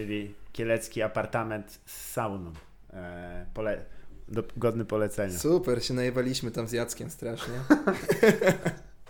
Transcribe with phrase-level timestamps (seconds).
[0.00, 2.52] czyli kielecki apartament z sauną.
[2.92, 3.84] E, pole,
[4.28, 5.38] do, godny polecenia.
[5.38, 7.54] Super, się najewaliśmy tam z Jackiem strasznie.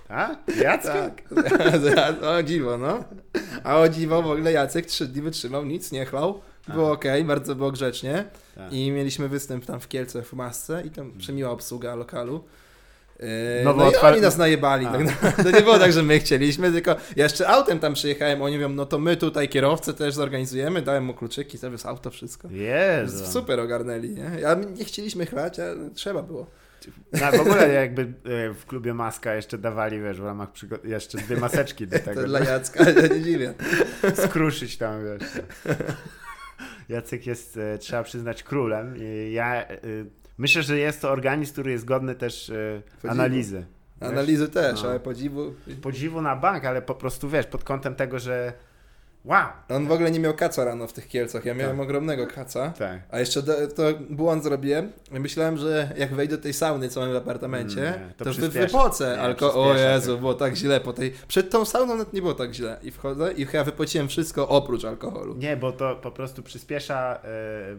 [0.09, 0.37] A?
[0.63, 1.23] Jacek?
[1.95, 2.23] Tak.
[2.23, 3.05] o dziwo, no.
[3.65, 6.41] A o dziwo w ogóle Jacek trzy dni wytrzymał, nic nie chlał.
[6.69, 8.25] Było ok, bardzo było grzecznie.
[8.55, 8.73] Tak.
[8.73, 12.45] I mieliśmy występ tam w Kielcach w masce i tam przemiła obsługa lokalu.
[13.65, 14.87] Nowo no i otwar- oni nas najebali.
[14.87, 15.11] Tak, no,
[15.45, 18.69] to nie było tak, że my chcieliśmy, tylko ja jeszcze autem tam przyjechałem, oni mówią,
[18.69, 22.49] no to my tutaj kierowcę też zorganizujemy, dałem mu kluczyki, zawiózł auto, wszystko.
[22.51, 23.27] Jezu.
[23.33, 24.49] Super ogarnęli, nie?
[24.49, 26.47] A nie chcieliśmy chlać, a trzeba było.
[27.13, 31.19] No, w ogóle jakby e, w klubie Maska jeszcze dawali, wiesz, w ramach przygo- jeszcze
[31.19, 33.55] dwie maseczki do tego, To dla Jacka, ja nie dziwię.
[34.27, 35.29] skruszyć tam, wiesz.
[36.89, 38.95] Jacek jest, e, trzeba przyznać, królem.
[39.31, 39.79] Ja e,
[40.41, 43.13] myślę, że jest to organizm, który jest godny też e, Podziwu.
[43.13, 43.67] analizy.
[44.01, 44.11] Wiesz?
[44.11, 44.89] Analizy też, No.
[44.91, 45.55] ale podziwu.
[45.83, 48.53] Podziwu na bank, ale po prostu, wiesz, pod kątem tego, że
[49.25, 51.85] wow, On w ogóle nie miał kaca rano w tych Kielcach, ja miałem Tak.
[51.85, 52.71] ogromnego kaca.
[52.79, 53.01] tak.
[53.11, 54.93] A jeszcze do, to błąd zrobiłem.
[55.11, 58.31] Myślałem, że jak wejdę do tej sauny, co mam w apartamencie, Mm, nie, to to,
[58.33, 58.67] wy, przyspiesza.
[58.67, 59.15] wypocę.
[59.17, 59.55] Nie, Alko...
[59.55, 61.13] O przyspiesza Jezu, było tak źle po tej.
[61.29, 62.79] Przed tą sauną nawet nie było tak źle.
[62.83, 65.35] I wchodzę i chyba wypociłem wszystko oprócz alkoholu.
[65.37, 67.29] Nie, bo to po prostu przyspiesza e,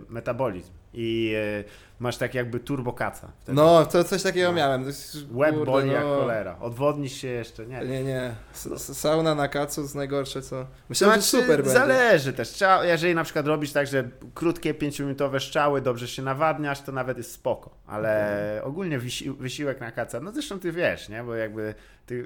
[0.10, 1.64] metabolizm i e,
[2.00, 3.32] masz tak jakby turbokaca.
[3.40, 3.56] wtedy.
[3.56, 4.54] No, to coś takiego No.
[4.54, 4.86] miałem.
[5.32, 6.16] Łeb kurde, boli jak no.
[6.16, 6.58] cholera.
[6.60, 7.86] Odwodnisz się jeszcze, nie.
[7.86, 8.36] Nie, nie.
[8.78, 10.68] Sauna na kacu jest najgorsze, co.
[10.90, 11.80] Myślałem, Znaczy, że super będzie.
[11.80, 12.50] Zależy też.
[12.50, 17.18] Trzeba, jeżeli na przykład robisz tak, że krótkie, pięciominutowe strzały, dobrze się nawadniasz, to nawet
[17.18, 17.76] jest spoko.
[17.88, 21.24] Ale ogólnie wysi wysiłek na kaca, no zresztą ty wiesz, nie?
[21.24, 21.74] Bo jakby
[22.06, 22.26] ty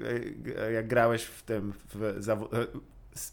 [0.58, 2.02] e, jak grałeś w tym w
[2.54, 2.66] e,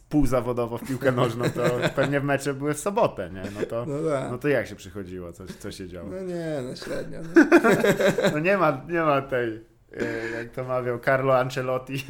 [0.10, 1.62] półzawodowo w piłkę nożną, to
[1.96, 3.44] pewnie w mecze były w sobotę, nie?
[3.60, 4.32] No to, No tak.
[4.32, 5.34] no to jak się przychodziło?
[5.34, 6.10] Co, co się działo?
[6.10, 7.20] No nie, no średnio.
[7.36, 7.44] No.
[8.34, 9.62] No nie ma, nie ma tej,
[9.98, 12.06] e, jak to mawiał, Carlo Ancelotti.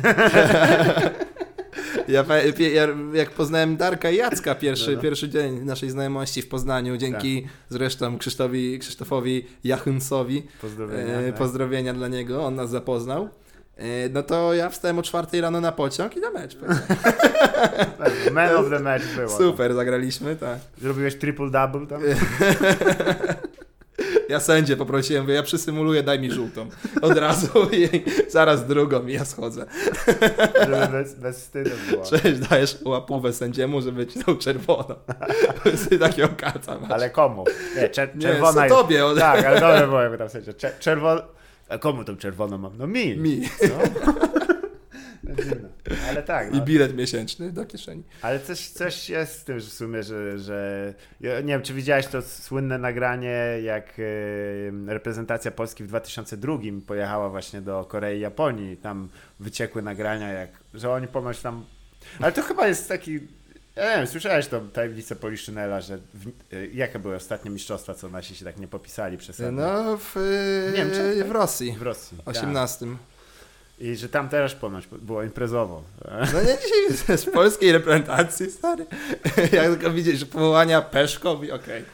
[2.07, 2.25] Ja,
[2.73, 5.01] ja, jak poznałem Darka i Jacka pierwszy, No, no.
[5.01, 11.19] pierwszy dzień naszej znajomości w Poznaniu, dzięki zresztą Krzysztofowi, Krzysztofowi Jachunsowi, Pozdrowienia.
[11.19, 11.35] e, tak.
[11.35, 13.29] pozdrowienia dla niego, on nas zapoznał.
[13.77, 16.57] E, no to ja wstałem o czwartej rano na pociąg i na mecz.
[18.31, 19.29] Man of the match było.
[19.29, 20.57] Super, zagraliśmy, tak.
[20.81, 22.01] Zrobiłeś triple double tam?
[24.29, 26.69] Ja sędzię poprosiłem, mówię, ja przysymuluję, daj mi żółtą.
[27.01, 27.89] Od razu i
[28.29, 29.65] zaraz drugą i ja schodzę.
[30.59, 32.03] Żeby bez, bez wstydu było.
[32.05, 34.95] Cześć, dajesz łapówę sędziemu, żeby ci dał czerwoną.
[35.99, 36.91] Takiego kaca masz.
[36.91, 37.45] Ale komu?
[37.75, 38.75] Nie, czer Nie, czerwona jest.
[38.75, 40.53] tobie, Tak, ale dobrze było, jakby tam sędzia.
[40.53, 41.21] Czer czerwon...
[41.69, 42.77] A komu tą czerwoną mam?
[42.77, 43.17] No mi.
[43.17, 43.41] Mi.
[46.09, 46.65] Ale tak, I no.
[46.65, 48.03] bilet miesięczny do kieszeni.
[48.21, 50.93] ale coś, coś jest w tym że w sumie, że, że...
[51.21, 53.93] Ja nie wiem, czy widziałeś to słynne nagranie, jak
[54.87, 56.57] reprezentacja Polski w 2002
[56.87, 58.77] pojechała właśnie do Korei i Japonii.
[58.77, 59.09] Tam
[59.39, 61.65] wyciekły nagrania, jak, że oni ponoć tam...
[62.19, 63.19] Ale to chyba jest taki...
[63.75, 68.09] Ja nie wiem, słyszałeś tą tajemnicę Poliszynela, że w, e, jakie były ostatnie mistrzostwa, co
[68.09, 69.51] nasi się tak nie popisali przesadnie?
[69.51, 70.15] No, w,
[70.77, 71.71] Niemczech, w Rosji.
[71.71, 72.17] W Rosji.
[72.17, 72.27] tak.
[72.27, 72.85] 18.
[73.79, 75.83] I że tam też ponoć było imprezowo.
[76.33, 78.85] No nie dzisiaj z polskiej reprezentacji, stary.
[79.51, 81.85] Jak tylko widzisz powołania Peszko i okej.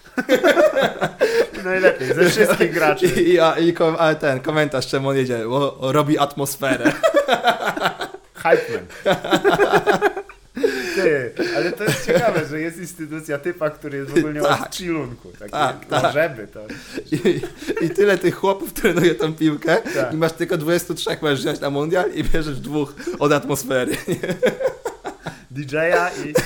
[1.64, 3.06] Najlepiej, ze wszystkich graczy.
[3.06, 6.92] I, i, a, i kom, a ten komentarz, czemu on jedzie, o, o, robi atmosferę.
[8.36, 10.26] Hype man.
[11.02, 14.62] Ty, ale to jest ciekawe, że jest instytucja typa, który jest w ogóle nie Tak.
[14.62, 15.32] od chillunku.
[15.40, 16.14] Taki, Tak, no, tak.
[16.14, 16.60] żeby to.
[17.12, 17.42] I,
[17.86, 20.14] I tyle tych chłopów trenuje tą piłkę Tak.
[20.14, 23.96] i masz tylko 23 możesz wziąć na mundial i bierzesz dwóch od atmosfery.
[25.52, 26.34] DJ-a i...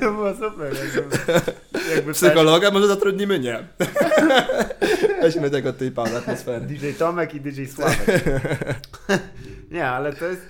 [0.00, 0.74] było super.
[0.94, 1.16] Jakby,
[1.94, 3.38] jakby Psychologa może zatrudnimy?
[3.38, 3.58] Nie.
[5.22, 6.60] Weźmy tego typa od atmosfery.
[6.66, 7.98] DJ Tomek i DJ Sławek.
[9.70, 10.42] nie, ale to jest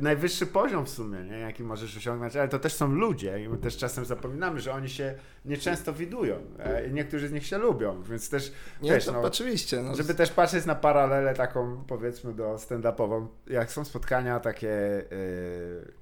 [0.00, 1.38] najwyższy poziom w sumie, nie?
[1.38, 4.88] jaki możesz osiągnąć, ale to też są ludzie i my też czasem zapominamy, że oni
[4.88, 5.14] się
[5.44, 6.36] nieczęsto widują.
[6.58, 8.52] e, i Niektórzy z nich się lubią, więc też
[8.82, 9.82] Nie, wiesz, to no, oczywiście.
[9.82, 9.94] No.
[9.94, 14.70] żeby też patrzeć na paralelę taką powiedzmy do stand-upową, jak są spotkania takie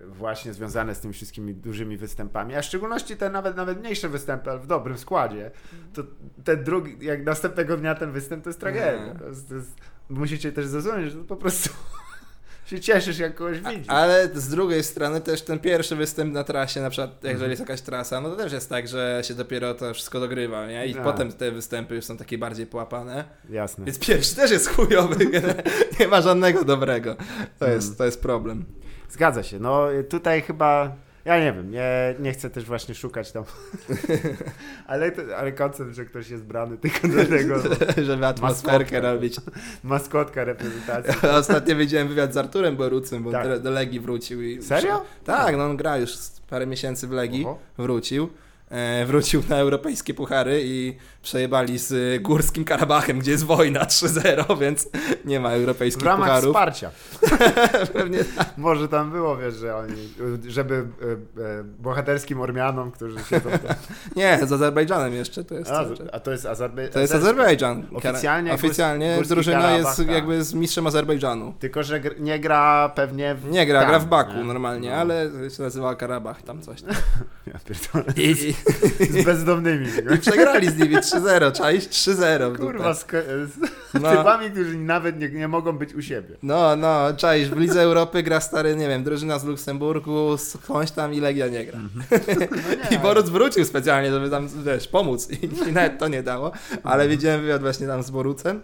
[0.01, 4.09] e, właśnie związane z tymi wszystkimi dużymi występami, a w szczególności te nawet, nawet mniejsze
[4.09, 5.51] występy, ale w dobrym składzie,
[5.95, 6.03] to
[6.45, 9.07] ten drugi, jak następnego dnia ten występ, to jest tragedia.
[9.07, 9.15] Nie.
[9.15, 9.71] To jest, to jest,
[10.09, 11.71] musicie też zrozumieć, że to po prostu
[12.71, 13.89] się cieszysz, jak kogoś widzisz.
[13.89, 17.51] Ale z drugiej strony też ten pierwszy występ na trasie, na przykład jeżeli Mhm.
[17.51, 20.87] jest jakaś trasa, no to też jest tak, że się dopiero to wszystko dogrywa, nie?
[20.87, 21.03] I Tak.
[21.05, 23.25] potem te występy już są takie bardziej połapane.
[23.51, 23.85] Jasne.
[23.85, 25.27] Więc pierwszy też jest chujowy,
[26.01, 27.15] nie ma żadnego dobrego.
[27.59, 27.77] To Mm.
[27.77, 28.65] jest, to jest problem.
[29.11, 29.59] Zgadza się.
[29.59, 30.97] No tutaj chyba.
[31.29, 33.45] Ja nie wiem, nie, nie chcę też właśnie szukać tam.
[34.87, 39.01] ale, to, ale koncept, że ktoś jest brany tylko do tego, no, Żeby atmosferkę Maskotka.
[39.13, 39.37] robić.
[39.85, 41.29] maskotka reprezentacji.
[41.29, 43.49] Ostatnio widziałem wywiad z Arturem Borucym, bo Tak.
[43.49, 44.43] do, do Legii wrócił.
[44.43, 45.05] I Serio?
[45.25, 46.13] Tak, no on gra już
[46.51, 47.45] parę miesięcy w Legii.
[47.45, 47.59] Oho.
[47.79, 48.29] Wrócił.
[48.71, 54.89] E, wrócił na europejskie puchary i przejebali z Górskim Karabachem, gdzie jest wojna 3-0, więc
[55.25, 56.51] nie ma W europejskich ramach pucharów.
[56.51, 56.91] wsparcia.
[57.93, 58.19] Pewnie
[58.57, 60.09] Może tam było, wiesz, że oni,
[60.49, 63.77] żeby e, e, bohaterskim Ormianom, którzy siedzą tam.
[64.17, 65.71] Nie, z Azerbejdżanem jeszcze to jest.
[65.71, 66.93] A, a to jest Azerbejdżan.
[66.93, 67.87] To jest Azerbejdżan.
[67.95, 70.09] Oficjalnie Oficjalnie Górski drużyna Karabach, jest tak.
[70.09, 71.55] jakby z mistrzem Azerbejdżanu.
[71.59, 73.51] Tylko, że nie gra pewnie w...
[73.51, 74.45] Nie gra, tam, gra w Baku nie?
[74.45, 74.97] normalnie, No.
[74.97, 76.83] ale się nazywa Karabach, tam coś.
[76.83, 76.95] Tam.
[77.47, 78.15] Ja pierdolę.
[78.17, 78.55] I,
[79.11, 79.87] Z bezdomnymi.
[80.15, 82.49] I przegrali z nimi 3-0, czaić 3-0.
[82.53, 82.73] w dupę.
[82.73, 83.59] Kurwa, z, z
[83.95, 84.11] No.
[84.17, 86.37] typami, którzy nawet nie, nie mogą być u siebie.
[86.43, 91.15] No, no, czaisz, w Lidze Europy gra stary, nie wiem, drużyna z Luksemburgu, skądś tam
[91.15, 91.79] i Legia nie gra.
[92.91, 96.53] No I Boruc wrócił specjalnie, żeby tam, wiesz, pomóc i, i nawet to nie dało,
[96.83, 98.61] ale widziałem wywiad właśnie tam z Borucem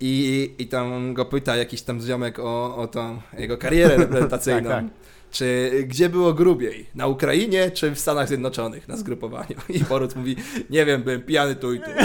[0.00, 4.70] i, i tam go pyta jakiś tam ziomek o, o tą jego karierę reprezentacyjną.
[4.70, 4.92] Tak, tak.
[5.30, 6.86] Czy gdzie było grubiej?
[6.94, 9.56] Na Ukrainie czy w Stanach Zjednoczonych na zgrupowaniu?
[9.68, 10.36] I Boruc mówi,
[10.70, 11.90] nie wiem, byłem pijany tu i tu.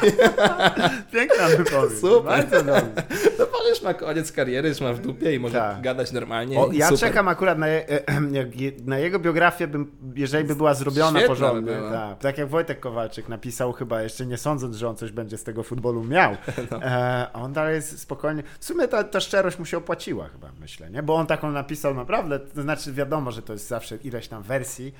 [1.12, 1.98] Piękna wypowiedź.
[2.00, 2.22] Super.
[2.24, 2.86] Bardzo dobrze.
[3.38, 3.46] No
[3.84, 5.80] ma koniec kariery, już ma w dupie i może Tak.
[5.80, 6.58] gadać normalnie.
[6.58, 7.00] O, ja super.
[7.00, 7.84] czekam akurat na, je,
[8.32, 11.72] jak je- na jego biografię, bym, jeżeli by była zrobiona Świetna porządnie.
[11.72, 11.90] by.
[11.92, 15.44] Tak, tak jak Wojtek Kowalczyk napisał chyba, jeszcze nie sądząc, że on coś będzie z
[15.44, 16.36] tego futbolu miał.
[16.70, 16.82] No.
[16.82, 18.42] E, on dalej jest spokojnie.
[18.60, 21.02] W sumie ta, ta szczerość mu się opłaciła chyba, myślę, nie?
[21.02, 24.94] Bo on taką napisał naprawdę, to znaczy wiadomo, że to jest zawsze ileś tam wersji,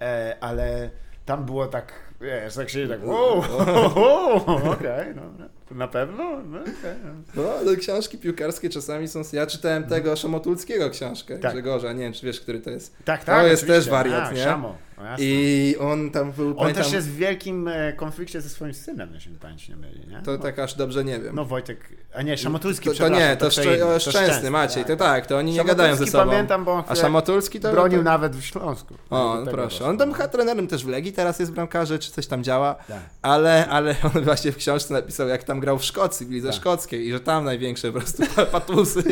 [0.00, 0.90] e, ale
[1.24, 4.36] tam było tak, wiesz, tak się tak, wow, wow,
[4.72, 5.48] okej, dobra.
[5.70, 6.24] Na pewno?
[6.42, 6.72] No, okej,
[7.04, 7.42] no.
[7.42, 9.22] No, ale książki piłkarskie czasami są...
[9.32, 11.52] Ja czytałem tego Szamotulskiego książkę, Tak.
[11.52, 12.96] Grzegorza, nie wiem, czy wiesz, który to jest.
[13.04, 13.46] Tak, To tak.
[13.46, 13.82] jest oczywiście.
[13.82, 14.44] też wariat, A, nie?
[14.44, 14.76] Szamo.
[14.98, 15.04] No.
[15.18, 19.14] I on tam był, On pamiętam, też jest w wielkim e, konflikcie ze swoim synem,
[19.14, 20.22] jeśli mi pamięć nie myli, nie?
[20.22, 21.34] to no, tak aż dobrze nie wiem.
[21.34, 25.26] no Wojtek, a nie, Szamotulski, to, to nie, to, szczę, to Szczęsny, Maciej, to tak,
[25.26, 26.30] to oni nie gadają ze sobą.
[26.30, 27.72] pamiętam, bo on A Szamotulski to...
[27.72, 28.04] bronił to...
[28.04, 28.94] nawet w Śląsku.
[29.10, 29.84] O, no proszę.
[29.84, 32.98] On tam chyba trenerem też w Legii, teraz jest bramkarzy, czy coś tam działa, Tak.
[33.22, 36.56] ale, ale on właśnie w książce napisał, jak tam grał w Szkocji, w Lidze Tak.
[36.56, 38.22] Szkockiej i że tam największe po prostu
[38.52, 39.02] patusy,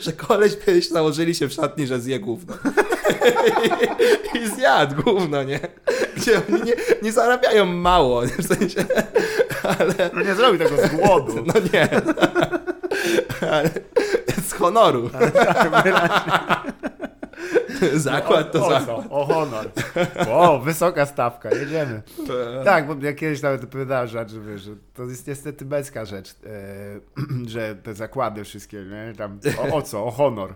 [0.00, 2.54] że koleś kiedyś założyli się w szatni, że zje gówno.
[4.34, 5.60] I, I zjadł gówno, nie?
[6.16, 6.72] Gdzie oni nie,
[7.02, 8.30] nie zarabiają mało, nie?
[8.30, 8.84] w sensie,
[9.62, 11.34] ale No nie zrobił tego z głodu.
[11.54, 11.88] no nie.
[13.50, 13.70] Ale
[14.46, 15.10] z honoru.
[17.94, 18.98] Zakład to o, zakład.
[18.98, 19.10] O, co?
[19.10, 19.70] o honor.
[20.28, 22.02] O, wysoka stawka, jedziemy.
[22.64, 26.30] Tak, bo ja kiedyś nawet opowiadałem rzecz, że, wiesz, że to jest niestety tybecka rzecz,
[26.30, 27.00] e,
[27.52, 29.14] że te zakłady wszystkie, nie?
[29.16, 30.06] Tam, o, o co?
[30.06, 30.54] O honor.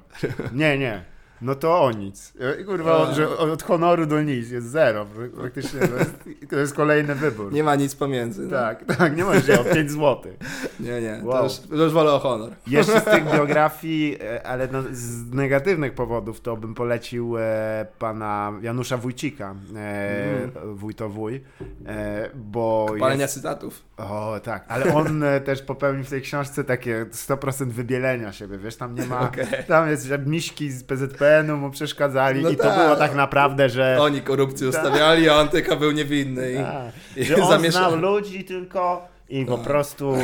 [0.52, 1.04] Nie, nie.
[1.40, 2.32] No to o nic.
[2.66, 3.14] Kurwa, A.
[3.14, 5.06] że od honoru do nic jest zero.
[5.36, 6.14] Praktycznie to jest,
[6.50, 7.52] to jest kolejny wybór.
[7.52, 8.42] Nie ma nic pomiędzy.
[8.42, 8.50] No.
[8.50, 10.32] Tak, tak, nie się o 5 zł.
[10.80, 11.20] Nie, nie.
[11.24, 11.38] Wow.
[11.38, 12.50] To, już, to już wolę o honor.
[12.66, 18.52] Jeszcze z tych biografii, e, ale no, z negatywnych powodów, to bym polecił e, pana
[18.62, 21.44] Janusza Wójcika, e, wójtowój,
[21.86, 23.34] e, bo Palenia jest...
[23.34, 23.82] cytatów.
[23.96, 28.76] O, tak, ale on e, też popełnił w tej książce takie 100% wybielenia siebie, wiesz,
[28.76, 29.46] tam nie ma, Okej.
[29.68, 30.84] tam jest, miśki z
[31.28, 32.78] PZPN-u mu przeszkadzali No i to tak.
[32.78, 33.96] było tak naprawdę, że...
[34.00, 36.52] Oni korupcję ustawiali, a on tylko był niewinny.
[36.52, 36.56] I...
[36.56, 39.66] Tak, i że on zamiesza- znał ludzi tylko i po Tak.
[39.66, 40.14] prostu...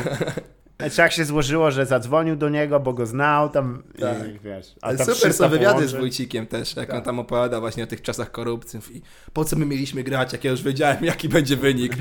[0.92, 4.28] Czy jak się złożyło, że zadzwonił do niego, bo go znał tam Tak.
[4.28, 4.74] i wiesz.
[4.82, 6.00] Ale tam super 300 są wywiady z połączeń.
[6.00, 6.96] Wójcikiem też, jak Tak.
[6.96, 10.44] on tam opowiada właśnie o tych czasach korupcji i po co my mieliśmy grać, jak
[10.44, 11.92] ja już wiedziałem, jaki będzie wynik.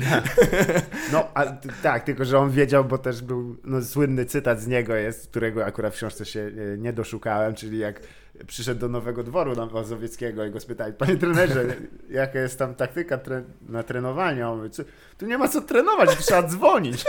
[1.12, 1.46] No, a,
[1.82, 5.64] tak, tylko że on wiedział, bo też był no, słynny cytat z niego jest, którego
[5.64, 6.40] akurat w książce się
[6.74, 8.00] e, nie doszukałem, czyli jak
[8.46, 11.64] przyszedł do Nowego Dworu na Mazowieckiego i go spytali, panie trenerze,
[12.10, 14.48] jaka jest tam taktyka tre na trenowanie?
[14.48, 14.82] On mówi, "Co-
[15.18, 17.04] tu nie ma co trenować, trzeba dzwonić.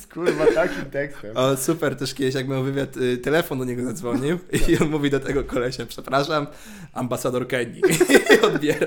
[0.00, 1.36] Z kurwa takim tekstem.
[1.36, 4.38] O, super też kiedyś, jak miał wywiad, y, telefon do niego zadzwonił
[4.68, 6.46] i on mówi do tego kolesia, przepraszam,
[6.92, 7.82] ambasador Kenii.
[8.34, 8.86] I odbiera.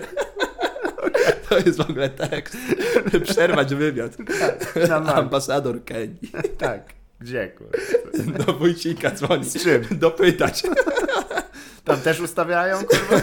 [1.50, 2.58] To jest w ogóle tekst.
[3.24, 4.18] Przerwać wywiad.
[4.90, 5.18] Mark.
[5.18, 6.32] Ambasador Kenii.
[6.58, 7.78] Tak, gdzie kurwa?
[8.46, 9.46] Do Wójcika dzwoni.
[9.46, 9.84] Z czym?
[9.92, 10.64] Dopytać.
[11.84, 13.22] Tam też ustawiają, kurwa?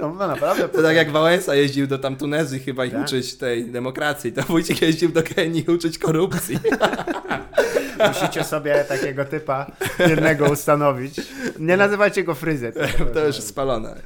[0.00, 0.68] No, no naprawdę.
[0.68, 3.02] To tak jak Wałęsa jeździł do tam Tunezji chyba i Tak.
[3.02, 6.58] uczyć tej demokracji, to Wójcik jeździł do Kenii uczyć korupcji.
[8.08, 9.66] Musicie sobie takiego typa
[9.98, 11.20] jednego ustanowić.
[11.58, 12.78] Nie nazywajcie go fryzet.
[13.14, 13.96] To już spalone.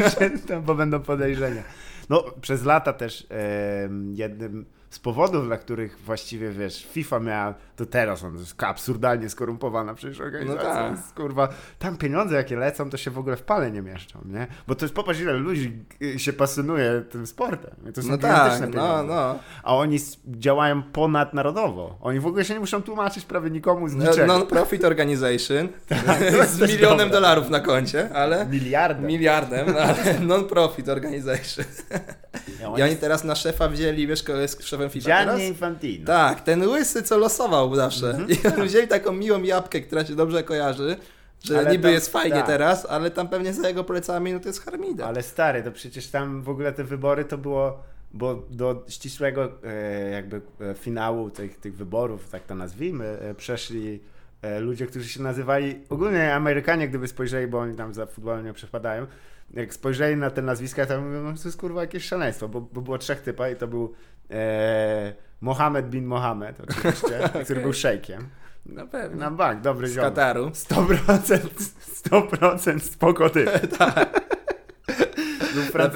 [0.66, 1.62] bo będą podejrzenia.
[2.08, 7.86] No, przez lata też em, jednym, z powodów, dla których właściwie, wiesz, FIFA miała, to
[7.86, 10.90] teraz on jest absurdalnie skorumpowana przecież organizacja.
[10.90, 11.14] No tak.
[11.14, 14.46] Kurwa, tam pieniądze jakie lecą, to się w ogóle w pale nie mieszczą, nie?
[14.66, 17.92] Bo to jest, popatrz ile ludzi y, się pasjonuje tym sportem.
[17.94, 19.04] To są No tak, no, pieniądze.
[19.14, 19.38] no.
[19.62, 21.98] A oni działają ponadnarodowo.
[22.00, 24.26] Oni w ogóle się nie muszą tłumaczyć prawie nikomu z No, niczego.
[24.26, 25.68] Non-profit organization
[26.38, 27.10] jest z milionem dobre.
[27.12, 28.46] dolarów na koncie, ale
[29.00, 31.64] miliardem, no, ale non-profit organization.
[32.60, 35.06] Ja, I oni teraz na szefa wzięli, wiesz, kto jest szefem FIFA?
[35.06, 36.06] Gianni Infantino.
[36.06, 38.10] Tak, ten łysy, co losował zawsze.
[38.10, 38.28] Mhm.
[38.30, 40.96] I oni wzięli taką miłą jabłkę, która się dobrze kojarzy,
[41.44, 42.46] że Ale niby tam- jest fajnie tak.
[42.46, 45.06] teraz, ale tam pewnie za jego plecami, no to jest harmida.
[45.06, 50.10] Ale stary, to przecież tam w ogóle te wybory to było, bo do ścisłego e,
[50.10, 54.00] jakby e, finału tych, tych wyborów, tak to nazwijmy, e, przeszli
[54.60, 59.06] ludzie, którzy się nazywali, ogólnie Amerykanie, gdyby spojrzeli, bo oni tam za futbolem nie przepadają,
[59.54, 62.80] jak spojrzeli na te nazwiska, to mówią, no to jest kurwa jakieś szaleństwo, bo, bo
[62.80, 63.94] było trzech typa i to był
[65.40, 68.28] Mohammed bin Mohammed oczywiście, który był szejkiem.
[68.66, 69.20] No pewnie.
[69.20, 70.04] Na bank, dobry Z ziom.
[70.04, 70.46] Kataru.
[70.48, 71.38] 100%,
[72.10, 73.24] 100% spoko.
[73.30, 74.06] Był Franc-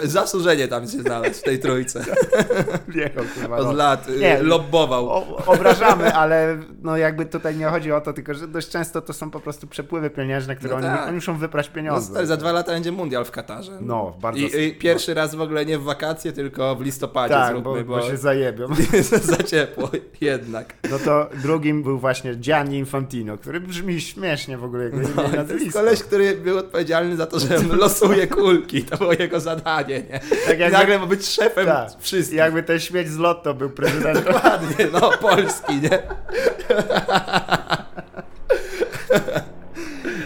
[0.03, 2.05] Zasłużenie tam się znalazł w tej trójce.
[2.89, 3.73] Wjechał, kurwa, Od no.
[3.73, 5.09] lat y, Nie, lobbował.
[5.11, 9.13] O, obrażamy, ale no jakby tutaj nie chodzi o to, tylko że dość często to
[9.13, 11.07] są po prostu przepływy pieniężne, które No oni, tak.
[11.07, 12.11] oni muszą wyprać No, pieniądze.
[12.11, 13.79] stary, za dwa lata będzie mundial w Katarze.
[13.81, 14.41] No, bardzo...
[14.41, 17.97] I, I pierwszy raz w ogóle nie w wakacje, tylko w listopadzie tak, zróbmy, bo,
[17.97, 18.67] bo, się zajebią.
[19.23, 20.75] za ciepło jednak.
[20.91, 25.23] No to drugim był właśnie Gianni Infantino, który brzmi śmiesznie w ogóle, i No, to
[25.23, 25.79] jest nazwisko.
[25.79, 28.83] koleś, który był odpowiedzialny za to, że losuje kulki.
[28.83, 30.21] To było jego zadanie, nie?
[30.47, 31.89] Tak jakby- nagle ma być szefem Tak.
[31.99, 32.37] wszystkich.
[32.39, 34.25] Jakby ten śmieć z lotto był prezydentem.
[34.35, 35.91] Dokładnie, no, Polski, nie?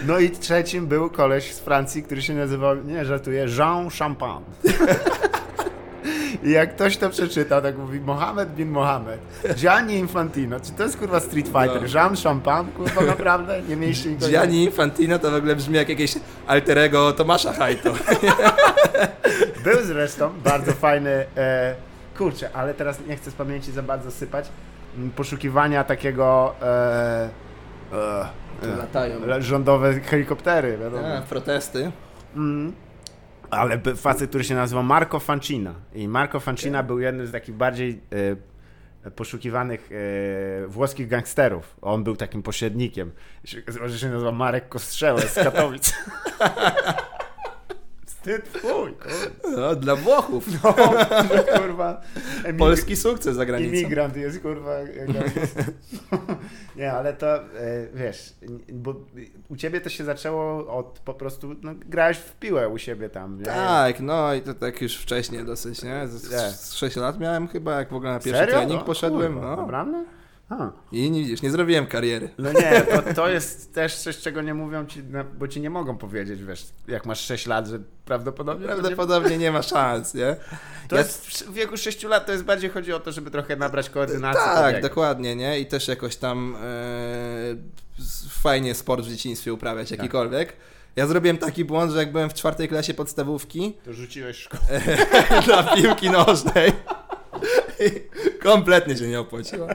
[0.07, 4.45] No i trzecim był koleś z Francji, który się nazywał, nie żartuję, Jean Champagne.
[6.43, 9.19] I jak ktoś to przeczyta, tak mówi Mohamed bin Mohamed,
[9.55, 11.87] Gianni Infantino, czy to jest kurwa Street Fighter, No.
[11.95, 14.31] Jean Champagne, kurwa naprawdę, nie mieści nikogo.
[14.31, 16.15] Gianni Infantino to w ogóle brzmi jak jakieś
[16.47, 17.93] alterego Tomasza Hajto.
[19.63, 21.75] Był zresztą bardzo fajny, e,
[22.17, 24.49] kurczę, ale teraz nie chcę z pamięci za bardzo sypać,
[25.15, 27.29] poszukiwania takiego e,
[27.93, 29.15] e, Latają.
[29.39, 31.07] rządowe helikoptery, wiadomo.
[31.07, 31.91] A, protesty.
[32.35, 32.73] Mm.
[33.51, 35.73] Ale facet, który się nazywał Marco Fancina.
[35.93, 38.01] I Marco Fancina był jednym z takich bardziej
[39.05, 39.89] e, poszukiwanych
[40.63, 41.75] e, włoskich gangsterów.
[41.81, 43.11] On był takim pośrednikiem.
[43.45, 45.93] Się- Że się nazywa Marek Kostrzełę z Katowic.
[48.19, 49.05] Wstyd kurwa.
[49.57, 50.45] No, dla Włochów.
[50.63, 50.75] No,
[51.29, 52.01] że, kurwa.
[52.43, 53.73] emigr- Polski sukces za granicą.
[53.75, 54.71] Imigrant jest kurwa.
[56.75, 57.41] Nie, ale to e,
[57.93, 58.33] wiesz,
[58.73, 58.95] bo
[59.49, 63.37] u ciebie to się zaczęło od po prostu, no, grałeś w piłę u siebie tam,
[63.39, 63.45] nie?
[63.45, 66.07] Tak, no i to tak już wcześniej dosyć, nie?
[66.07, 66.21] Z,
[66.59, 68.55] z 6 lat miałem chyba, jak w ogóle na pierwszy Serio?
[68.55, 69.33] trening No, poszedłem.
[69.33, 69.61] kurwa, No.
[69.61, 70.05] Naprawdę?
[70.49, 70.71] A.
[70.91, 72.29] I nie widzisz, nie zrobiłem kariery.
[72.37, 75.69] No nie, to, to jest też coś, czego nie mówią ci, no, bo ci nie
[75.69, 78.67] mogą powiedzieć, wiesz, jak masz 6 lat, że prawdopodobnie...
[78.67, 80.35] to nie- Prawdopodobnie nie ma szans, nie?
[80.87, 83.55] To Ja- jest, w wieku 6 lat to jest bardziej chodzi o to, żeby trochę
[83.55, 84.41] nabrać koordynacji.
[84.45, 85.59] Tak, dokładnie, nie?
[85.59, 86.59] I też jakoś tam e,
[87.99, 90.53] s- fajnie sport w dzieciństwie uprawiać, jakikolwiek.
[90.95, 94.81] Ja zrobiłem taki błąd, że jak byłem w czwartej klasie podstawówki To rzuciłeś szkołę.
[95.45, 96.71] dla piłki nożnej,
[98.43, 99.67] kompletnie się nie opłaciło.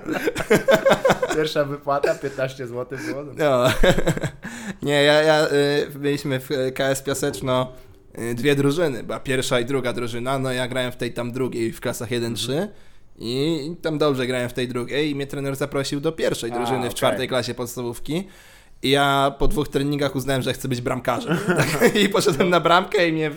[1.37, 3.25] Pierwsza wypłata, 15 zł było.
[3.25, 3.65] No.
[4.83, 5.47] Nie, ja, ja
[5.95, 7.73] byliśmy w KS Piaseczno
[8.19, 11.73] y, dwie drużyny, była pierwsza i druga drużyna, no ja grałem w tej tam drugiej
[11.73, 12.69] w klasach 1-3
[13.19, 16.79] i tam dobrze grałem w tej drugiej i mnie trener zaprosił do pierwszej A, drużyny
[16.79, 16.95] w okej.
[16.95, 18.25] czwartej klasie podstawówki.
[18.83, 21.39] I ja po dwóch treningach uznałem, że chcę być bramkarzem.
[22.05, 23.31] I poszedłem na bramkę i mnie,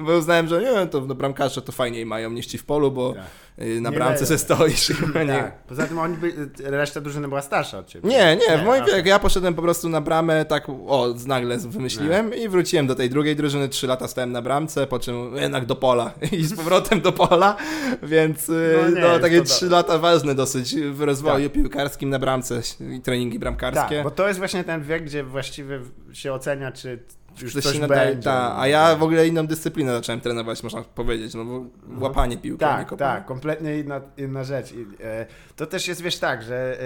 [0.00, 3.12] bo uznałem, że nie, to no, bramkarze to fajniej mają niż ci w polu, bo
[3.12, 3.22] Tak.
[3.62, 4.88] Y, na Nie bramce se stoisz.
[4.90, 5.62] nie, Tak.
[5.62, 6.32] Poza tym oni by,
[6.64, 8.08] reszta drużyny była starsza od ciebie.
[8.08, 12.34] nie, nie, w moim wieku ja poszedłem po prostu na bramę, tak o, nagle wymyśliłem
[12.34, 15.76] i wróciłem do tej drugiej drużyny, trzy lata stałem na bramce, po czym jednak do
[15.76, 17.56] pola i z powrotem do pola,
[18.02, 19.76] więc y, No nie, no, takie trzy dobre.
[19.76, 22.60] lata ważne dosyć w rozwoju piłkarskim na bramce
[22.96, 23.94] i treningi bramkarskie.
[23.96, 25.80] Tak, bo to jest właśnie ten wiek, gdzie właściwie
[26.12, 26.98] się ocenia, czy
[27.42, 28.24] już Coś coś, się nadaje, będzie.
[28.24, 31.64] ta, a ja w ogóle inną dyscyplinę zacząłem trenować, można powiedzieć, no bo
[32.00, 34.72] łapanie piłki, Tak, tak, kompletnie inna, inna rzecz.
[34.72, 36.76] I, e, to też jest, wiesz, tak, że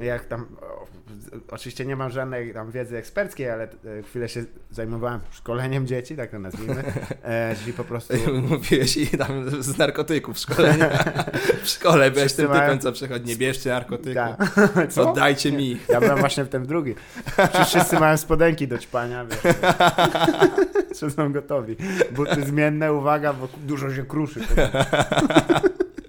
[0.00, 0.86] e, jak tam, o,
[1.50, 6.30] oczywiście nie mam żadnej tam wiedzy eksperckiej, ale e, chwilę się zajmowałem szkoleniem dzieci, tak
[6.30, 6.84] to nazwijmy,
[7.22, 8.14] e, czyli po prostu...
[8.50, 10.74] Mówiłeś i tam z narkotyków w szkole.
[11.64, 14.14] w szkole byłeś tym mają- typem, co przychodzi, nie bierzcie narkotyków.
[14.14, 14.92] Tak.
[14.92, 15.10] Co?
[15.10, 15.78] Oddajcie mi.
[15.88, 16.94] Ja byłem właśnie w ten drugi.
[17.66, 19.54] Wszyscy mają spodenki do ćpania, wiesz.
[21.00, 21.76] Że są gotowi.
[22.10, 24.40] Buty zmienne, uwaga, bo dużo się kruszy.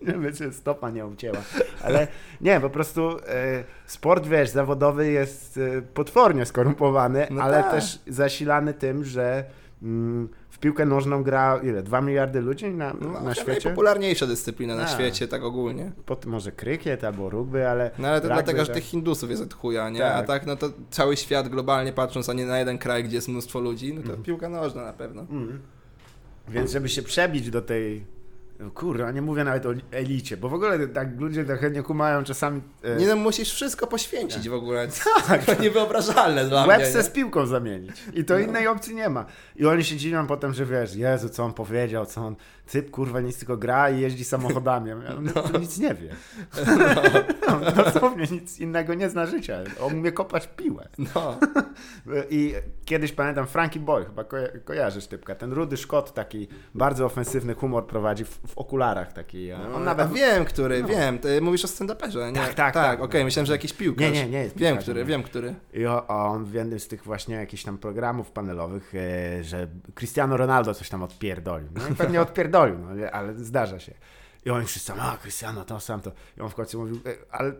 [0.07, 1.37] żeby się stopa nie ucięła.
[1.83, 2.07] Ale
[2.41, 7.71] nie, po prostu e, sport, wiesz, zawodowy jest e, potwornie skorumpowany, No ale tak.
[7.71, 9.43] też zasilany tym, że
[9.83, 11.83] mm, w piłkę nożną gra ile?
[11.83, 13.51] 2 miliardy ludzi na, No, na świecie?
[13.51, 14.93] Najpopularniejsza dyscyplina na Tak.
[14.93, 15.91] świecie, tak ogólnie.
[16.05, 17.91] Potem może krykiet albo rugby, ale...
[17.99, 18.75] No ale to rugby, dlatego, że tak.
[18.75, 19.99] tych Hindusów jest od chuja, nie?
[19.99, 20.15] Tak.
[20.15, 23.27] A tak, no to cały świat globalnie patrząc, a nie na jeden kraj, gdzie jest
[23.27, 24.23] mnóstwo ludzi, no to Mhm.
[24.23, 25.21] piłka nożna na pewno.
[25.29, 25.59] Mm.
[26.47, 28.05] Więc żeby się przebić do tej...
[28.73, 32.61] Kurwa, nie mówię nawet o elicie, bo w ogóle tak ludzie trochę nie kumają czasami...
[32.83, 34.87] e, Nie no, musisz wszystko poświęcić w ogóle.
[35.45, 36.91] To niewyobrażalne dla Łeb mnie.
[36.95, 37.03] nie?
[37.03, 37.91] z piłką zamienić.
[38.13, 38.39] I to No.
[38.39, 39.25] innej opcji nie ma.
[39.55, 42.35] I oni się dziwią potem, że wiesz, Jezu, co on powiedział, co on...
[42.71, 44.89] Typ, kurwa, nic tylko gra i jeździ samochodami.
[44.89, 45.41] Ja mówię, no.
[45.41, 46.15] to nic nie wie.
[47.47, 47.59] No.
[47.83, 49.57] Dosłownie nic innego nie zna życia.
[49.81, 50.87] On umie kopać piłę.
[51.15, 51.37] No.
[52.29, 52.53] I
[52.85, 55.35] kiedyś pamiętam Frankie Boy, chyba koja- kojarzysz typka.
[55.35, 59.53] Ten rudy Szkot taki bardzo ofensywny humor prowadzi w, w okularach taki.
[59.53, 60.07] On nawet...
[60.07, 60.87] A wiem, który, No.
[60.87, 61.19] wiem.
[61.19, 62.39] Ty mówisz o stand-uperze, nie?
[62.39, 63.01] Tak, tak, tak.
[63.01, 64.05] okej, myślałem, że jakiś piłkarz.
[64.05, 65.55] Nie, nie, nie jest Wiem, który, wiem, który.
[65.73, 70.73] I on w jednym z tych właśnie jakichś tam programów panelowych, e, że Cristiano Ronaldo
[70.73, 71.67] coś tam odpierdolił.
[71.75, 73.93] No i pewnie odpierdolił, no, ale- ale zdarza się.
[74.45, 76.11] I oni wszyscy, a Cristiano to sam to.
[76.37, 76.99] I on w końcu mówił,
[77.31, 77.53] ale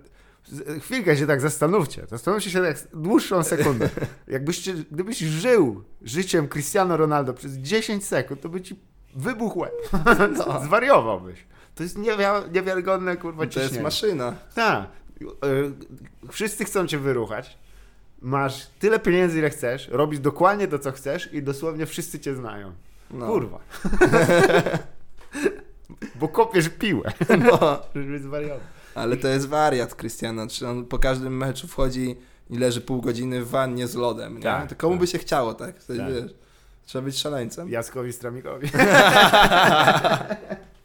[0.81, 2.05] chwilkę się tak zastanówcie.
[2.09, 3.89] Zastanówcie się tak dłuższą sekundę.
[4.27, 8.79] Jakbyście, gdybyś żył życiem Cristiano Ronaldo przez 10 sekund, to by ci
[9.15, 9.73] wybuchł łeb.
[10.37, 10.61] No.
[10.65, 11.39] Zwariowałbyś.
[11.75, 13.83] To jest niewia- niewiarygodne, kurwa, To jest ciśnienie.
[13.83, 14.35] maszyna.
[14.55, 14.87] Tak.
[15.21, 15.27] Y,
[16.31, 17.57] Wszyscy chcą cię wyruchać.
[18.21, 22.73] Masz tyle pieniędzy, ile chcesz, robisz dokładnie to, co chcesz i dosłownie wszyscy cię znają.
[23.11, 23.27] No.
[23.27, 23.59] Kurwa.
[26.19, 27.11] Bo kopiesz piłę.
[27.51, 27.81] No.
[27.95, 28.59] Żeby zwariować.
[28.95, 32.15] Ale to jest wariat Cristiano, czy on po każdym meczu wchodzi
[32.49, 34.43] i leży pół godziny w wannie z lodem, nie?
[34.43, 34.99] Tak, to komu tak.
[35.01, 35.83] by się chciało, tak?
[35.83, 36.13] To, Tak.
[36.13, 36.33] Wiesz,
[36.85, 37.69] trzeba być szaleńcem.
[37.69, 38.67] Jaskowi Stramikowi.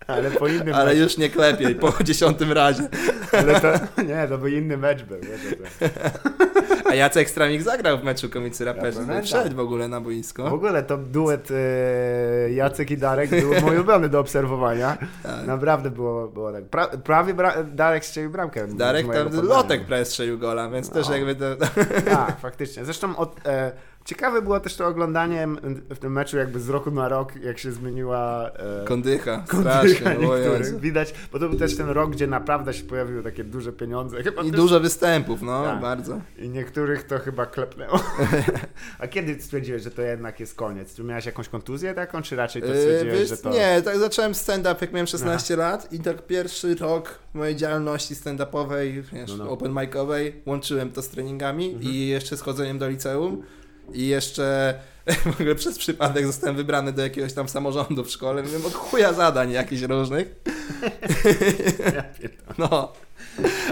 [0.06, 0.98] Ale po innym Ale meczu.
[0.98, 2.88] już nie klepiej, po dziesiątym razie.
[3.32, 5.18] Ale to, nie, to by inny mecz był.
[5.20, 6.61] Wiesz, o co.
[6.92, 9.00] A Jacek Stramik zagrał w meczu komicy raperzy.
[9.14, 10.44] Ja wszedł w ogóle na W boisko.
[10.44, 14.98] ogóle to duet e, Jacek i Darek był mój ulubiony do obserwowania.
[15.22, 15.46] Tak.
[15.46, 16.64] Naprawdę było, było tak.
[16.64, 18.66] Pra, prawie bra, Darek strzelił bramkę.
[18.68, 19.42] Darek tam podania.
[19.42, 21.14] lotek prawie strzelił gola, więc też No.
[21.16, 21.44] jakby to...
[22.10, 22.84] Tak, faktycznie.
[22.84, 23.72] Zresztą od, e,
[24.04, 25.48] ciekawe było też to oglądanie
[25.90, 30.06] w tym meczu jakby z roku na rok, jak się zmieniła e, Kondycha, kondycha strasznie.
[30.06, 30.58] o niektórych.
[30.58, 30.78] Jezu.
[30.80, 34.22] Widać, bo to był też ten rok, gdzie naprawdę się pojawiły takie duże pieniądze.
[34.22, 35.80] Chyba I też, dużo występów, no, Tak.
[35.80, 36.20] bardzo.
[36.38, 38.00] I niektórych to chyba klepnęło.
[38.98, 40.94] A kiedy stwierdziłeś, że to jednak jest koniec?
[40.94, 43.50] Czy miałeś jakąś kontuzję taką, czy raczej to Yy, stwierdziłeś, wiesz, że to...
[43.50, 49.02] Nie, tak zacząłem stand-up jak miałem 16 lat i tak pierwszy rok mojej działalności stand-upowej,
[49.12, 49.50] wiesz, No, no.
[49.50, 51.92] open micowej, łączyłem to z treningami Mhm.
[51.94, 53.42] i jeszcze z chodzeniem do liceum
[53.94, 54.74] i jeszcze
[55.24, 59.12] w ogóle przez przypadek zostałem wybrany do jakiegoś tam samorządu w szkole, wiem, od chuja
[59.12, 60.34] zadań jakichś różnych.
[62.58, 62.92] No.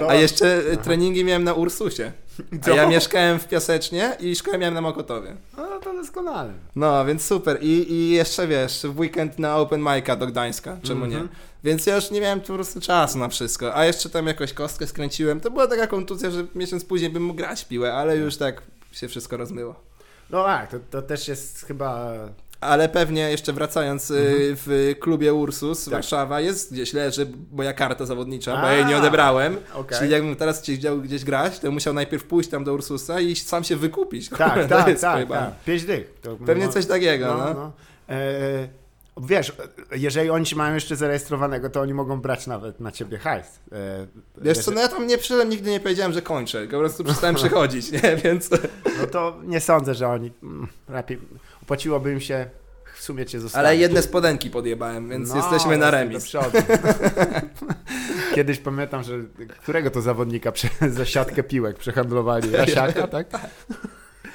[0.09, 2.13] A jeszcze treningi miałem na Ursusie.
[2.67, 5.37] A ja mieszkałem w Piasecznie i szkołę miałem na Mokotowie.
[5.57, 6.53] No to doskonale.
[6.77, 7.59] No, więc super.
[7.63, 11.23] I, I jeszcze wiesz, w weekend na Open Mic'a do Gdańska, czemu Mhm.
[11.23, 11.29] nie?
[11.65, 13.75] Więc ja już nie miałem po prostu czasu na wszystko.
[13.77, 15.41] A jeszcze tam jakoś kostkę skręciłem.
[15.41, 19.09] To była taka kontuzja, że miesiąc później bym mógł grać piłę, ale już tak się
[19.09, 19.90] wszystko rozmyło.
[20.33, 22.15] No tak, to, to też jest chyba...
[22.61, 24.37] Ale pewnie jeszcze wracając, y, Mhm.
[24.57, 25.93] w klubie Ursus Tak.
[25.93, 29.57] Warszawa jest gdzieś leży moja karta zawodnicza, bo A, ja jej nie odebrałem.
[29.75, 29.99] okej.
[29.99, 33.65] Czyli jakbym teraz chciał gdzieś grać, to musiał najpierw pójść tam do Ursusa i sam
[33.65, 34.29] się wykupić.
[34.29, 34.39] Tak,
[34.69, 35.53] tak, tak, tak.
[35.67, 36.15] Pięć dych.
[36.23, 37.37] To, Pewnie no, coś takiego, no.
[37.39, 37.73] no, no.
[38.09, 38.69] E,
[39.17, 39.53] wiesz,
[39.93, 43.61] jeżeli oni ci mają jeszcze zarejestrowanego, to oni mogą brać nawet na ciebie hajs.
[43.73, 44.07] E,
[44.43, 46.67] Wiesz co, no ja tam nie przyszedłem, nigdy nie powiedziałem, że kończę.
[46.67, 48.17] Po prostu przestałem przychodzić, nie?
[48.25, 48.51] Więc
[49.01, 51.19] No to nie sądzę, że oni mm, lepiej
[51.63, 52.47] opłaciłoby im się
[52.95, 53.67] w sumie cię zostawić.
[53.67, 56.33] Ale jedne spodenki podjebałem, więc No, jesteśmy na remis.
[56.33, 56.41] do.
[58.35, 59.19] Kiedyś pamiętam, że
[59.63, 62.51] którego to zawodnika prze, za siatkę piłek przehandlowali?
[62.57, 63.27] Rasiaka, tak?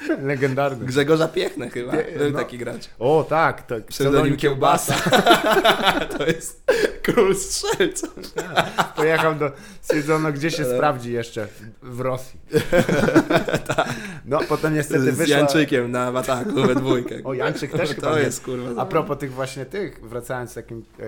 [0.22, 0.86] Legendarny.
[0.86, 2.38] Grzegorza Piechnę chyba, Nie, był no.
[2.38, 2.88] taki gracz.
[2.98, 4.94] O tak, to Pseudonim Kiełbasa.
[6.18, 6.64] to jest
[7.02, 8.14] król strzelców.
[8.96, 11.48] Pojechał do stwierdzono, gdzie się sprawdzi jeszcze
[11.82, 12.40] w, Rosji.
[14.24, 15.36] No, potem niestety Z wyszła...
[15.36, 17.14] Janczykiem na ataku we dwójkę.
[17.24, 18.82] O, Janczyk też chyba To jest kurwa.
[18.82, 21.02] A propos tych właśnie tych, wracając takim e,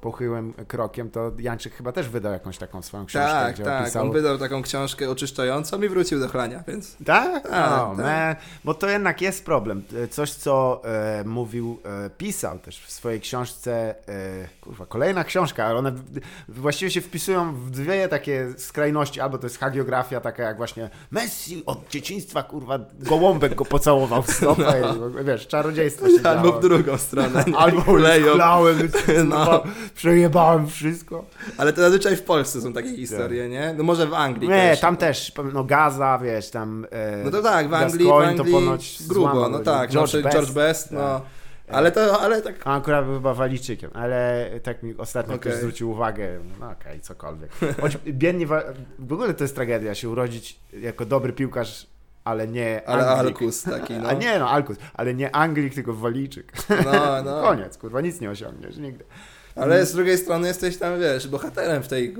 [0.00, 3.82] pochyłym krokiem, to Janczyk chyba też wydał jakąś taką swoją książkę, Tak, gdzie tak.
[3.82, 4.02] opisał...
[4.06, 6.96] On wydał taką książkę oczyszczającą i wrócił do chlania, więc.
[7.04, 7.42] Tak?
[7.42, 8.06] Tak, No, tak.
[8.06, 9.82] man, bo to jednak jest problem.
[10.04, 15.64] E, Coś, co e, mówił, e, pisał też w swojej książce, e, kurwa, kolejna książka,
[15.64, 20.42] ale one w- właściwie się wpisują w dwie takie skrajności, albo to jest hagiografia taka
[20.42, 24.82] jak właśnie Messi od dzieciństwa, kurwa, gołąbek go pocałował w stopę
[25.20, 26.58] i wiesz, czarodziejstwo się Albo działo.
[26.58, 27.44] w drugą stronę.
[27.46, 27.56] nie?
[27.56, 28.34] Albo Kleją.
[28.34, 28.78] klałem,
[29.28, 29.44] No.
[29.44, 29.62] no.
[29.94, 31.24] przejebałem wszystko.
[31.58, 33.74] Ale to zazwyczaj w Polsce są takie historie, nie?
[33.78, 34.80] No może w Anglii Nie, też.
[34.80, 36.86] tam też, no Gaza, wiesz, tam...
[36.90, 39.90] E, No to tak, w Anglii, w Gascoigne Anglii to ponoć grubo, złamał, no tak.
[39.90, 40.36] George, George, Best.
[40.36, 41.00] George Best, no.
[41.00, 41.22] Tak.
[41.72, 42.54] Ale to, ale tak...
[42.64, 45.50] A akurat był chyba Walijczykiem, ale tak mi ostatnio Okej.
[45.52, 46.28] ktoś zwrócił uwagę,
[46.60, 47.50] no okej, cokolwiek.
[47.80, 48.62] Choć biedni, wa-
[48.98, 51.86] w ogóle to jest tragedia, się urodzić jako dobry piłkarz,
[52.24, 53.36] ale nie Ale Anglik.
[53.36, 54.08] Alkus taki, no.
[54.08, 56.52] A nie no, Alkus, ale nie Anglik, tylko Walijczyk.
[56.84, 57.42] No, no.
[57.48, 59.04] Koniec, kurwa, nic nie osiągniesz, nigdy.
[59.60, 62.14] Ale z drugiej strony jesteś tam, wiesz, bohaterem w tej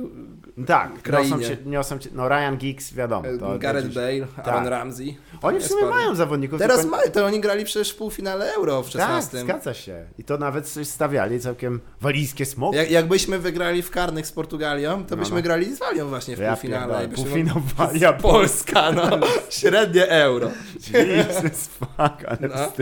[0.66, 1.30] Tak, Krainie.
[1.30, 3.22] niosą cię, niosą cię, no Ryan Giggs, wiadomo.
[3.40, 5.16] To, to Gareth gdzieś- Bale, Aaron Ramsey.
[5.42, 6.58] Oni w sumie mają zawodników.
[6.58, 9.38] Teraz tylko- ma, to oni grali przecież w półfinale Euro w Tak, 16.
[9.40, 10.04] zgadza się.
[10.18, 12.76] I to nawet coś stawiali, całkiem walijskie smoki.
[12.76, 15.42] Jak, jakbyśmy wygrali w karnych z Portugalią, to No, byśmy no.
[15.42, 17.08] grali z Walią właśnie w Ja półfinale.
[17.08, 19.10] Półfinał Walia, Polska, no.
[19.50, 20.50] Średnie euro.
[20.94, 22.72] Jesus fuck, ale No.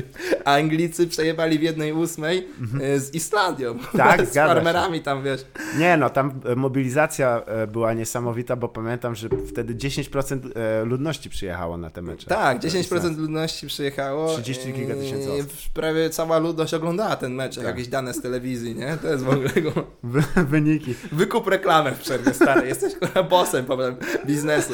[0.45, 2.49] Anglicy przejebali w jednej ósmej
[2.83, 3.71] e, z Islandią.
[3.71, 3.99] Mhm.
[4.19, 4.48] Tak, zgadza.
[4.55, 5.45] Farmerami tam, wiesz.
[5.79, 11.31] Nie no, tam e, mobilizacja e, była niesamowita, bo pamiętam, że wtedy 10% e, ludności
[11.31, 12.27] przyjechało na te mecze.
[12.27, 14.33] Tak, To 10% ludności przyjechało.
[14.35, 15.53] 30 kilka tysięcy i osób.
[15.75, 17.65] Prawie cała ludność oglądała ten mecz, Tak.
[17.65, 18.97] jakieś dane z telewizji, nie?
[19.03, 19.49] To jest w ogóle.
[20.03, 20.95] Wy- Wyniki.
[21.13, 22.69] Wykup reklamę w przerwie, stary.
[22.69, 22.93] Jesteś
[23.31, 24.73] bossem powiem, biznesu.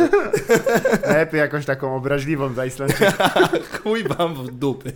[1.06, 3.14] Najlepiej jakąś taką obraźliwą dla Islandczyków.
[3.82, 4.92] Chuj wam w dupy.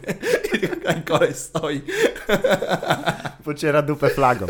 [0.98, 1.82] I koleś stoi.
[3.44, 4.46] Pociera dupę flagą.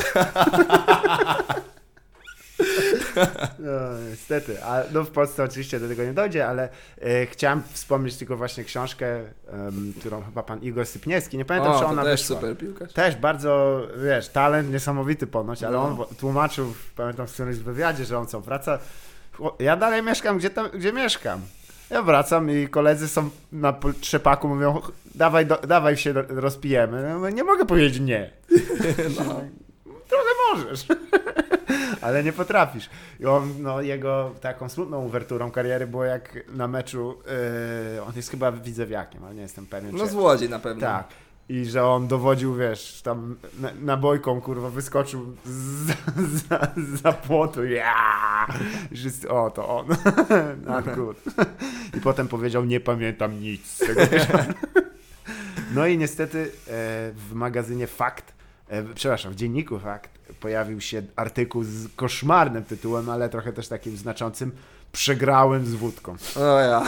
[3.59, 3.71] No,
[4.11, 4.65] niestety.
[4.65, 6.69] A, no w Polsce oczywiście do tego nie dojdzie, ale
[7.03, 9.17] e, chciałem wspomnieć tylko właśnie książkę,
[9.53, 12.37] em, którą chyba pan Igor Sypniewski, nie pamiętam, O, czy ona też wyszła.
[12.37, 12.93] super piłkarz.
[12.93, 15.83] Też bardzo, wiesz, talent niesamowity ponoć, ale No.
[15.85, 18.79] on tłumaczył, pamiętam w którymś wywiadzie, że on co, wraca,
[19.39, 21.41] "Chło- ja dalej mieszkam, gdzie, tam, gdzie mieszkam.
[21.91, 24.81] Ja wracam i koledzy są na trzepaku, mówią,
[25.15, 27.03] dawaj, do, dawaj się ro- rozpijemy.
[27.09, 28.31] Ja mówię, nie mogę powiedzieć nie.
[29.19, 29.41] No.
[30.09, 30.25] Trochę
[30.55, 30.87] możesz.
[32.01, 32.91] Ale nie potrafisz.
[33.21, 37.19] I on, no, jego taką smutną uwerturą kariery było jak na meczu,
[37.97, 39.97] yy, on jest chyba widzewiakiem, ale nie jestem pewien.
[39.97, 40.81] No czy- z Łodzi na pewno.
[40.81, 41.07] tak.
[41.49, 45.95] I że on dowodził, wiesz, tam na, nabojką, kurwa, wyskoczył za,
[46.49, 47.65] za, za płotu.
[47.65, 48.47] Ja!
[49.29, 49.87] O, to on.
[50.67, 51.23] Not good.
[51.97, 54.01] I potem powiedział, nie pamiętam nic z tego.
[55.75, 56.49] No i niestety e,
[57.13, 58.33] w magazynie Fakt,
[58.69, 63.97] e, przepraszam, w dzienniku Fakt pojawił się artykuł z koszmarnym tytułem, ale trochę też takim
[63.97, 64.53] znaczącym.
[64.93, 66.17] Przegrałem z wódką.
[66.37, 66.83] O ja.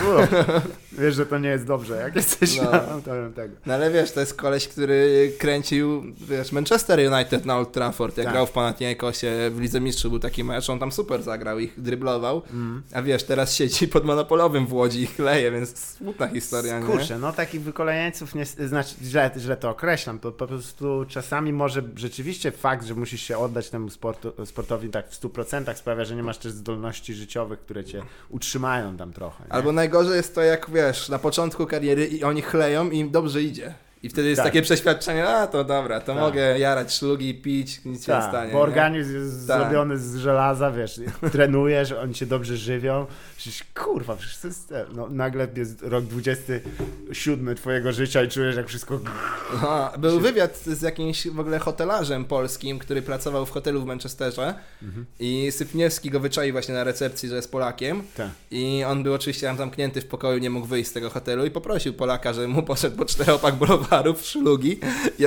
[0.92, 2.72] Wiesz, że to nie jest dobrze, jak jesteś No.
[2.72, 3.54] autorem tego.
[3.66, 8.24] No ale wiesz, to jest koleś, który kręcił, wiesz, Manchester United na Old Trafford, jak
[8.24, 8.34] Tak.
[8.34, 12.42] grał w Panathinaikosie, w Lidze Mistrzów był taki mecz, on tam super zagrał, ich dryblował,
[12.52, 12.82] Mm.
[12.94, 16.86] a wiesz, teraz siedzi pod monopolowym w Łodzi i chleje, więc smutna historia, nie?
[16.86, 21.82] Kurczę, no takich wykolejeńców, nie, znaczy źle, źle to określam, to po prostu czasami może
[21.96, 26.22] rzeczywiście fakt, że musisz się oddać temu sportu, sportowi tak w 100% sprawia, że nie
[26.22, 29.44] masz też zdolności życiowych, które cię utrzymają tam trochę.
[29.44, 29.52] Nie?
[29.52, 33.42] Albo najgorzej jest to, jak wiesz, na początku kariery i oni chleją i im dobrze
[33.42, 33.74] idzie.
[34.02, 34.46] I wtedy jest Tak.
[34.46, 36.22] takie przeświadczenie, a to dobra, to Tak.
[36.22, 38.52] mogę jarać szlugi, pić, nic się nie tak, stanie.
[38.52, 38.62] bo nie?
[38.64, 39.60] organizm jest Tak.
[39.60, 41.00] zrobiony z żelaza, wiesz,
[41.32, 47.54] trenujesz, oni cię dobrze żywią, przecież kurwa, przecież to jest, no, nagle jest rok 27
[47.56, 49.00] twojego życia i czujesz jak wszystko
[49.54, 54.54] Aha, był wywiad z jakimś w ogóle hotelarzem polskim, który pracował w hotelu w Manchesterze
[54.82, 55.06] Mhm.
[55.20, 58.28] i Sypniewski go wyczaił właśnie na recepcji, że jest Polakiem Tak.
[58.50, 61.50] i on był oczywiście tam zamknięty w pokoju, nie mógł wyjść z tego hotelu i
[61.50, 63.54] poprosił Polaka, że mu poszedł po czteropak
[63.90, 64.78] browarów, szlugi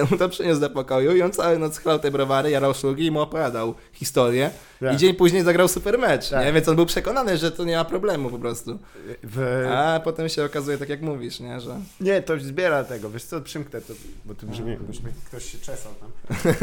[0.01, 3.05] on mu to przyniósł do pokoju i on całą noc chlał te browary, jarał szlugi
[3.05, 4.49] i mu opowiadał historię
[4.79, 4.93] Tak.
[4.93, 6.45] i dzień później zagrał super mecz, Tak.
[6.45, 6.53] nie?
[6.53, 8.79] więc on był przekonany, że to nie ma problemu po prostu.
[9.23, 11.61] W, A potem się okazuje tak jak mówisz, nie?
[11.61, 13.09] że Nie, to zbiera tego.
[13.09, 13.93] Wiesz co, przymknę to,
[14.25, 16.11] bo to brzmi, jakbyśmy ktoś się czesał tam.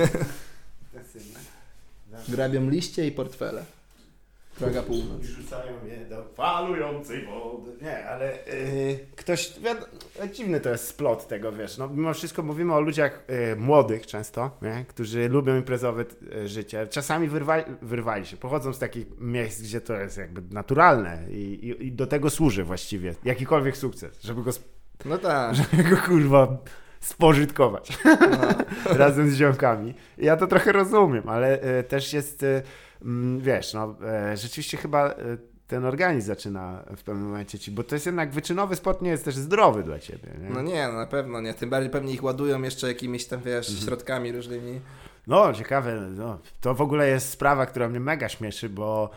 [2.28, 3.64] Grabią liście i portfele.
[4.60, 5.22] Praga Północ.
[5.22, 7.70] I rzucają je do falującej wody.
[7.82, 9.86] Nie, ale yy, ktoś, wiadomo,
[10.32, 14.50] dziwny to jest splot tego, wiesz, no mimo wszystko mówimy o ludziach yy, młodych często,
[14.62, 14.84] nie?
[14.88, 16.86] którzy lubią imprezowe yy, życie.
[16.86, 21.86] Czasami wyrwali, wyrwali się, pochodzą z takich miejsc, gdzie to jest jakby naturalne i, i,
[21.86, 24.50] i do tego służy właściwie jakikolwiek sukces, żeby go,
[25.04, 25.54] No tak.
[25.70, 26.58] żeby go kurwa
[27.00, 27.98] spożytkować.
[28.04, 28.14] No.
[29.04, 29.94] razem z ziomkami.
[30.18, 32.62] Ja to trochę rozumiem, ale e, też jest, e,
[33.38, 35.14] wiesz, no, e, rzeczywiście chyba e,
[35.66, 39.24] ten organizm zaczyna w pewnym momencie ci, bo to jest jednak wyczynowy sport, nie jest
[39.24, 40.28] też zdrowy dla ciebie.
[40.42, 40.50] Nie?
[40.50, 41.54] No nie, no na pewno nie.
[41.54, 43.86] Tym bardziej pewnie ich ładują jeszcze jakimiś tam, wiesz, Mhm.
[43.86, 44.80] środkami różnymi.
[45.26, 49.10] No, ciekawe, no, to w ogóle jest sprawa, która mnie mega śmieszy, bo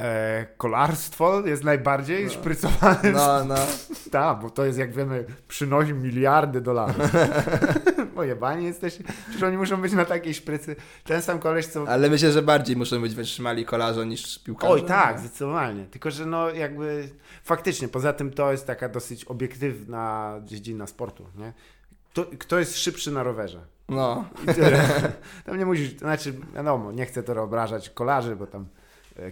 [0.00, 2.30] E, kolarstwo jest najbardziej no.
[2.30, 3.12] szprycowane.
[3.12, 3.54] No, no.
[4.12, 6.96] Tak, bo to jest, jak wiemy, przynosi miliardy dolarów.
[8.18, 9.04] Pojebani jesteście.
[9.22, 10.76] Przecież oni muszą być na takiej szprycy.
[11.04, 11.88] Ten sam koleś, co...
[11.88, 14.72] Ale myślę, że bardziej muszą być wytrzymali kolarze niż piłkarze.
[14.72, 15.84] Oj, tak, zdecydowanie.
[15.84, 17.08] Tylko, że no jakby
[17.42, 21.52] faktycznie, poza tym to jest taka dosyć obiektywna dziedzina sportu, nie?
[22.10, 23.60] Kto, kto jest szybszy na rowerze?
[23.88, 24.24] No.
[25.46, 28.66] Tam nie musisz, znaczy wiadomo, nie chcę to obrażać kolarzy, bo tam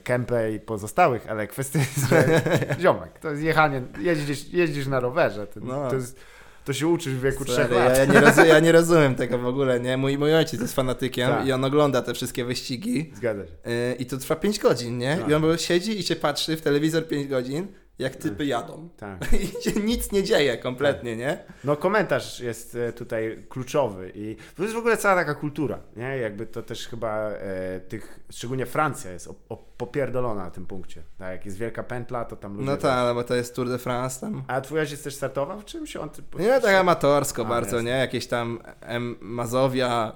[0.04, 2.40] Kempę i pozostałych, ale kwestia jest, że
[2.82, 5.90] ziomek, to jest jechanie, jeździsz, jeździsz na rowerze, to, no.
[5.90, 6.20] to, jest,
[6.66, 7.96] to się uczysz w wieku trzech lat.
[7.96, 9.96] Ja, ja, nie rozumiem, ja nie rozumiem tego w ogóle, nie?
[9.96, 11.46] Mój, mój ojciec jest fanatykiem tak.
[11.46, 13.12] i on ogląda te wszystkie wyścigi.
[13.14, 13.52] Zgadza się.
[13.64, 15.16] Yy, I to trwa 5 godzin, nie?
[15.16, 15.28] Tak.
[15.28, 17.66] I on siedzi i się patrzy w telewizor 5 godzin
[17.98, 18.46] jak typy tak.
[18.46, 18.88] jadą.
[18.96, 19.32] Tak.
[19.42, 21.18] I się nic nie dzieje kompletnie, tak.
[21.18, 21.38] nie?
[21.64, 26.18] No komentarz jest e, tutaj kluczowy i to jest w ogóle cała taka kultura, nie?
[26.18, 31.02] Jakby to też chyba e, tych, szczególnie Francja jest o, o, popierdolona na tym punkcie.
[31.18, 32.70] Tak, jak jest wielka pętla, to tam ludzie...
[32.70, 34.42] No tak, no bo to jest Tour de France tam.
[34.46, 35.96] A twój ojciec też startował w czymś?
[35.96, 36.38] On typu...
[36.38, 37.86] Nie, tak amatorsko A, bardzo, jest.
[37.86, 37.92] nie?
[37.92, 40.12] Jakieś tam M Mazowia,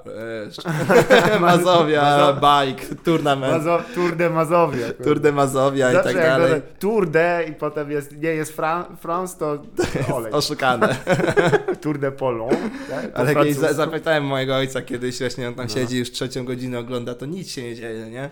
[1.33, 2.35] e, Mazowia, Mazo...
[2.35, 3.53] bike, tournament.
[3.53, 3.83] Mazo...
[3.95, 4.93] Tour de Mazowia.
[5.05, 6.63] Tour de Mazowia i tak dalej.
[6.79, 9.63] Tour de i potem jest, nie jest Fran France, to
[10.13, 10.33] olej.
[10.33, 10.97] Oszukane.
[11.81, 12.57] Tour de Polon.
[12.91, 13.11] Tak?
[13.15, 15.75] Ale kiedyś zapytałem mojego ojca kiedyś, właśnie on tam no.
[15.75, 18.31] siedzi już trzecią godzinę ogląda, to nic się nie dzieje, nie?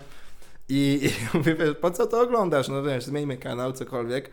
[0.69, 0.99] I,
[1.33, 2.67] i mówię, po co to oglądasz?
[2.67, 4.29] No wiesz, zmieńmy kanał, cokolwiek.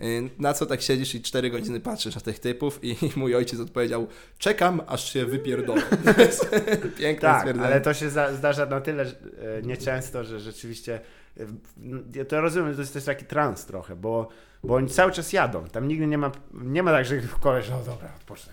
[0.00, 3.60] Y, na co tak siedzisz i 4 godziny patrzysz na tych typów i mój ojciec
[3.60, 4.06] odpowiedział,
[4.38, 5.82] czekam aż się wypierdolę.
[6.98, 7.66] Piękne tak, stwierdzenie.
[7.66, 11.00] ale to się zdarza na tyle e, nieczęsto, że rzeczywiście
[12.14, 14.28] ja to rozumiem, to jest też taki trans trochę, bo,
[14.64, 15.64] bo oni cały czas jadą.
[15.64, 18.52] Tam nigdy nie ma, nie ma tak, że koleś, o dobra, odpocznę.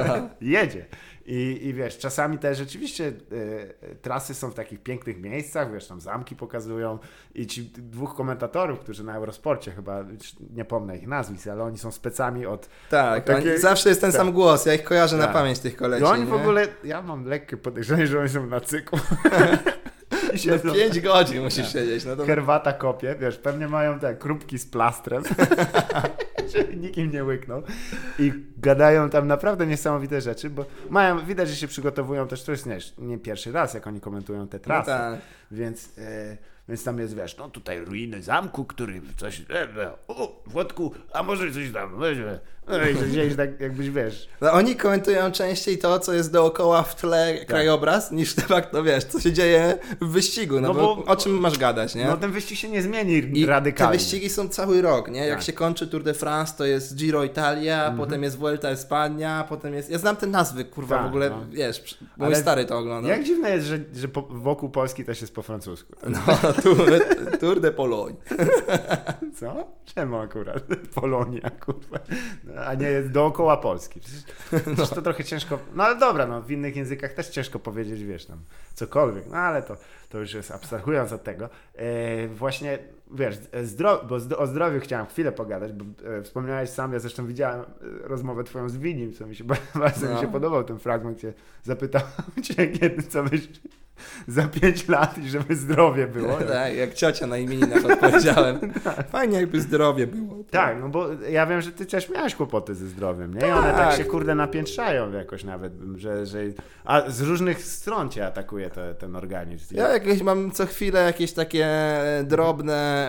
[0.40, 0.86] Jedzie.
[1.26, 6.00] I, I wiesz, czasami też rzeczywiście y, trasy są w takich pięknych miejscach, wiesz, tam
[6.00, 6.98] zamki pokazują
[7.34, 10.04] i ci dwóch komentatorów, którzy na Eurosporcie chyba,
[10.50, 12.68] nie pomnę ich nazwisk, ale oni są specami od...
[12.90, 14.20] Tak, od takiej, zawsze jest ten tak.
[14.20, 15.26] sam głos, ja ich kojarzę tak.
[15.26, 16.02] na pamięć tych kolesi.
[16.02, 18.98] I oni w ogóle, ja mam lekkie podejrzenie, że oni są na cyklu.
[20.64, 21.72] No 5 godzin musisz tak.
[21.72, 22.04] siedzieć.
[22.04, 22.26] No to...
[22.26, 25.22] Herwata kopie, wiesz, pewnie mają te krupki z plastrem,
[26.54, 27.62] żeby nikim nie łyknął.
[28.18, 32.66] I gadają tam naprawdę niesamowite rzeczy, bo mają, widać, że się przygotowują też, to jest
[32.66, 34.90] nie, nie pierwszy raz, jak oni komentują te trasy.
[34.90, 35.20] No tak.
[35.50, 35.98] Więc...
[35.98, 36.36] E,
[36.70, 41.22] więc tam jest, wiesz, no tutaj ruiny zamku, który coś, e, e, o, Włodku, a
[41.22, 42.40] może coś tam, weźmy.
[42.70, 44.28] No i gdzieś tak jakbyś, wiesz.
[44.40, 47.46] No, oni komentują częściej to, co jest dookoła w tle tak.
[47.46, 51.16] krajobraz, niż de facto, wiesz, co się dzieje w wyścigu, no, no bo, bo, o
[51.16, 52.04] czym masz gadać, nie?
[52.04, 53.92] No ten wyścig się nie zmieni I radykalnie.
[53.92, 55.26] te wyścigi są cały rok, nie?
[55.26, 55.46] Jak tak.
[55.46, 58.00] się kończy Tour de France, to jest Giro Italia, mm -hmm.
[58.00, 59.90] potem jest Vuelta Espania, potem jest...
[59.90, 61.36] Ja znam te nazwy, kurwa, tak, w ogóle, no.
[61.50, 63.08] wiesz, mój Ale stary to ogląda.
[63.08, 65.92] Jak dziwne jest, że, że po, wokół Polski też jest po francusku.
[66.10, 66.90] No, Tour,
[67.40, 68.16] tour de Pologne.
[69.40, 69.66] Co?
[69.94, 70.62] Czemu akurat
[70.94, 71.98] Polonia, kurwa?
[72.66, 74.00] A nie dookoła Polski.
[74.00, 74.24] Przecież,
[74.66, 75.58] przecież to trochę ciężko.
[75.74, 78.38] No ale dobra, no w innych językach też ciężko powiedzieć, wiesz, tam
[78.74, 79.26] cokolwiek.
[79.26, 79.76] No ale to,
[80.08, 81.48] to już jest abstrahując od tego.
[81.74, 82.78] E, właśnie,
[83.12, 87.60] wiesz, zdro, bo o zdrowiu chciałem chwilę pogadać, bo e, wspomniałeś sam, ja zresztą widziałem
[87.60, 87.64] e,
[88.08, 89.44] rozmowę twoją z Winim, co mi się
[89.74, 90.14] bardzo no.
[90.14, 92.08] mi się podobał ten fragment, gdzie zapytałem
[92.42, 93.48] cię, kiedy, co byś
[94.28, 96.36] za 5 lat i żeby zdrowie było.
[96.36, 98.72] tak, jak ciocia na imieninach odpowiedziałem.
[98.84, 99.10] tak.
[99.10, 100.44] Fajnie jakby zdrowie było.
[100.50, 103.48] Tak, no bo ja wiem, że ty też miałeś kłopoty ze zdrowiem, nie?
[103.48, 106.38] I one tak, tak się kurde napiętrzają jakoś nawet, że, że...
[106.84, 109.76] A z różnych stron cię atakuje te, ten organizm.
[109.76, 111.68] Ja jakieś mam co chwilę jakieś takie
[112.24, 112.99] drobne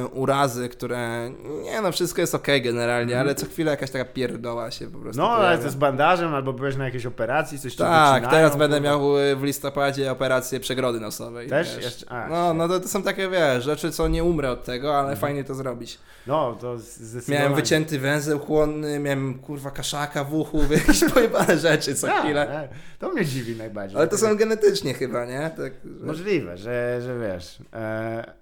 [0.00, 1.30] yy, urazy, które...
[1.62, 5.22] Nie no, wszystko jest ok generalnie, ale co chwilę jakaś taka pierdoła się po prostu
[5.22, 5.48] No, pojawia.
[5.48, 9.00] ale to z bandażem, albo byłeś na jakiejś operacji, coś Tak, teraz będę miał
[9.36, 11.48] w listopadzie operację przegrody nosowej.
[11.48, 11.76] Też?
[11.76, 11.84] Wiesz.
[11.84, 12.10] Jeszcze?
[12.10, 15.00] A, no, no to, to, są takie, wiesz, rzeczy, co nie umrę od tego, ale
[15.00, 15.18] mhm.
[15.18, 15.98] fajnie to zrobić.
[16.26, 17.38] No, to zdecydowanie.
[17.38, 22.46] Miałem wycięty węzeł chłonny, miałem, kurwa, kaszaka w uchu, jakieś pojebane rzeczy co tak, chwilę.
[22.46, 22.78] Tak.
[22.98, 23.98] To mnie dziwi najbardziej.
[23.98, 25.50] Ale to są genetycznie chyba, nie?
[25.56, 26.06] Tak, że...
[26.06, 28.32] Możliwe, że, że wiesz, e...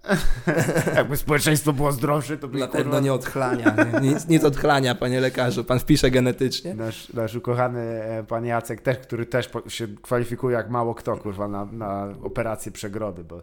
[0.96, 3.75] jakby społeczeństwo było zdrowsze, to by Na pewno nie odchlania.
[4.03, 5.64] Nic, nic odchlania, panie lekarzu.
[5.64, 6.75] Pan wpisze genetycznie.
[6.75, 11.48] Nasz, nasz ukochany e, pan Jacek też, który też się kwalifikuje jak mało kto, kurwa,
[11.48, 13.42] na, na operację przegrody, bo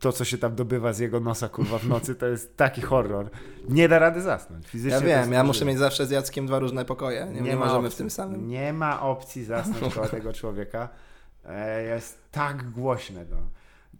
[0.00, 3.30] to, co się tam dobywa z jego nosa, kurwa, w nocy, to jest taki horror.
[3.68, 4.66] Nie da rady zasnąć.
[4.66, 7.26] Fizycznie ja wiem, ja muszę mieć zawsze z Jackiem dwa różne pokoje.
[7.26, 8.48] Nie, nie, nie możemy opcji, w tym samym.
[8.48, 10.88] Nie ma opcji zasnąć koło tego człowieka.
[11.44, 13.36] E, jest tak głośny, no.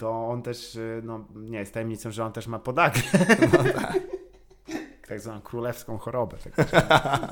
[0.01, 3.01] To on też, e, no, nie jest tajemnicą, że on też ma podagę.
[3.53, 3.99] No tak.
[5.09, 6.37] tak zwaną królewską chorobę.
[6.57, 6.71] Tak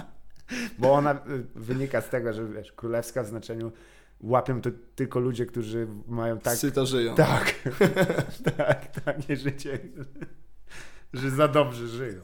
[0.78, 1.18] Bo ona e,
[1.54, 3.72] wynika z tego, że wiesz, królewska w znaczeniu
[4.20, 6.56] łapią to tylko ludzie, którzy mają tak...
[6.56, 7.14] Syto żyją.
[7.14, 7.54] Tak,
[8.56, 9.78] tak, takie życie.
[11.12, 12.20] że za dobrze żyją.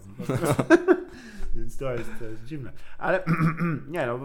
[1.54, 2.72] Więc to jest, to jest dziwne.
[2.98, 3.24] Ale
[3.88, 4.18] nie no,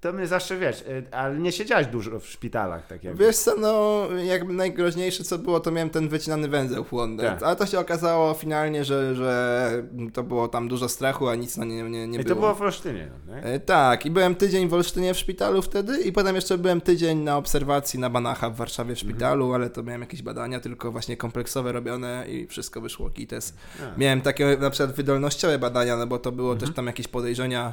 [0.00, 3.16] to mnie zawsze wiesz, y, ale nie siedziałeś dużo w szpitalach, tak jak.
[3.16, 7.22] Wiesz co, no jakby najgroźniejsze co było, to miałem ten wycinany węzeł chłonny.
[7.22, 7.42] Tak.
[7.42, 9.70] Ale to się okazało finalnie, że, że
[10.12, 12.34] to było tam dużo strachu, a nic na nie, nie, nie I było.
[12.34, 13.42] to było w Olsztynie, no, nie?
[13.42, 17.18] E, Tak, i byłem tydzień w Olsztynie w szpitalu wtedy i potem jeszcze byłem tydzień
[17.18, 19.62] na obserwacji na Banacha w Warszawie w szpitalu, Mhm.
[19.62, 23.54] ale to miałem jakieś badania tylko właśnie kompleksowe robione i wszystko wyszło kites.
[23.96, 27.72] Miałem takie na przykład wydolnościowe badania, no bo to było też tam jakieś podejrzenia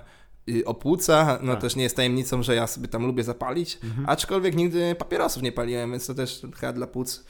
[0.49, 1.61] y, o płuca, no Tak.
[1.61, 5.91] też nie jest tajemnicą, że ja sobie tam lubię zapalić, aczkolwiek nigdy papierosów nie paliłem,
[5.91, 7.23] więc to też chyba dla płuc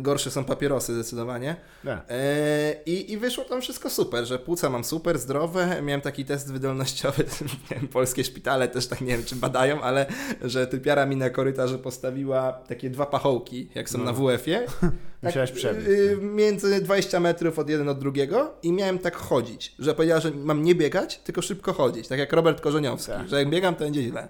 [0.00, 1.56] gorsze są papierosy zdecydowanie.
[1.84, 2.04] Tak.
[2.08, 5.82] E, I, I wyszło tam wszystko super, że płuca mam super, zdrowe.
[5.82, 7.24] Miałem taki test wydolnościowy,
[7.70, 10.06] wiem, polskie szpitale też tak nie wiem, czy badają, ale
[10.42, 14.04] że typiara mi na korytarzu postawiła takie dwa pachołki, jak są No.
[14.04, 14.66] na WF-ie.
[15.22, 15.86] Musiałeś przebiec.
[15.86, 20.30] y, między 20 metrów od jeden od drugiego i miałem tak chodzić, że powiedziała, że
[20.30, 23.28] mam nie biegać, tylko szybko chodzić, tak jak Robert Korzeniowski, Tak.
[23.28, 24.28] że jak biegam, to będzie źle.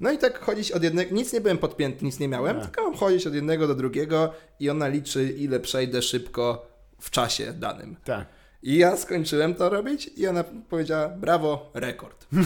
[0.00, 2.64] No i tak chodzić od jednego, nic nie byłem podpięty, nic nie miałem, Tak.
[2.64, 6.66] tylko mam chodzić od jednego do drugiego i ona liczy, ile przejdę szybko
[7.00, 7.96] w czasie danym.
[8.04, 8.26] Tak.
[8.62, 12.26] I ja skończyłem to robić i ona powiedziała, brawo, rekord.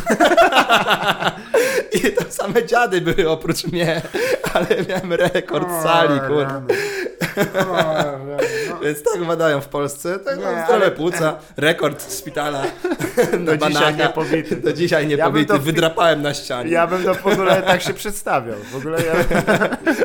[1.94, 4.02] I tam same dziady były oprócz mnie,
[4.54, 6.62] ale miałem rekord sali, kurwa.
[8.82, 12.62] Więc tak badają w Polsce, tak Nie, no, ale- zdrowe płuca, rekord szpitala
[13.46, 14.56] Do dzisiaj nie pobity.
[14.56, 16.70] Do dzisiaj nie Ja pobity, to wydrapałem na ścianie.
[16.70, 18.56] Ja bym to w ogóle tak się przedstawiał.
[18.72, 19.14] W ogóle ja,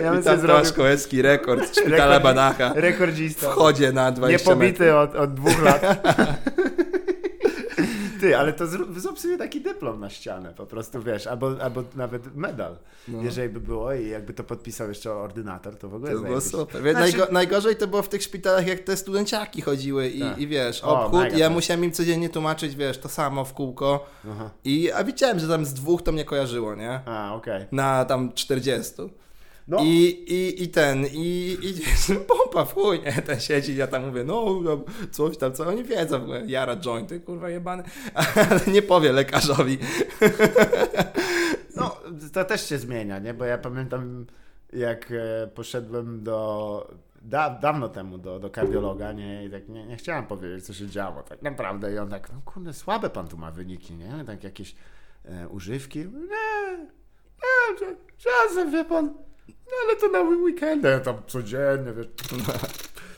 [0.02, 2.72] ja bym sobie zrobił Kołecki, rekord szpitala Rekord- Banacha.
[2.76, 3.50] rekordzista.
[3.50, 4.62] W chodzie na 20 metrów.
[4.64, 5.82] Niepobity od, od dwóch lat.
[8.24, 11.84] Ty, ale to zrób, zrób sobie taki dyplom na ścianę po prostu, wiesz, albo, albo
[11.96, 12.76] nawet medal,
[13.08, 13.22] No.
[13.24, 16.58] jeżeli by było i jakby to podpisał jeszcze ordynator, to w ogóle To było zajebiście.
[16.58, 16.84] super.
[16.84, 20.38] Wiesz, Znaczy- najgo, najgorzej to było w tych szpitalach, jak te studenciaki chodziły i, Tak.
[20.38, 21.38] i wiesz, obchód.
[21.38, 24.06] ja musiałem im codziennie tłumaczyć, wiesz, to samo w kółko.
[24.32, 24.50] Aha.
[24.66, 27.00] I, a widziałem, że tam z dwóch to mnie kojarzyło, nie?
[27.06, 27.66] A, okej.
[27.72, 28.94] Na tam 40.
[29.68, 29.78] No.
[29.84, 31.74] I, i, I ten, i, i
[32.28, 33.12] pompa w chuj, nie?
[33.12, 34.62] Ten siedzi, ja tam mówię, no
[35.12, 39.78] coś tam, co oni wiedzą, jara jointy, kurwa jebany, ale nie powie lekarzowi.
[41.76, 41.98] No,
[42.34, 43.34] to też się zmienia, nie?
[43.34, 44.26] Bo ja pamiętam,
[44.74, 46.94] jak e, poszedłem do.
[47.22, 49.46] Da, dawno temu do, do kardiologa, nie?
[49.46, 51.94] I tak nie, nie chciałem powiedzieć, co się działo, tak naprawdę.
[51.94, 54.24] I on tak, no kurde, słabe pan tu ma wyniki, nie?
[54.28, 54.76] Tak jakieś
[55.26, 56.00] e, używki.
[56.00, 56.78] Nie,
[57.82, 59.14] nie, czasem, wie pan.
[59.48, 62.08] No ale to na weekendy, ja tam codziennie, wiesz.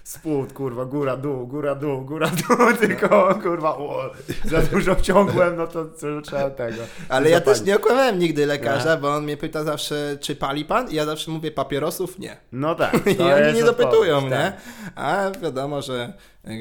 [0.04, 4.12] Spód, kurwa, góra, dół, góra, dół, góra, dół, tylko kurwa, o,
[4.46, 6.78] za dużo wciągłem, no to co trzeba tego.
[7.10, 10.92] Ale ja też nie okłamałem nigdy lekarza, bo on mnie pyta zawsze, czy pali pan?
[10.92, 12.38] I ja zawsze mówię, papierosów nie.
[12.52, 12.94] No tak.
[13.20, 14.52] I oni nie dopytują, odpowiedź, nie?
[14.52, 14.56] tak.
[14.96, 16.54] A wiadomo, że yy,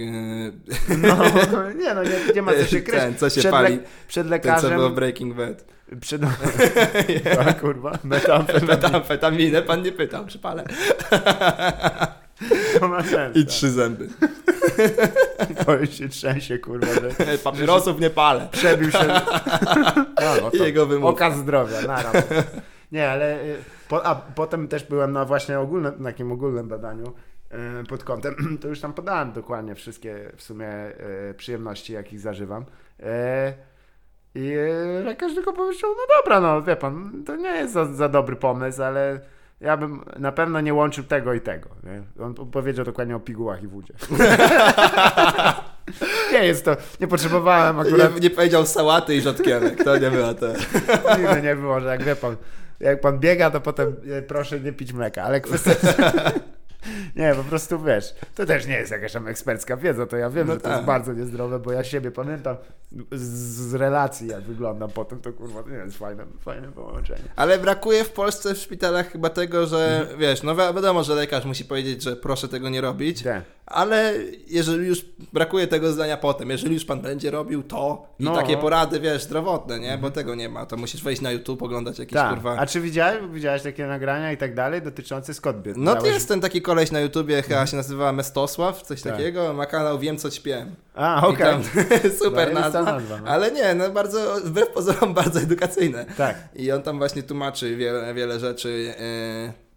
[0.98, 1.16] No,
[1.79, 3.00] nie, no nie, nie ma co się kryć.
[3.00, 4.74] ten, co się przed, pali, przed ten co lekarzem.
[4.77, 5.74] było Breaking Bad.
[6.01, 6.23] Przed...
[7.38, 8.68] A, kurwa, metamfetamin.
[8.68, 10.64] Metamfetaminę pan nie pytał, czy palę.
[12.81, 13.37] To ma sens.
[13.37, 14.09] I trzy zęby.
[15.38, 15.64] Tak.
[15.64, 18.49] To już się trzęsie, kurwa, że Papierosów nie palę.
[18.53, 19.07] przebił się.
[20.20, 21.27] No, no to jego wymówka.
[21.27, 22.14] Okaz zdrowia, naraz.
[22.92, 23.57] Nie, ale y,
[23.88, 27.12] po, a potem też byłem na właśnie ogólnym, na takim ogólnym badaniu
[27.83, 30.68] y, pod kątem, to już tam podałem dokładnie wszystkie w sumie
[31.31, 32.64] y, przyjemności, jakich zażywam.
[34.35, 34.55] I
[35.05, 38.83] lekarz tylko powiedział, no dobra, no wie pan, to nie jest za, za dobry pomysł,
[38.83, 39.20] ale
[39.61, 41.68] ja bym na pewno nie łączył tego i tego.
[41.85, 42.25] Nie?
[42.25, 43.94] On powiedział dokładnie o pigułach i wódzie.
[46.33, 50.35] nie jest to, nie potrzebowałem akurat Nie, nie powiedział sałaty i rzodkiewek, to nie była
[50.35, 50.47] to.
[51.18, 52.37] Nigdy nie było, że jak wie pan,
[52.81, 55.70] jak pan biega, to potem e, proszę nie pić mleka, ale kwestia...
[57.16, 60.47] Nie, po prostu wiesz, to też nie jest jakaś tam ekspercka wiedza, to ja wiem,
[60.47, 60.87] No że to jest tak.
[60.87, 62.57] bardzo niezdrowe, bo ja siebie pamiętam
[63.12, 63.20] z,
[63.70, 67.20] z relacji, jak wyglądam potem, to kurwa, to nie jest fajne, fajne połączenie.
[67.37, 71.44] Ale brakuje w Polsce w szpitalach chyba tego, że wiesz, no wi- wiadomo, że lekarz
[71.44, 73.42] musi powiedzieć, że proszę tego nie robić, Tak.
[73.66, 74.12] ale
[74.47, 78.37] jeżeli już brakuje tego zdania potem, jeżeli już pan będzie robił to i No.
[78.37, 79.99] takie porady, wiesz, zdrowotne, nie?
[79.99, 82.31] Bo tego nie ma, to musisz wejść na YouTube, oglądać jakieś Tak.
[82.35, 82.57] kurwa...
[82.59, 85.75] A czy widziałeś, widziałeś takie nagrania i tak dalej dotyczące skąd by?
[85.77, 89.13] No to jest ten taki koleś na YouTubie, chyba się nazywa Mestosław, coś Tak.
[89.13, 90.75] takiego, ma kanał Wiem co ćpiem.
[90.95, 91.47] A, okej.
[91.47, 91.63] tam
[92.23, 93.27] super Zajebista nazwa, nazwa, no.
[93.27, 96.07] ale nie, no bardzo, wbrew pozorom bardzo edukacyjne.
[96.17, 96.37] Tak.
[96.55, 98.95] I on tam właśnie tłumaczy wiele, wiele rzeczy.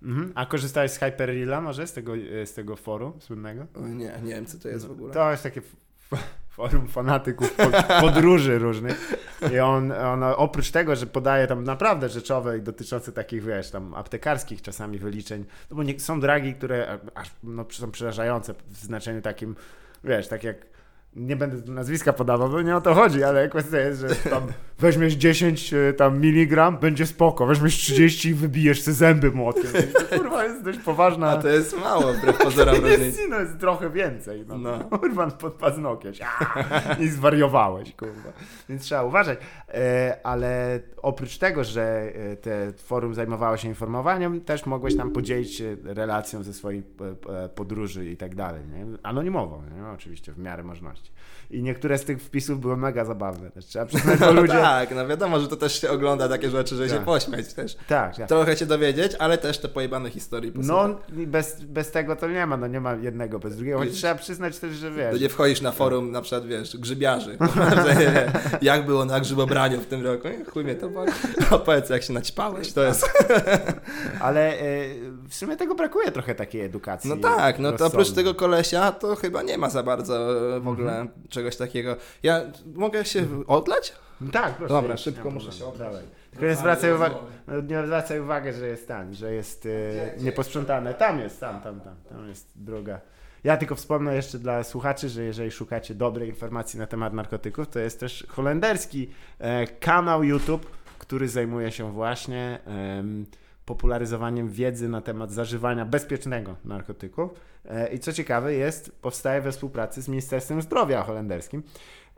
[0.02, 0.08] Yy...
[0.10, 0.32] Mhm.
[0.36, 3.66] A korzystałeś z Hyperreala może, z tego, e, z tego forum słynnego?
[3.76, 5.14] Nie, nie wiem co to jest w ogóle.
[5.14, 5.62] To jest takie
[6.58, 9.14] forum fanatyków pod, podróży różnych.
[9.54, 13.94] I on, on oprócz tego, że podaje tam naprawdę rzeczowe i dotyczące takich, wiesz, tam
[13.94, 19.22] aptekarskich czasami wyliczeń, no bo nie, są dragi, które aż no, są przerażające w znaczeniu
[19.22, 19.56] takim,
[20.04, 20.77] wiesz, tak jak
[21.16, 24.44] nie będę nazwiska podawał, bo nie o to chodzi, ale kwestia jest, że tam
[24.80, 29.72] weźmiesz 10 e, tam miligram, będzie spoko, weźmiesz 30 i wybijesz te zęby młotkiem.
[30.10, 31.30] To, kurwa, jest dość poważna...
[31.30, 33.00] A to jest mało, wbrew pozorom różnic.
[33.18, 34.46] jest, no, jest trochę więcej.
[34.48, 34.58] No.
[34.58, 34.80] No.
[35.00, 36.20] Kurwa, pod paznokieć.
[37.04, 38.30] I zwariowałeś, kurwa.
[38.70, 39.40] Więc trzeba uważać.
[39.70, 45.56] E, ale oprócz tego, że e, te forum zajmowało się informowaniem, też mogłeś tam podzielić
[45.56, 46.84] się relacją ze swojej
[47.56, 48.62] podróży i tak dalej.
[48.68, 48.86] Nie?
[49.04, 49.88] Anonimowo, nie?
[49.88, 51.07] oczywiście, w miarę możliwości.
[51.52, 53.52] I niektóre z tych wpisów były mega zabawne.
[53.52, 54.54] Też trzeba przyznać, No ludzie...
[54.54, 57.06] tak, no wiadomo, że to też się ogląda takie rzeczy, że się Tak.
[57.06, 57.76] pośmiać też.
[57.88, 58.28] tak, tak.
[58.28, 60.92] Trochę się dowiedzieć, ale też te pojebane historii posłuchać.
[61.10, 64.16] No, bez, bez tego to nie ma, no nie ma jednego bez drugiego, choć trzeba
[64.16, 65.12] przyznać też, że wiesz...
[65.12, 67.38] To nie wchodzisz na forum na przykład, wiesz, grzybiarzy.
[68.62, 70.28] jak było na grzybobraniu w tym roku?
[70.54, 71.12] Chuj mnie to boli.
[71.52, 73.10] Opowiedz, jak się naćpałeś, to jest...
[74.20, 74.64] Ale e,
[75.30, 77.10] w sumie tego brakuje trochę takiej edukacji.
[77.10, 80.28] No tak, no to oprócz tego kolesia, to chyba nie ma za bardzo
[80.62, 81.30] w ogóle Mhm.
[81.30, 81.96] czegoś takiego.
[82.24, 82.42] Ja
[82.76, 83.94] mogę się odlać?
[84.32, 84.74] Tak, proszę.
[84.74, 85.96] Dobra, idź, szybko muszę się oddać.
[86.32, 87.16] Tylko nie zwracaj uwagi,
[87.68, 90.94] nie zwracaj uwagi, że jest tam, że jest e, nieposprzątane.
[90.94, 93.02] Tam jest, tam, tam, tam, tam jest droga.
[93.44, 97.80] Ja tylko wspomnę jeszcze dla słuchaczy, że jeżeli szukacie dobrej informacji na temat narkotyków, to
[97.80, 99.10] jest też holenderski
[99.40, 103.26] e, kanał YouTube, który zajmuje się właśnie em,
[103.68, 107.32] popularyzowaniem wiedzy na temat zażywania bezpiecznego narkotyków.
[107.66, 111.64] E, I co ciekawe jest, powstaje we współpracy z Ministerstwem Zdrowia holenderskim,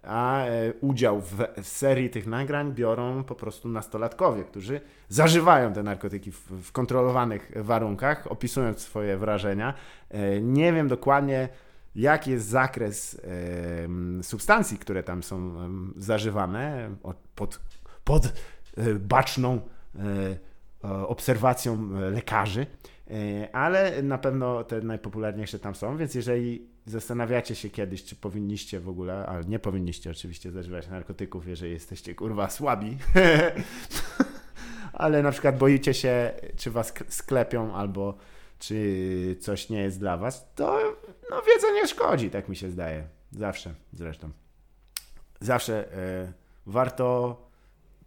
[0.04, 6.32] a e, udział w serii tych nagrań biorą po prostu nastolatkowie, którzy zażywają te narkotyki
[6.32, 9.74] w, kontrolowanych warunkach, opisując swoje wrażenia.
[10.10, 11.50] E, Nie wiem dokładnie,
[11.96, 13.22] jaki jest zakres
[14.22, 15.54] substancji, które tam są
[15.98, 16.90] zażywane
[17.36, 17.60] pod,
[18.04, 18.34] pod
[19.00, 19.62] baczną
[20.82, 22.66] obserwacją e, lekarzy,
[23.12, 28.80] e, ale na pewno te najpopularniejsze tam są, więc jeżeli zastanawiacie się kiedyś, czy powinniście
[28.80, 32.98] w ogóle, ale nie powinniście oczywiście zażywać narkotyków, jeżeli jesteście kurwa słabi,
[34.94, 38.18] ale na przykład boicie się, czy was sklepią albo
[38.60, 40.98] czy coś nie jest dla was, to
[41.30, 43.04] no wiedza nie szkodzi, tak mi się zdaje.
[43.32, 44.30] Zawsze zresztą.
[45.40, 46.34] Zawsze e,
[46.66, 47.36] warto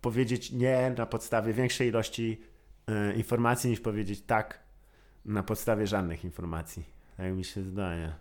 [0.00, 2.51] powiedzieć nie na podstawie większej ilości e,
[3.16, 4.58] informacji niż powiedzieć tak
[5.24, 6.84] na podstawie żadnych informacji.
[7.16, 8.12] Tak mi się zdaje.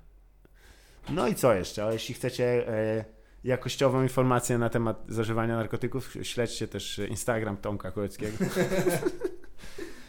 [1.09, 1.86] No i co jeszcze?
[1.86, 3.05] O, Jeśli chcecie e,
[3.43, 8.38] jakościową informację na temat zażywania narkotyków, śledźcie też Instagram Tomka Koleckiego.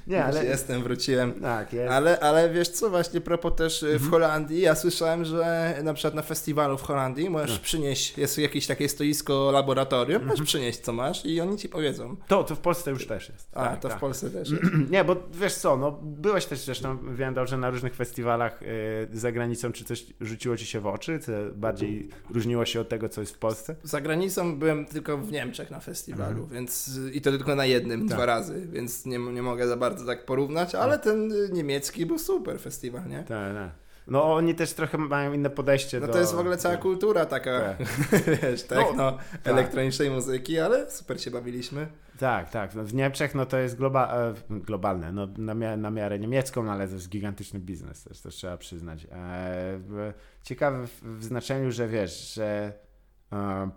[0.06, 0.44] Nie, ale...
[0.44, 1.32] Jestem, wróciłem.
[1.32, 1.92] Tak, jest.
[1.92, 4.08] Ale, ale wiesz co, właśnie propos też y, Mhm.
[4.08, 7.60] w Holandii, ja słyszałem, że na przykład na festiwalu w Holandii możesz Tak.
[7.60, 10.28] przynieść, jest jakieś takie stoisko laboratorium, Mhm.
[10.30, 12.16] możesz przynieść co masz i oni ci powiedzą.
[12.28, 13.48] To, to w Polsce już też jest.
[13.52, 13.96] A, tak, to tak.
[13.98, 14.62] w Polsce też jest.
[14.90, 18.66] Nie, bo wiesz co, no byłeś też zresztą, wiem dobrze, na różnych festiwalach y,
[19.12, 23.08] za granicą, czy coś rzuciło ci się w oczy, co bardziej różniło się od tego,
[23.08, 23.76] co jest w Polsce?
[23.82, 28.08] Za granicą byłem tylko w Niemczech na festiwalu, więc i to tylko na jednym, Mhm.
[28.08, 28.18] Tak.
[28.18, 32.18] dwa razy, więc nie, nie mogę za bardzo tak porównać, ale ten y, niemiecki był
[32.18, 33.18] super festiwal, nie?
[33.18, 33.70] Tak, tak.
[34.06, 36.12] No oni też trochę mają inne podejście No do...
[36.12, 37.88] to jest w ogóle cała kultura taka, Tak.
[38.42, 39.22] wiesz, techno, tak.
[39.44, 41.86] elektronicznej muzyki, ale super się bawiliśmy.
[42.18, 42.74] Tak, tak.
[42.74, 46.62] No w Niemczech no to jest globa, e, globalne, no, na, mia- na miarę niemiecką,
[46.62, 49.06] no, ale to jest gigantyczny biznes też, to trzeba przyznać.
[49.12, 50.12] E,
[50.42, 52.72] ciekawe w, w znaczeniu, że wiesz, że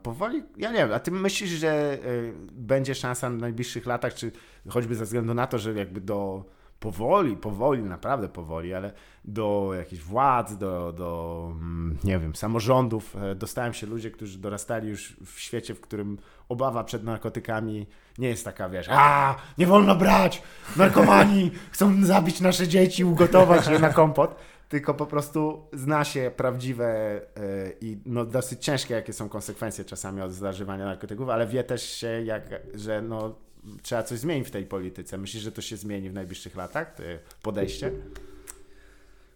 [0.03, 1.97] powoli, ja nie wiem, a ty myślisz, że e,
[2.51, 4.31] będzie szansa w najbliższych latach, czy
[4.69, 6.45] choćby ze względu na to, że jakby do
[6.79, 8.91] powoli, powoli, naprawdę powoli, ale
[9.25, 14.89] do jakichś władz, do, do mm, nie wiem, samorządów e, dostałem się ludzie, którzy dorastali
[14.89, 16.17] już w świecie, w którym
[16.49, 17.87] obawa przed narkotykami
[18.17, 20.41] nie jest taka, wiesz, a nie wolno brać,
[20.77, 24.35] narkomani chcą zabić nasze dzieci, ugotować je na kompot,
[24.75, 27.21] tylko po prostu zna się prawdziwe e,
[27.81, 32.07] i no, dosyć ciężkie, jakie są konsekwencje czasami od zażywania narkotyków, ale wie też się,
[32.07, 33.35] jak, że no,
[33.81, 35.17] trzeba coś zmienić w tej polityce.
[35.17, 37.03] Myślisz, że to się zmieni w najbliższych latach, to
[37.41, 37.91] podejście?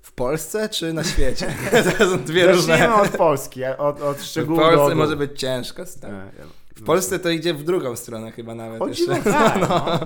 [0.02, 1.48] W Polsce czy na świecie?
[1.98, 2.96] to są dwie Zacznijmy różne...
[2.96, 4.98] od Polski, od, od W szczegółów Polsce do ogółu.
[4.98, 5.86] może być ciężko.
[5.86, 6.16] stary.
[6.16, 6.32] E,
[6.76, 9.16] W Polsce to idzie w drugą stronę chyba nawet O jeszcze.
[9.16, 10.00] tak, no.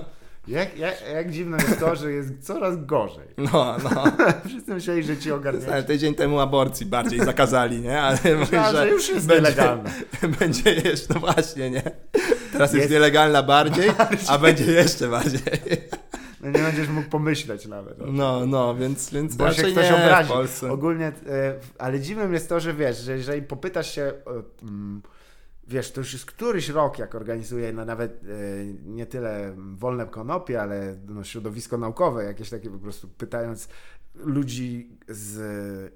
[0.47, 3.27] Jak, jak, jak dziwne jest to, że jest coraz gorzej.
[3.37, 4.03] No, no.
[4.47, 5.73] Wszyscy myśleli, że ci ogarniecie.
[5.73, 8.01] Ale tydzień temu aborcji bardziej zakazali, nie?
[8.01, 8.17] Ale
[8.59, 9.91] A, że już jest nielegalne.
[10.39, 11.81] Będzie jeszcze, no właśnie, nie?
[12.51, 13.91] Teraz jest, Jest- nielegalna bardziej,
[14.29, 15.39] a będzie jeszcze bardziej.
[16.41, 17.97] No nie będziesz mógł pomyśleć nawet.
[18.07, 20.29] No, no, więc, więc Bo się ktoś nie obrazi.
[20.29, 20.71] w Polsce.
[20.71, 21.13] Ogólnie, e,
[21.77, 24.13] ale dziwnym jest to, że wiesz, że jeżeli popytasz się,
[24.63, 25.01] mm,
[25.67, 28.27] wiesz, to już jest któryś rok, jak organizuje no nawet e,
[28.85, 33.67] nie tyle wolne konopie, ale no, środowisko naukowe, jakieś takie po prostu pytając
[34.15, 35.93] ludzi z,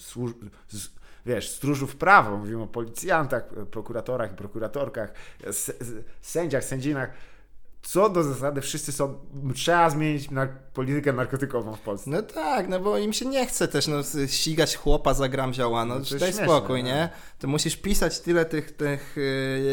[0.00, 0.34] służ-
[0.68, 0.88] z
[1.26, 5.12] wiesz, stróżów prawa, mówimy o policjantach, prokuratorach i prokuratorkach,
[5.44, 5.72] s-
[6.20, 7.10] sędziach, sędzinach.
[7.88, 9.14] Co do zasady wszyscy są,
[9.54, 12.10] trzeba zmienić na politykę narkotykową w Polsce.
[12.10, 15.84] No tak, no bo im się nie chce też no, ścigać chłopa za gram zioła,
[15.84, 16.88] no, No to daj spokój, no.
[16.88, 17.08] nie?
[17.38, 19.16] To musisz pisać tyle tych, tych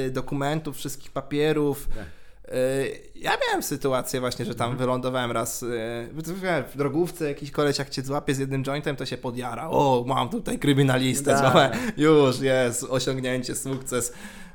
[0.03, 1.88] yy, dokumentów, wszystkich papierów.
[1.88, 2.05] Tak.
[2.53, 4.78] Yy, ja miałem sytuację właśnie, że tam Mhm.
[4.78, 5.70] wylądowałem raz yy,
[6.14, 9.70] w- drogówce, jakiś koleś jak cię złapie z jednym jointem, to się podjara.
[9.70, 11.39] O, mam tutaj kryminalistę, Tak.
[11.39, 11.72] złapałem.
[11.97, 14.14] już jest, osiągnięcie, sukces.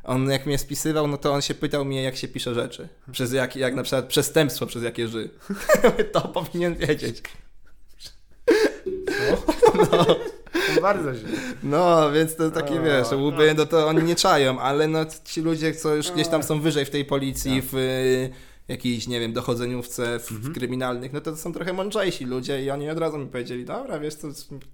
[0.09, 2.89] On jak mnie spisywał, no to on się pytał mnie, jak się pisze rzeczy.
[3.13, 5.31] Przez jak, jak na przykład przestępstwo, przez jakie ży.
[6.13, 7.23] to powinien wiedzieć.
[10.83, 11.29] Bardzo źle.
[11.63, 13.17] No, więc to takie, O, wiesz, no.
[13.17, 16.61] łby, no to oni nie czają, ale no ci ludzie, co już gdzieś tam są
[16.61, 17.71] wyżej w tej policji, Tak.
[17.71, 18.31] w y,
[18.69, 20.55] jakiejś, nie wiem, dochodzeniówce, w, Mhm.
[20.55, 23.99] kryminalnych, no to, to są trochę mądrzejsi ludzie i oni od razu mi powiedzieli, dobra,
[23.99, 24.29] wiesz, co,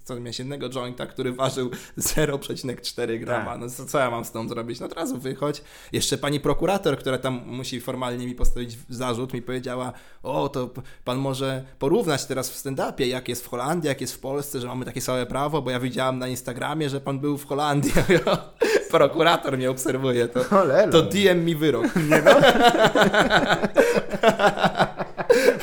[0.04, 3.60] co miałeś jednego jointa, który ważył 0,4 grama, Tak.
[3.60, 4.80] no co, co ja mam z tą zrobić?
[4.80, 5.62] No od razu wychodź.
[5.92, 9.92] Jeszcze pani prokurator, która tam musi formalnie mi postawić zarzut, mi powiedziała,
[10.22, 10.70] o, to
[11.04, 14.66] pan może porównać teraz w stand-upie, jak jest w Holandii, jak jest w Polsce, że
[14.66, 17.92] mamy takie same prawo, bo ja widziałam na Instagramie, że pan był w Holandii.
[18.90, 20.40] Prokurator mnie obserwuje, to,
[20.92, 21.86] to DM mi wyrok.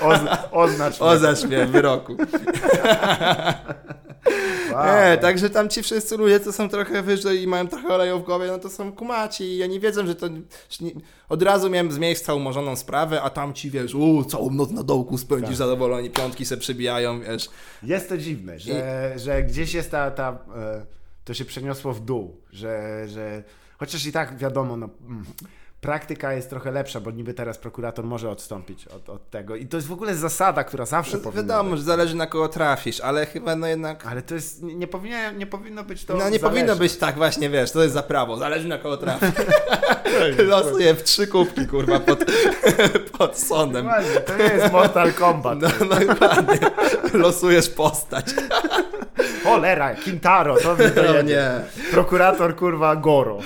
[0.01, 0.19] Oz,
[0.51, 1.09] oznacz mnie.
[1.09, 2.15] Oznacz mnie w wyroku.
[4.73, 4.85] Wow.
[4.85, 8.23] Nie, także tam ci wszyscy ludzie, co są trochę wyżej i mają trochę oleju w
[8.23, 10.27] głowie, no to są kumaci i oni wiedzą, że to...
[10.27, 10.41] nie-
[11.29, 14.83] Od razu miałem z miejsca umorzoną sprawę, a tam ci, wiesz, u, całą noc na
[14.83, 15.57] dołku spędzisz Tak.
[15.57, 17.49] zadowoleni, piątki se przybijają, wiesz.
[17.83, 20.85] Jest to dziwne, że, że gdzieś jest ta, ta e,
[21.25, 23.43] to się przeniosło w dół, że, że
[23.77, 25.25] chociaż i tak wiadomo, no, mm,
[25.81, 29.77] praktyka jest trochę lepsza, bo niby teraz prokurator może odstąpić od, od tego i to
[29.77, 31.79] jest w ogóle zasada, która zawsze No, powinna wiadomo, być.
[31.79, 34.05] że zależy na kogo trafisz, ale chyba no jednak...
[34.07, 37.15] Ale to jest, nie, nie, powinno, nie powinno być to No nie powinno być tak
[37.15, 39.29] właśnie, wiesz, to jest za prawo, zależy na kogo trafisz.
[40.47, 42.25] Losuję w trzy kubki, kurwa, pod,
[43.17, 43.85] pod sądem.
[43.85, 45.59] Dokładnie, to nie jest Mortal Kombat.
[45.61, 46.59] No, no dokładnie.
[47.13, 48.25] Losujesz postać.
[49.43, 51.49] Cholera, Kintaro, to to No nie.
[51.91, 53.39] Prokurator, kurwa, Goro.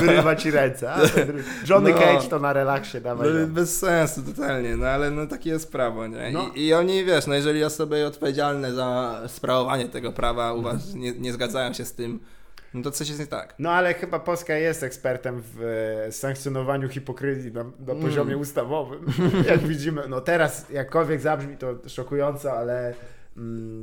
[0.00, 0.94] Wyrywa ci ręce.
[1.70, 1.98] Johnny No.
[1.98, 3.28] Cage to na relaksie, dawaj.
[3.40, 6.30] No, bez sensu totalnie, no ale no takie jest prawo, nie?
[6.32, 6.50] No.
[6.54, 11.32] I, I oni, wiesz, no jeżeli osoby odpowiedzialne za sprawowanie tego prawa uważ, nie, nie
[11.32, 12.20] zgadzają się z tym,
[12.74, 13.54] no to coś jest nie tak.
[13.58, 15.62] No ale chyba Polska jest ekspertem w
[16.08, 18.02] e, sankcjonowaniu hipokryzji na, na Mm.
[18.04, 19.06] poziomie ustawowym.
[19.50, 22.96] Jak widzimy, no teraz jakkolwiek zabrzmi to szokująco, ale mm,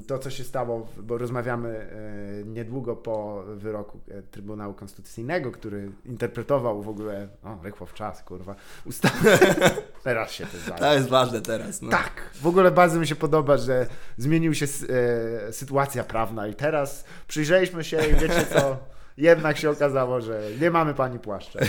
[0.08, 6.82] to co się stało, bo rozmawiamy e, niedługo po wyroku e, Trybunału Konstytucyjnego, który interpretował
[6.82, 9.40] w ogóle, o rychło w czas, kurwa, ustawę.
[10.04, 10.80] teraz się to zdaje.
[10.80, 11.90] To jest ważne teraz, no.
[11.90, 13.88] Tak, w ogóle bardzo mi się podoba, że
[14.18, 18.78] zmienił się e, sytuacja prawna i teraz przyjrzeliśmy się i wiecie co,
[19.20, 21.60] jednak się okazało, że nie mamy pani płaszcza.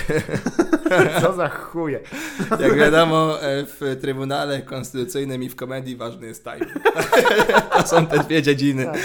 [1.22, 2.00] Co za chuje.
[2.60, 6.72] Jak wiadomo, e, w Trybunale Konstytucyjnym i w komedii ważny jest timing.
[7.72, 8.84] to są te dwie dziedziny.
[8.84, 9.00] Tak.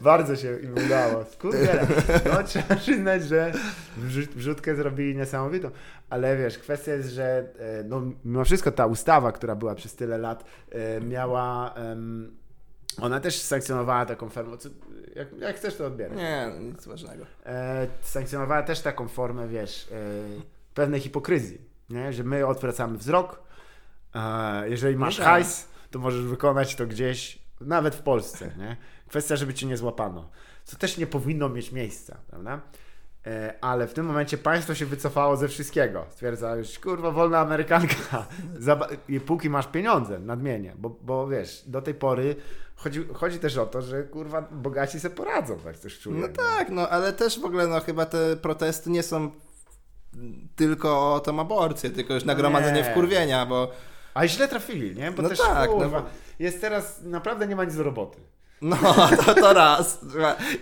[0.00, 1.24] Bardzo się im udało.
[1.40, 1.86] Kurde,
[2.32, 3.52] no trzeba przyznać, że
[3.98, 5.70] wrzu- wrzutkę zrobili niesamowitą.
[6.10, 7.24] Ale wiesz, kwestia jest, że
[7.58, 11.74] e, no, mimo wszystko ta ustawa, która była przez tyle lat, e, miała...
[11.74, 12.36] em,
[13.00, 14.58] ona też sankcjonowała taką formę.
[14.58, 14.68] co-
[15.16, 16.16] Jak, jak chcesz, to odbieraj.
[16.16, 17.24] Nie, nic ważnego.
[17.46, 19.96] e, sankcjonowała też taką formę, wiesz, e,
[20.74, 22.12] pewnej hipokryzji, nie?
[22.12, 23.42] że my odwracamy wzrok,
[24.14, 25.26] e, jeżeli masz tak.
[25.26, 28.76] hajs, to możesz wykonać to gdzieś, nawet w Polsce, nie?
[29.08, 30.30] Kwestia, żeby cię nie złapano,
[30.64, 32.60] co też nie powinno mieć miejsca, prawda?
[33.26, 36.06] E, ale w tym momencie państwo się wycofało ze wszystkiego.
[36.10, 38.26] Stwierdza już, kurwa, wolna amerykanka,
[39.08, 42.36] i póki masz pieniądze, nadmienię, bo, bo wiesz, do tej pory
[42.76, 46.20] chodzi, chodzi też o to, że kurwa, bogaci se poradzą, tak coś czuję.
[46.20, 49.30] No tak, no ale też w ogóle no chyba te protesty nie są
[50.56, 52.90] tylko o tą aborcję, tylko już nagromadzenie nie.
[52.90, 53.70] wkurwienia, bo
[54.14, 55.10] A źle trafili, nie?
[55.12, 56.08] Bo No też tak, no kurwa, bo-
[56.38, 58.18] jest teraz, naprawdę nie ma nic do roboty.
[58.62, 58.76] no
[59.26, 59.98] to, to raz.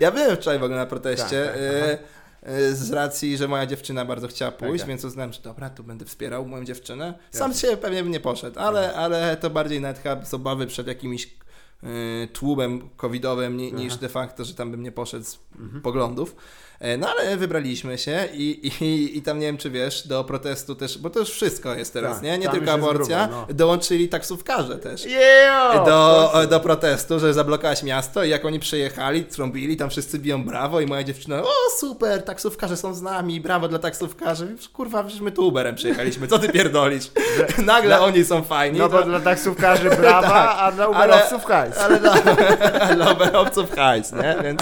[0.00, 1.44] Ja byłem wczoraj w ogóle na proteście.
[1.46, 5.42] Tak, tak, y, y, z racji, że moja dziewczyna bardzo chciała pójść, więc uznałem, że
[5.42, 7.14] dobra, tu będę wspierał moją dziewczynę.
[7.30, 10.86] Sam się pewnie bym nie poszedł, ale, ale to bardziej nawet chyba z obawy przed
[10.86, 11.34] jakimiś
[12.32, 14.00] tłumem covidowym ni, niż Aha.
[14.00, 15.82] de facto, że tam bym nie poszedł z Mhm.
[15.82, 16.36] poglądów.
[16.84, 20.74] E, No ale wybraliśmy się i, i, i tam nie wiem, czy wiesz, do protestu
[20.74, 22.38] też, bo to już wszystko jest teraz, Tak, nie?
[22.38, 23.46] Nie tylko aborcja, no.
[23.54, 25.04] dołączyli taksówkarze też.
[25.04, 25.84] Jejo!
[25.86, 30.80] Do, do protestu, że zablokowałeś miasto i jak oni przyjechali, trąbili, tam wszyscy biją brawo
[30.80, 34.56] i moja dziewczyna, o super, taksówkarze są z nami, brawo dla taksówkarzy.
[34.72, 37.10] Kurwa, przecież my tu Uberem przyjechaliśmy, co ty pierdolisz?
[37.66, 38.78] Nagle Dla- oni są fajni.
[38.78, 41.78] No bo to- dla taksówkarzy brawa, Tak, a dla uberowców hajs.
[41.78, 42.14] Ale dla,
[42.96, 44.36] dla Uberowców hajs, nie?
[44.42, 44.60] Więc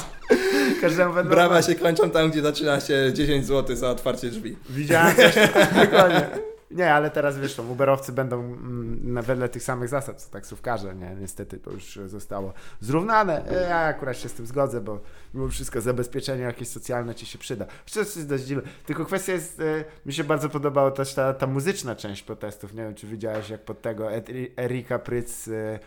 [0.83, 4.57] Każdemu będą brawa się kończą tam, gdzie zaczyna się 10 zł za otwarcie drzwi.
[4.71, 5.35] Widziałem coś,
[5.85, 6.27] dokładnie.
[6.71, 10.95] Nie, ale teraz wiesz, to Uberowcy będą mm, na wedle tych samych zasad co taksówkarze,
[10.95, 11.17] nie?
[11.21, 13.49] Niestety to już zostało zrównane.
[13.51, 15.01] E, Ja akurat się z tym zgodzę, bo
[15.35, 17.67] mimo wszystko zabezpieczenie jakieś socjalne ci się przyda.
[17.87, 18.63] Szczerze jest dość dziwne.
[18.87, 22.75] Tylko kwestia jest, e, mi się bardzo podobała też ta, ta muzyczna część protestów.
[22.75, 25.79] Nie wiem, czy widziałeś jak pod tego Eri- Erika Pryc, e,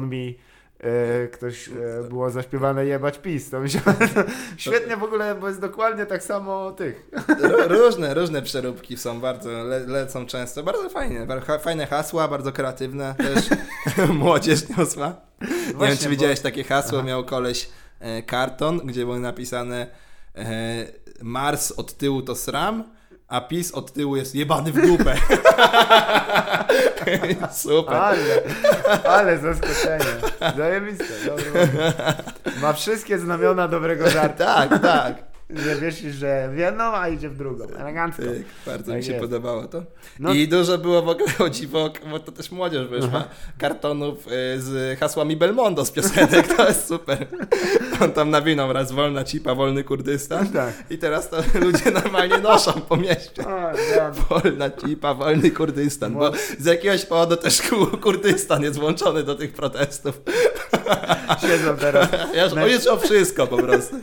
[0.00, 0.34] Me, e,
[1.32, 1.72] ktoś e,
[2.08, 3.50] było zaśpiewane jebać PiS.
[3.50, 3.80] To mi się
[4.56, 7.10] świetnie w ogóle, bo jest dokładnie tak samo tych.
[7.28, 10.62] Ró- Różne, różne przeróbki są bardzo, le, lecą często.
[10.62, 13.44] Bardzo fajnie, bar- fajne hasła, bardzo kreatywne też.
[14.18, 15.16] Młodzież niosła.
[15.40, 17.08] Nie wiem, Właśnie, czy bo- widziałeś takie hasło, Aha.
[17.08, 17.68] miał koleś
[18.00, 19.86] e, karton, gdzie było napisane
[20.36, 20.44] e,
[21.22, 22.84] Mars od tyłu to sram,
[23.34, 25.14] a PiS od tyłu jest jebany w dupę.
[27.52, 27.96] Super.
[27.96, 28.18] Ale,
[29.08, 30.04] ale zaskoczenie.
[30.56, 31.04] Zajebiste.
[31.26, 31.44] Dobry
[32.62, 34.38] Ma wszystkie znamiona dobrego żartu.
[34.38, 35.33] Tak, tak.
[35.54, 37.64] Nie wiesz, że w jedną, a idzie w drugą.
[37.78, 38.22] Elegancko.
[38.22, 38.32] Tak,
[38.66, 39.22] bardzo Tak mi się jest.
[39.22, 39.82] podobało to.
[40.18, 43.24] No- I dużo było w ogóle o dziwo, bo to też młodzież wyszła, Aha.
[43.58, 44.30] kartonów y,
[44.62, 47.26] z hasłami Belmondo z piosenek, to jest super.
[48.00, 50.72] On tam nawinął raz wolna cipa, wolny Kurdystan Tak.
[50.90, 53.44] i teraz to ludzie normalnie noszą po mieście.
[53.48, 53.72] O,
[54.28, 59.52] Wolna cipa, wolny Kurdystan, bo z jakiegoś powodu też Ku- Kurdystan jest włączony do tych
[59.52, 60.20] protestów.
[61.40, 62.08] Siedzą teraz.
[62.34, 63.96] Ja, o, już o wszystko po prostu.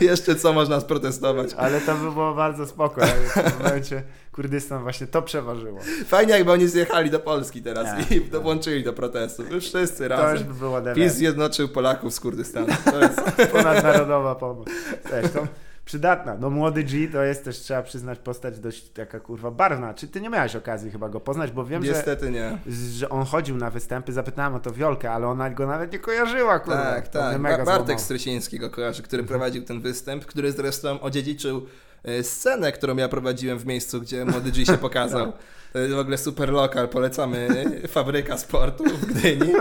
[0.00, 1.54] Jeszcze co można sprotestować.
[1.56, 3.00] Ale to by było bardzo spoko.
[3.06, 4.02] W tym momencie
[4.32, 5.80] Kurdystan właśnie to przeważyło.
[6.06, 8.30] Fajnie jakby oni zjechali do Polski teraz Tak, i tak.
[8.30, 9.50] dołączyli do protestów.
[9.50, 10.46] Już wszyscy To już razem.
[10.48, 12.66] by było PiS zjednoczył Polaków z Kurdystanu.
[12.84, 13.20] To jest...
[13.52, 14.68] Ponadnarodowa pomoc.
[15.10, 15.46] Zresztą
[15.84, 16.36] przydatna.
[16.40, 19.94] No młody G to jest też, trzeba przyznać, postać dość taka kurwa barwna.
[19.94, 22.58] Czy ty nie miałeś okazji chyba go poznać, bo wiem, że Niestety nie.
[22.92, 26.58] że on chodził na występy, zapytałem o to Wiolkę, ale ona go nawet nie kojarzyła,
[26.58, 26.82] kurwa.
[26.82, 27.38] Tak, tak.
[27.42, 28.00] Ba- Bartek.
[28.00, 31.66] Strysiński go kojarzy, który prowadził ten występ, który zresztą odziedziczył
[32.04, 35.32] e, scenę, którą ja prowadziłem w miejscu, gdzie młody G się pokazał.
[35.74, 37.48] W ogóle super lokal, polecamy.
[37.88, 39.52] Fabryka sportu w Gdyni.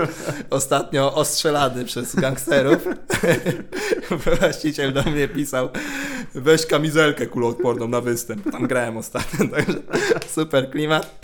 [0.49, 2.87] Ostatnio ostrzelany przez gangsterów.
[4.39, 5.69] Właściciel do mnie pisał,
[6.35, 8.51] weź kamizelkę kuloodporną na występ.
[8.51, 9.73] Tam grałem ostatnio, także
[10.27, 11.19] super klimat.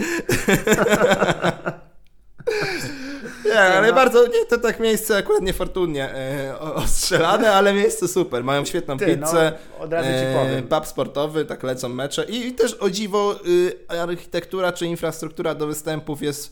[3.54, 3.94] Nie, ale No.
[3.94, 8.44] bardzo, nie, to tak miejsce akurat niefortunnie e, ostrzelane, ale miejsce super.
[8.44, 9.52] Mają świetną Ty, pizzę.
[9.80, 10.68] no, od razu ci e, powiem.
[10.68, 12.24] Pub sportowy, tak lecą mecze.
[12.26, 16.52] I, i też o dziwo y, architektura czy infrastruktura do występów jest,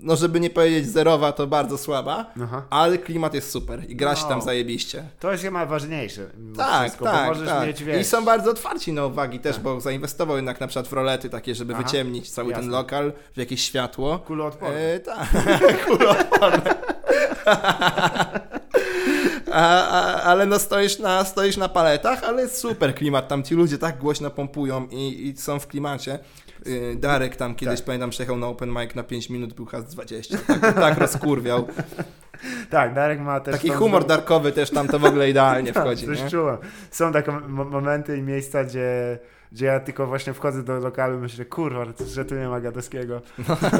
[0.00, 2.26] no żeby nie powiedzieć zerowa, to bardzo słaba.
[2.42, 2.62] Aha.
[2.70, 4.28] Ale klimat jest super i gra się No.
[4.28, 5.04] tam zajebiście.
[5.20, 6.26] To jest chyba ważniejsze.
[6.56, 7.66] Tak, wszystko, tak, możesz tak.
[7.66, 9.62] mieć, wiesz, I są bardzo otwarci na uwagi też, Tak.
[9.64, 11.82] bo zainwestował jednak na przykład w rolety takie, żeby Aha.
[11.82, 12.72] wyciemnić cały ten Jasne.
[12.72, 14.18] lokal w jakieś światło.
[14.18, 14.76] kuloodporne.
[14.94, 15.28] E, tak,
[15.86, 16.74] kuloodporne.
[19.52, 23.54] A, a, ale no stoisz na, stoisz na paletach, ale jest super klimat, tam ci
[23.54, 26.18] ludzie tak głośno pompują i, i są w klimacie.
[26.68, 27.86] Y, Darek tam kiedyś, Tak.
[27.86, 30.38] pamiętam, przyjechał na open mic na 5 minut, był has 20.
[30.60, 31.66] Tak, tak rozkurwiał.
[32.70, 33.54] Tak, Darek ma też...
[33.54, 36.06] Taki tą humor darkowy też tam to w ogóle idealnie wchodzi.
[36.06, 36.30] Coś Nie?
[36.30, 36.56] czułem.
[36.90, 39.18] Są takie mo- momenty i miejsca, gdzie,
[39.52, 43.20] gdzie ja tylko właśnie wchodzę do lokalu i myślę, kurwa, że tu nie ma Gadowskiego.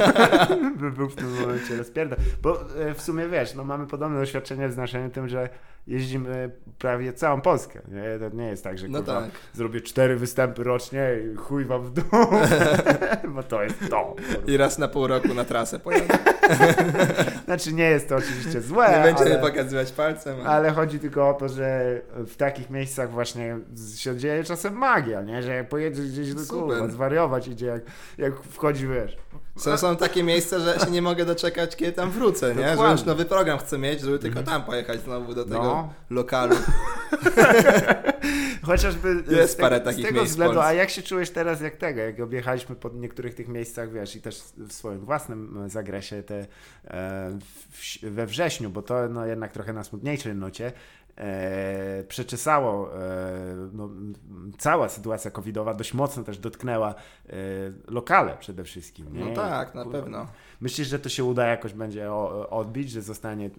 [0.79, 2.15] by był w tym momencie rozpierda.
[2.41, 5.49] Bo e, w sumie wiesz, no mamy podobne doświadczenie w znaczeniu tym, że
[5.89, 7.81] jeździmy prawie całą Polskę.
[7.87, 8.29] Nie?
[8.29, 9.29] To nie jest tak, że No kurwa, tak.
[9.53, 12.03] zrobię cztery występy rocznie i chuj wam w dół.
[13.35, 14.15] Bo to jest to.
[14.47, 16.17] I raz na pół roku na trasę pojadę.
[17.45, 19.39] Znaczy nie jest to oczywiście złe, Nie będziemy ale...
[19.49, 20.37] pokazywać palcem.
[20.39, 23.57] ale- Ale chodzi tylko o to, że w takich miejscach właśnie
[23.95, 25.43] się dzieje czasem magia, nie?
[25.43, 27.81] Że jak pojedziesz gdzieś do kurwa, zwariować idzie, jak,
[28.17, 29.17] jak wchodzi, wiesz.
[29.59, 32.77] Są, są takie miejsca, że się nie mogę doczekać, kiedy tam wrócę, nie?
[32.77, 35.93] Że już nowy program chcę mieć, żeby tylko tam pojechać znowu do tego No.
[36.09, 36.55] lokalu.
[38.63, 41.61] Chociażby Jest z, parę z takich tego miejsc w względu, a jak się czułeś teraz
[41.61, 46.23] jak tego, jak objechaliśmy po niektórych tych miejscach, wiesz, i też w swoim własnym zagresie
[46.23, 46.45] te
[46.87, 47.39] e,
[48.03, 50.71] we wrześniu, bo to no jednak trochę na smutniejszej nucie,
[51.19, 53.89] e, przeczesało, e, no,
[54.57, 56.95] cała sytuacja covidowa dość mocno też dotknęła
[57.29, 57.33] e,
[57.87, 59.13] lokale przede wszystkim.
[59.13, 59.25] Nie?
[59.25, 60.27] No tak, na pewno.
[60.61, 63.49] Myślisz, że to się uda jakoś będzie o, odbić, że zostanie,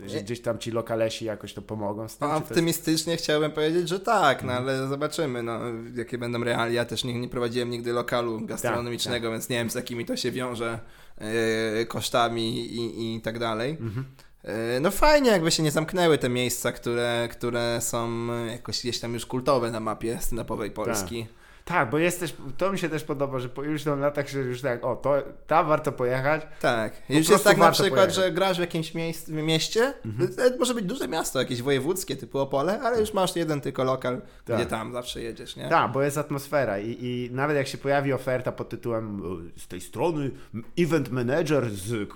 [0.00, 2.28] e, że gdzieś tam ci lokalesi jakoś to pomogą z tym?
[2.28, 5.60] No, optymistycznie chciałbym powiedzieć, że tak, no ale zobaczymy, no,
[5.94, 6.84] jakie będą realia.
[6.84, 9.32] Też nie, nie prowadziłem nigdy lokalu gastronomicznego, tak, tak.
[9.32, 10.78] więc nie wiem z jakimi to się wiąże
[11.18, 13.70] e, kosztami i, i tak dalej.
[13.70, 14.04] Mhm.
[14.44, 19.14] E, no fajnie, jakby się nie zamknęły te miejsca, które, które są jakoś gdzieś tam
[19.14, 21.24] już kultowe na mapie stand-upowej Polski.
[21.24, 21.41] Tak.
[21.64, 24.40] Tak, bo jest też, to mi się też podoba, że po już na latach, że
[24.40, 26.42] już tak, o, to, tam warto pojechać.
[26.60, 28.14] Tak, już jest tak na przykład, pojechać.
[28.14, 28.92] że grasz w jakimś
[29.28, 30.58] mieście, mhm.
[30.58, 34.56] może być duże miasto, jakieś wojewódzkie typu Opole, ale już masz jeden tylko lokal, tak.
[34.56, 35.68] gdzie tam zawsze jedziesz, nie?
[35.68, 39.22] Tak, bo jest atmosfera i, i nawet jak się pojawi oferta pod tytułem
[39.56, 40.30] z tej strony
[40.78, 42.08] event manager z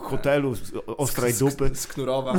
[0.00, 1.70] hotelu z ostrej dupy.
[1.74, 2.34] Z, z Knurowa.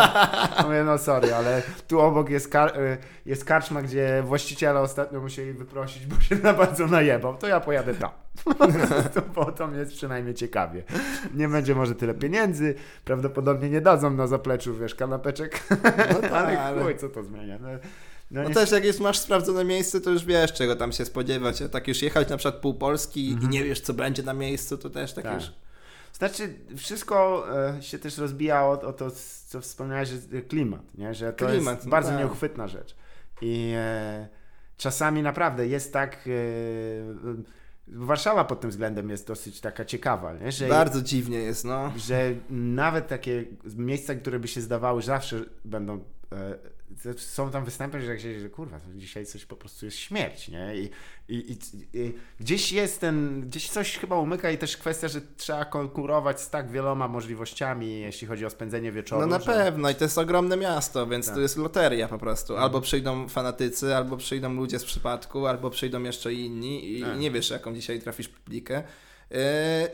[0.64, 2.78] Mówię, no sorry, ale tu obok jest, kar
[3.26, 7.94] jest karczma, gdzie właściciele ostatnio musieli wyprosić bo się na bardzo najebał, to ja pojadę
[7.94, 8.10] tam.
[9.34, 10.82] bo to jest przynajmniej ciekawie.
[11.34, 12.74] Nie będzie może tyle pieniędzy,
[13.04, 15.62] prawdopodobnie nie dadzą na zapleczu, wiesz, kanapeczek,
[16.12, 17.58] no tak, ale chuj, co to zmienia.
[17.58, 17.68] No,
[18.30, 21.62] no, no też jak jest, masz sprawdzone miejsce, to już wiesz, czego tam się spodziewać.
[21.62, 23.30] A tak już jechać na przykład pół Polski -hmm.
[23.30, 23.50] i mhm.
[23.50, 25.34] nie wiesz, co będzie na miejscu, to też tak, tak.
[25.34, 25.52] już...
[26.12, 27.46] Znaczy, wszystko
[27.78, 29.10] e, się też rozbija o, to,
[29.46, 31.14] co wspomniałeś, że klimat, nie?
[31.14, 32.18] że to klimat, jest no bardzo tak.
[32.18, 32.96] nieuchwytna rzecz.
[33.42, 33.72] I...
[33.76, 34.39] E,
[34.80, 36.26] czasami naprawdę jest tak.
[36.26, 37.44] Yy,
[37.88, 40.34] Warszawa pod tym względem jest dosyć taka ciekawa.
[40.34, 40.52] Nie?
[40.52, 41.92] Że, Bardzo dziwnie jest, no.
[41.96, 43.44] Że nawet takie
[43.76, 46.04] miejsca, które by się zdawały, zawsze będą
[47.16, 50.76] są tam występy, że jak się, że kurwa, dzisiaj coś po prostu jest śmierć, nie?
[50.76, 50.90] I,
[51.28, 51.58] i, i,
[51.92, 56.50] I, gdzieś jest ten, gdzieś coś chyba umyka i też kwestia, że trzeba konkurować z
[56.50, 59.20] tak wieloma możliwościami, jeśli chodzi o spędzenie wieczoru.
[59.20, 59.46] No na że...
[59.46, 61.34] pewno i to jest ogromne miasto, więc tak.
[61.34, 62.56] to jest loteria po prostu.
[62.56, 67.18] Albo przyjdą fanatycy, albo przyjdą ludzie z przypadku, albo przyjdą jeszcze inni i tak.
[67.18, 68.82] nie wiesz, jaką dzisiaj trafisz publikę.
[69.34, 69.88] E,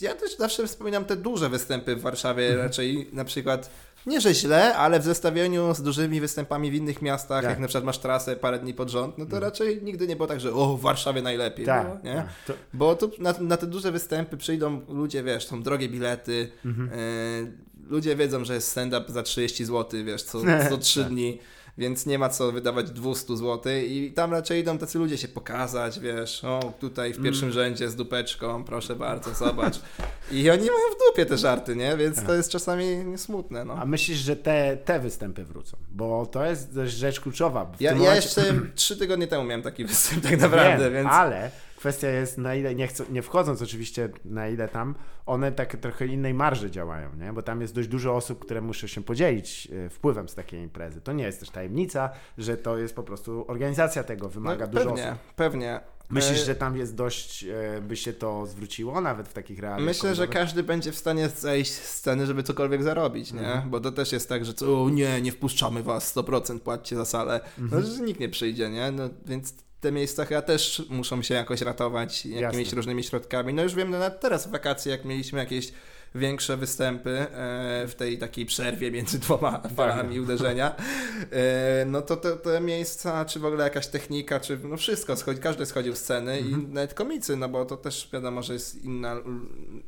[0.00, 2.66] ja też zawsze wspominam te duże występy w Warszawie, mhm.
[2.66, 3.70] raczej na przykład
[4.06, 7.50] nie, że źle, ale w zestawieniu z dużymi występami w innych miastach, tak.
[7.50, 9.42] jak na przykład masz trasę parę dni pod rząd, no to mhm.
[9.42, 11.66] raczej nigdy nie było tak, że o, w Warszawie najlepiej.
[11.66, 12.14] Tak, było, nie?
[12.14, 12.26] Tak.
[12.46, 12.52] To...
[12.74, 16.92] Bo tu na, na, te duże występy przyjdą ludzie, wiesz, są drogie bilety, mhm.
[16.92, 17.52] y,
[17.88, 20.40] ludzie wiedzą, że jest stand-up za 30 zł, wiesz, co,
[20.70, 21.10] co 3 tak.
[21.10, 21.38] dni
[21.78, 26.00] więc nie ma co wydawać 200 zł i tam raczej idą tacy ludzie się pokazać,
[26.00, 27.52] wiesz, o tutaj w pierwszym mm.
[27.52, 29.74] rzędzie z dupeczką, proszę bardzo, zobacz.
[30.32, 31.96] I oni mają w dupie te żarty, nie?
[31.96, 33.74] Więc to jest czasami smutne, no.
[33.74, 35.76] A myślisz, że te, te występy wrócą?
[35.90, 37.72] Bo to jest rzecz kluczowa.
[37.80, 38.42] Ja, ja, jeszcze
[38.74, 41.08] trzy tygodnie temu miałem taki występ tak naprawdę, Wiem, więc...
[41.10, 41.50] ale
[41.86, 44.94] Kwestia jest na ile, nie, chcą, nie wchodząc oczywiście na ile tam,
[45.26, 47.32] one tak trochę innej marży działają, nie?
[47.32, 51.00] bo tam jest dość dużo osób, które muszą się podzielić e, wpływem z takiej imprezy.
[51.00, 54.84] To nie jest też tajemnica, że to jest po prostu organizacja tego, wymaga no, dużo
[54.84, 55.18] pewnie, osób.
[55.36, 55.80] Pewnie,
[56.10, 59.86] Myślisz, e, że tam jest dość, e, by się to zwróciło nawet w takich realiach?
[59.86, 63.40] Myślę, że każdy będzie w stanie zejść z sceny, żeby cokolwiek zarobić, nie?
[63.40, 63.70] Mhm.
[63.70, 67.40] Bo to też jest tak, że co, nie, nie wpuszczamy was, 100% płaccie za salę.
[67.58, 67.84] No, mhm.
[67.84, 68.90] Że nikt nie przyjdzie, nie?
[68.90, 69.54] No, więc
[69.86, 72.76] te miejsca chyba też muszą się jakoś ratować jakimiś Jasne.
[72.76, 73.54] różnymi środkami.
[73.54, 75.72] No już wiem, no nawet teraz w wakacje, jak mieliśmy jakieś
[76.14, 77.26] większe występy e,
[77.88, 80.74] w tej takiej przerwie między dwoma falami uderzenia,
[81.32, 85.40] e, no to te, te, miejsca, czy w ogóle jakaś technika, czy no wszystko, schodzi,
[85.40, 86.62] każdy schodził z sceny mhm.
[86.62, 89.16] i nawet komicy, no bo to też wiadomo, że jest inna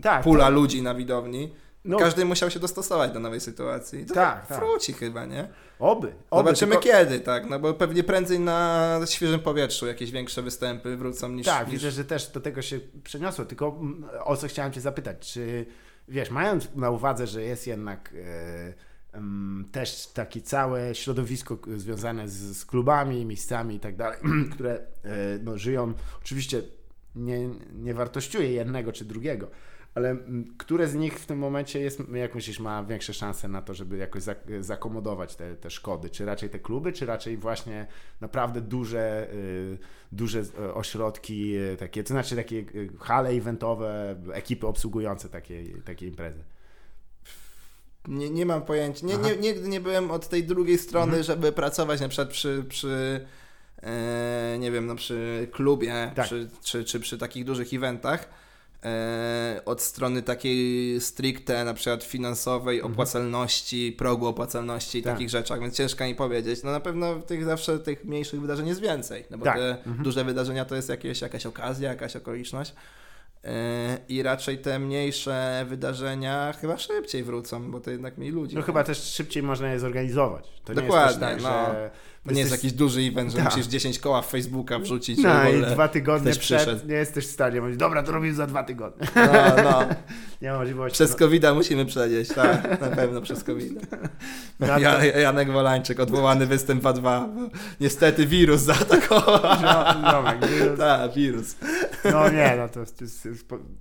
[0.03, 0.51] tak, pula to...
[0.51, 1.53] ludzi na widowni.
[1.85, 1.99] No.
[1.99, 4.07] Każdy musiał się dostosować do nowej sytuacji.
[4.07, 4.59] To tak, tak.
[4.59, 5.49] wróci chyba, nie?
[5.79, 6.15] Oby.
[6.31, 6.85] oby Zobaczymy tylko...
[6.85, 11.47] kiedy, tak, no bo pewnie prędzej na świeżym powietrzu jakieś większe występy wrócą niż...
[11.47, 11.73] Tak, niż...
[11.77, 13.81] widzę, że też do tego się przeniosło, tylko
[14.25, 15.67] o co chciałem cię zapytać, czy
[16.09, 18.11] wiesz, mając na uwadze, że jest jednak...
[18.13, 18.89] Yy
[19.73, 24.19] też takie całe środowisko związane z, z klubami, miejscami i tak dalej,
[24.53, 24.81] które e,
[25.43, 26.63] no, żyją, oczywiście
[27.17, 29.51] nie, nie wartościuje jednego czy drugiego,
[29.95, 33.63] ale mm, które z nich w tym momencie jest, jak myślisz, ma większe szanse na
[33.63, 34.23] to, żeby jakoś
[34.61, 36.11] zakomodować te, te szkody?
[36.11, 37.87] Czy raczej te kluby, czy raczej właśnie
[38.21, 39.79] naprawdę duże, y,
[40.13, 42.65] duże y, ośrodki, y, takie, to znaczy takie
[43.01, 46.45] hale eventowe, ekipy obsługujące takie, takie imprezy?
[48.09, 49.07] Nie, nie mam pojęcia.
[49.07, 51.23] Nie, nie, nigdy nie byłem od tej drugiej strony, mhm.
[51.23, 53.27] żeby pracować na przykład przy, przy
[53.83, 56.27] e, nie wiem, no przy klubie, tak.
[56.27, 58.48] przy, czy, czy przy takich dużych eventach E,
[59.65, 62.93] od strony takiej stricte na przykład finansowej, mhm.
[62.93, 65.13] opłacalności, progu opłacalności i tak.
[65.13, 66.63] takich rzeczach, więc ciężko mi powiedzieć.
[66.63, 69.57] No na pewno tych zawsze tych mniejszych wydarzeń jest więcej, no bo tak.
[69.57, 70.03] te mhm.
[70.03, 72.75] duże wydarzenia to jest jakieś, jakaś okazja, jakaś okoliczność.
[74.09, 78.57] I raczej te mniejsze wydarzenia chyba szybciej wrócą, bo to jednak mniej ludzi.
[78.57, 80.49] No chyba też szybciej można je zorganizować.
[80.65, 81.75] To Dokładnie, nie jest też tak, no.
[81.75, 81.91] że
[82.29, 83.47] To nie jest jakiś duży event, że Tak.
[83.47, 85.19] musisz 10 koła w Facebooka wrzucić.
[85.23, 86.87] No żeby w i dwa tygodnie przed przyszedł.
[86.89, 89.07] nie jesteś w stanie mówić, dobra, to robimy za dwa tygodnie.
[89.17, 89.83] No, no.
[90.43, 90.95] Nie ma możliwości.
[90.95, 93.73] Przez covid musimy przenieść, tak, na pewno przez covid
[94.61, 97.03] No, Ja, Janek Wolańczyk, odwołany występ A2.
[97.03, 97.29] bo
[97.81, 99.41] Niestety wirus zaatakował.
[99.63, 100.79] No, Romek, wirus.
[100.89, 101.57] Tak, wirus.
[102.13, 103.29] No nie, no to, to jest,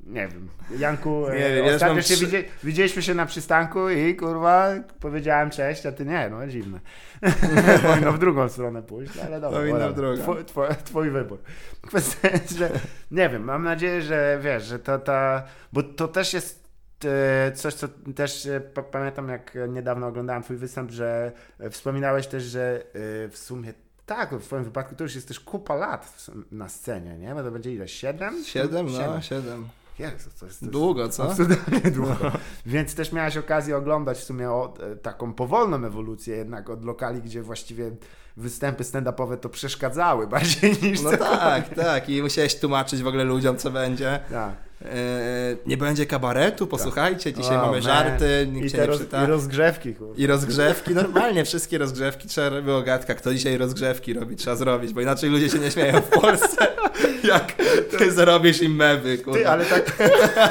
[0.08, 0.48] nie wiem.
[0.80, 4.70] Janku, Nie wiem, już ostatnio się widzie, widzieliśmy się na przystanku i kurwa
[5.00, 6.80] powiedziałem cześć, a ty nie, no dziwne.
[7.88, 9.60] Powinno w drugą stronę pójść, no, ale dobra.
[9.60, 10.22] Powinno w drugą.
[10.22, 11.40] Twój, twój, twój wybór.
[11.88, 12.72] Kwestia jest, że
[13.12, 15.44] nie wiem, mam nadzieję, że wiesz, że to ta,
[15.74, 16.68] bo to też jest
[17.06, 22.28] e, coś, co też e, pa- pamiętam, jak niedawno oglądałem twój występ, że e, wspominałeś
[22.28, 22.84] też, że
[23.32, 23.74] w sumie
[24.06, 27.34] tak, w twoim wypadku to już jest też kupa lat na scenie, nie?
[27.36, 27.88] Bo to będzie ile?
[27.88, 28.44] Siedem?
[28.44, 29.22] Siedem, no, Siedem.
[29.22, 29.68] siedem.
[30.00, 31.24] Jezu, to jest, to jest Długo, co?
[31.32, 32.32] absurdalnie długo.
[32.66, 37.22] Więc też miałeś okazję oglądać w sumie o, e, taką powolną ewolucję jednak od lokali,
[37.22, 37.92] gdzie właściwie
[38.38, 42.10] występy stand-upowe to przeszkadzały bardziej niż No tak, tak.
[42.10, 44.20] I musiałeś tłumaczyć w ogóle ludziom, co będzie.
[44.32, 44.67] tak.
[44.82, 47.82] Eee, nie będzie kabaretu, posłuchajcie, dzisiaj O, mamy man.
[47.82, 49.24] żarty, nikt I się nie roz, przyta.
[49.24, 50.14] i rozgrzewki, kurwa.
[50.18, 55.02] I rozgrzewki, normalnie wszystkie rozgrzewki trzeba było gadka, kto dzisiaj rozgrzewki robi, trzeba zrobić, bo
[55.02, 56.68] inaczej ludzie się nie śmieją w Polsce,
[57.24, 57.54] jak
[57.98, 59.40] ty zarobisz im mewy, kurwa.
[59.40, 59.98] Ty, ale tak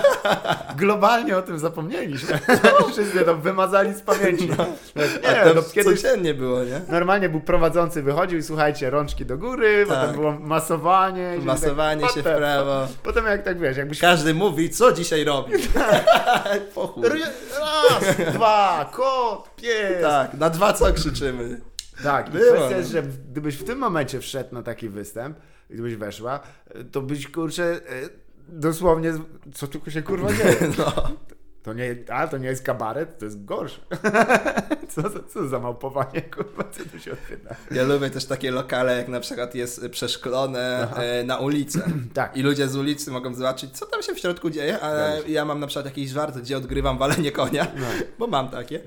[0.76, 2.38] globalnie o tym zapomnieliśmy.
[2.92, 4.48] Wszyscy to wymazali z pamięci.
[5.28, 6.80] A Nie, to no, kiedyś codziennie było, nie?
[6.88, 9.98] normalnie był prowadzący, wychodził i słuchajcie, rączki do góry, Tak.
[10.00, 11.34] potem było masowanie.
[11.42, 12.88] Masowanie tak, się w potem- prawo.
[13.02, 15.52] Potem jak tak wiesz, jakbyś Każdy mówi, co dzisiaj robi.
[17.60, 20.02] Raz, dwa, kot, pies.
[20.02, 21.60] Tak, na dwa co krzyczymy.
[22.02, 22.76] Tak, i Było, kwestia no.
[22.76, 25.38] jest, że gdybyś w tym momencie wszedł na taki występ,
[25.70, 26.40] i gdybyś weszła,
[26.92, 27.80] to byś kurczę e,
[28.48, 29.12] dosłownie,
[29.54, 30.56] co tu się kurwa dzieje?
[30.78, 30.92] No.
[31.66, 33.80] To nie, a to nie jest kabaret, to jest gorsze.
[34.88, 37.54] Co, co, co za małpowanie, kurwa, co tu się odbywa?
[37.70, 41.80] Ja lubię też takie lokale, jak na przykład jest przeszklone e, na ulicę.
[42.14, 42.36] Tak.
[42.36, 45.60] I ludzie z ulicy mogą zobaczyć, co tam się w środku dzieje, ale ja mam
[45.60, 47.86] na przykład jakiś żart, gdzie odgrywam walenie konia, No.
[48.18, 48.80] bo mam takie.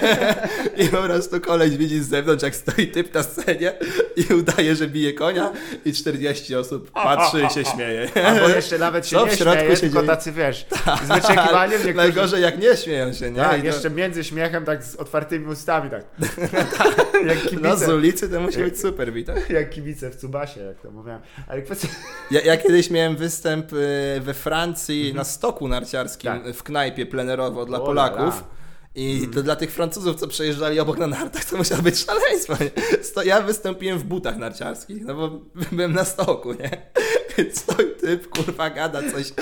[0.84, 3.72] I po prostu koleś widzi z zewnątrz, jak stoi typ na scenie
[4.16, 5.52] i udaje, że bije konia
[5.84, 8.08] i 40 osób patrzy i się śmieje.
[8.26, 10.08] Albo jeszcze nawet się Co w nie środku śmieje, się tylko dzieje?
[10.08, 10.66] tacy, wiesz,
[11.06, 12.16] z wyczekiwaniem niektórzy...
[12.16, 13.40] Najgorzej jak nie śmieją się, nie?
[13.40, 16.04] Tak, I to- jeszcze między śmiechem tak z otwartymi ustami, tak.
[17.26, 19.42] jak No kibice, z ulicy to musi być super, witaj.
[19.50, 21.20] jak kibice w Cubasie, jak to mówiłem.
[21.48, 21.88] Ale kwestia...
[22.30, 26.54] Ja, ja kiedyś miałem występ y, we Francji na stoku narciarskim Tak.
[26.56, 28.18] w knajpie plenerowo dla O, Polaków.
[28.20, 28.56] la, la.
[28.98, 32.54] I to dla tych Francuzów, co przejeżdżali obok na nartach, to musiało być szaleństwo.
[32.60, 32.70] Nie?
[33.24, 35.30] Ja wystąpiłem w butach narciarskich, no bo
[35.72, 36.70] byłem na stoku, nie?
[37.52, 39.32] Stoi typ, kurwa, gada coś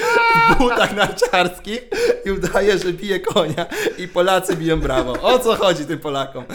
[0.51, 1.81] w butach narciarskich
[2.25, 3.67] i udaje, że bije konia
[3.99, 5.13] i Polacy biją brawo.
[5.23, 6.45] O co chodzi tym Polakom?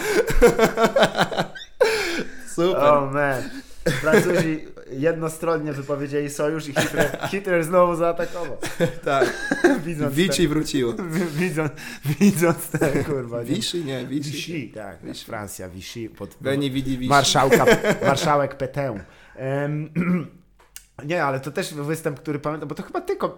[2.56, 2.84] Super.
[2.84, 3.42] Oh man.
[4.00, 8.56] Francuzi jednostronnie wypowiedzieli sojusz i Hitler, Hitler znowu zaatakował.
[9.04, 9.34] Tak.
[9.84, 10.94] Widząc Vichy wróciło.
[11.36, 11.72] widząc,
[12.20, 13.42] widząc te, kurwa.
[13.42, 13.84] nie?
[13.84, 14.06] Nie.
[14.06, 14.96] Vichy, tak.
[15.26, 16.10] Francja, Vichy.
[16.10, 17.66] Pod, Veni vidi marszałka,
[18.06, 19.04] marszałek Petę.
[19.36, 19.90] Em,
[21.06, 23.30] nie, ale to też występ, który pamiętam, bo to chyba ty kom,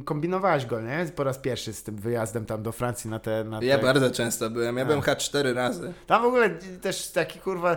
[0.00, 1.06] y, kombinowałeś go, nie?
[1.16, 3.44] Po raz pierwszy z tym wyjazdem tam do Francji na te...
[3.44, 3.66] Na te...
[3.66, 4.76] Ja bardzo często byłem.
[4.76, 5.92] Ja byłem chyba cztery razy.
[6.06, 6.50] Tam w ogóle
[6.80, 7.76] też taki kurwa,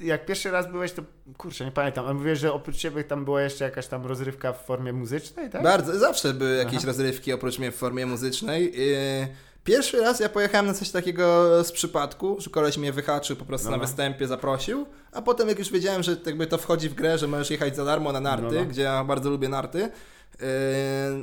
[0.00, 1.02] jak pierwszy raz byłeś, to
[1.36, 4.64] kurczę, nie pamiętam, ale mówię, że oprócz ciebie tam była jeszcze jakaś tam rozrywka w
[4.64, 5.62] formie muzycznej, tak?
[5.62, 6.86] Bardzo, zawsze były jakieś Aha.
[6.86, 8.64] rozrywki oprócz mnie w formie muzycznej.
[8.64, 9.28] Yy,
[9.64, 13.64] Pierwszy raz ja pojechałem na coś takiego z przypadku, że koleś mnie wyhaczył po prostu
[13.66, 13.82] No, na no.
[13.84, 17.50] występie, zaprosił, a potem jak już wiedziałem, że jakby to wchodzi w grę, że możesz
[17.50, 18.66] jechać za darmo na narty, No, no.
[18.66, 20.46] gdzie ja bardzo lubię narty, yy,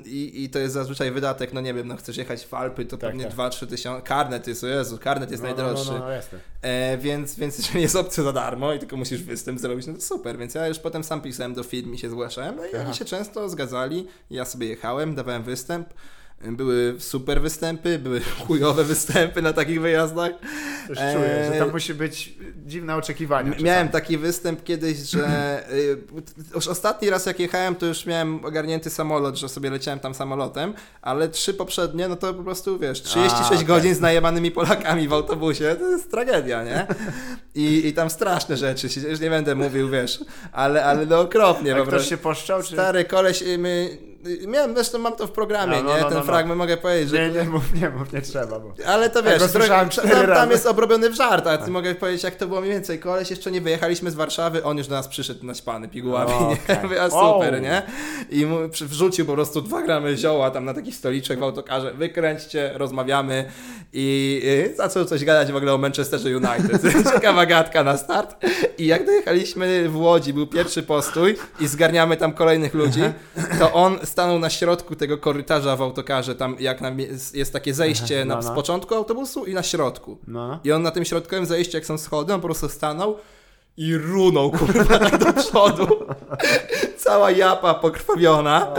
[0.05, 2.97] i, i to jest zazwyczaj wydatek, no nie wiem, no chcesz jechać w Alpy, to
[2.97, 3.33] Tak, pewnie tak.
[3.33, 5.91] 2-3 tysiące, karnet jest, o Jezu, karnet jest no, najdroższy.
[5.91, 6.39] No, no, no, jasne.
[6.61, 10.01] E, więc, więc jeżeli jest opcja za darmo i tylko musisz występ zrobić, no to
[10.01, 10.37] super.
[10.37, 12.55] Więc ja już potem sam pisałem do firm i się zgłaszałem.
[12.55, 12.83] No i Aha.
[12.85, 14.07] oni się często zgadzali.
[14.29, 15.93] Ja sobie jechałem, dawałem występ.
[16.43, 20.31] Były super występy, były chujowe występy na takich wyjazdach.
[20.89, 22.33] Eee, czuję, że tam musi być
[22.65, 23.63] dziwne czasami.
[23.63, 25.97] Miałem taki występ kiedyś, że y,
[26.55, 30.73] już ostatni raz jak jechałem, to już miałem ogarnięty samolot, że sobie leciałem tam samolotem,
[31.01, 33.65] ale trzy poprzednie, no to po prostu wiesz, 36 okej.
[33.65, 36.87] godzin z najebanymi Polakami w autobusie, to jest tragedia, nie?
[37.55, 40.19] I, i tam straszne rzeczy, już nie będę mówił, wiesz,
[40.51, 42.73] ale, ale no okropnie A ktoś się poszczał, czy...
[42.73, 43.97] Stary koleś, y, my
[44.47, 46.01] miałem, zresztą mam to w programie, No, no, nie?
[46.01, 46.25] no, Ten no, no.
[46.25, 47.29] fragment mogę powiedzieć, że...
[47.29, 48.73] Nie, nie mów, nie mów, nie trzeba, bo...
[48.87, 50.27] Ale to wiesz, cztery tam, tam.
[50.27, 50.51] Tak.
[50.51, 52.99] jest obrobiony w żart, a ty mogę powiedzieć, jak to było mniej więcej.
[52.99, 56.57] Koleś jeszcze nie wyjechaliśmy z Warszawy, on już do nas przyszedł naćpany pigułami, O, nie?
[56.63, 56.77] okej.
[56.83, 57.59] Mówię, a super, O.
[57.59, 57.81] nie?
[58.29, 62.71] I mu wrzucił po prostu dwa gramy zioła tam na taki stoliczek w autokarze, wykręćcie,
[62.75, 63.45] rozmawiamy
[63.93, 64.41] i
[64.73, 66.81] y, zaczął coś gadać w ogóle o Manchesterze United.
[67.13, 68.45] Ciekawa gadka na start.
[68.77, 73.01] I jak dojechaliśmy w Łodzi, był pierwszy postój i zgarniamy tam kolejnych ludzi,
[73.59, 77.73] to on stanął na środku tego korytarza w autokarze, tam jak nam jest, jest takie
[77.73, 78.55] zejście na, no, z no.
[78.55, 80.17] początku autobusu i na środku.
[80.27, 80.59] No.
[80.63, 83.17] I on na tym środkowym zejściu, jak są schody, on po prostu stanął
[83.77, 85.87] i runął, kurwa, tak do przodu.
[87.03, 88.73] Cała japa pokrwawiona.
[88.73, 88.77] O.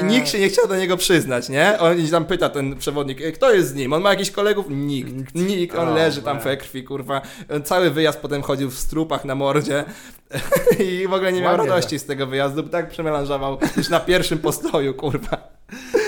[0.00, 1.78] I nikt się nie chciał do niego przyznać, nie?
[1.78, 3.92] On tam pyta ten przewodnik, "E, kto jest z nim?
[3.92, 4.66] On ma jakichś kolegów?
[4.68, 5.34] Nikt.
[5.34, 5.76] Nikt.
[5.76, 7.22] On O, leży tam we krwi, kurwa.
[7.64, 9.84] Cały wyjazd potem chodził w strupach na mordzie
[10.78, 14.38] i w ogóle nie miał radości z tego wyjazdu, bo tak przemelanżował już na pierwszym
[14.48, 15.50] postoju, kurwa.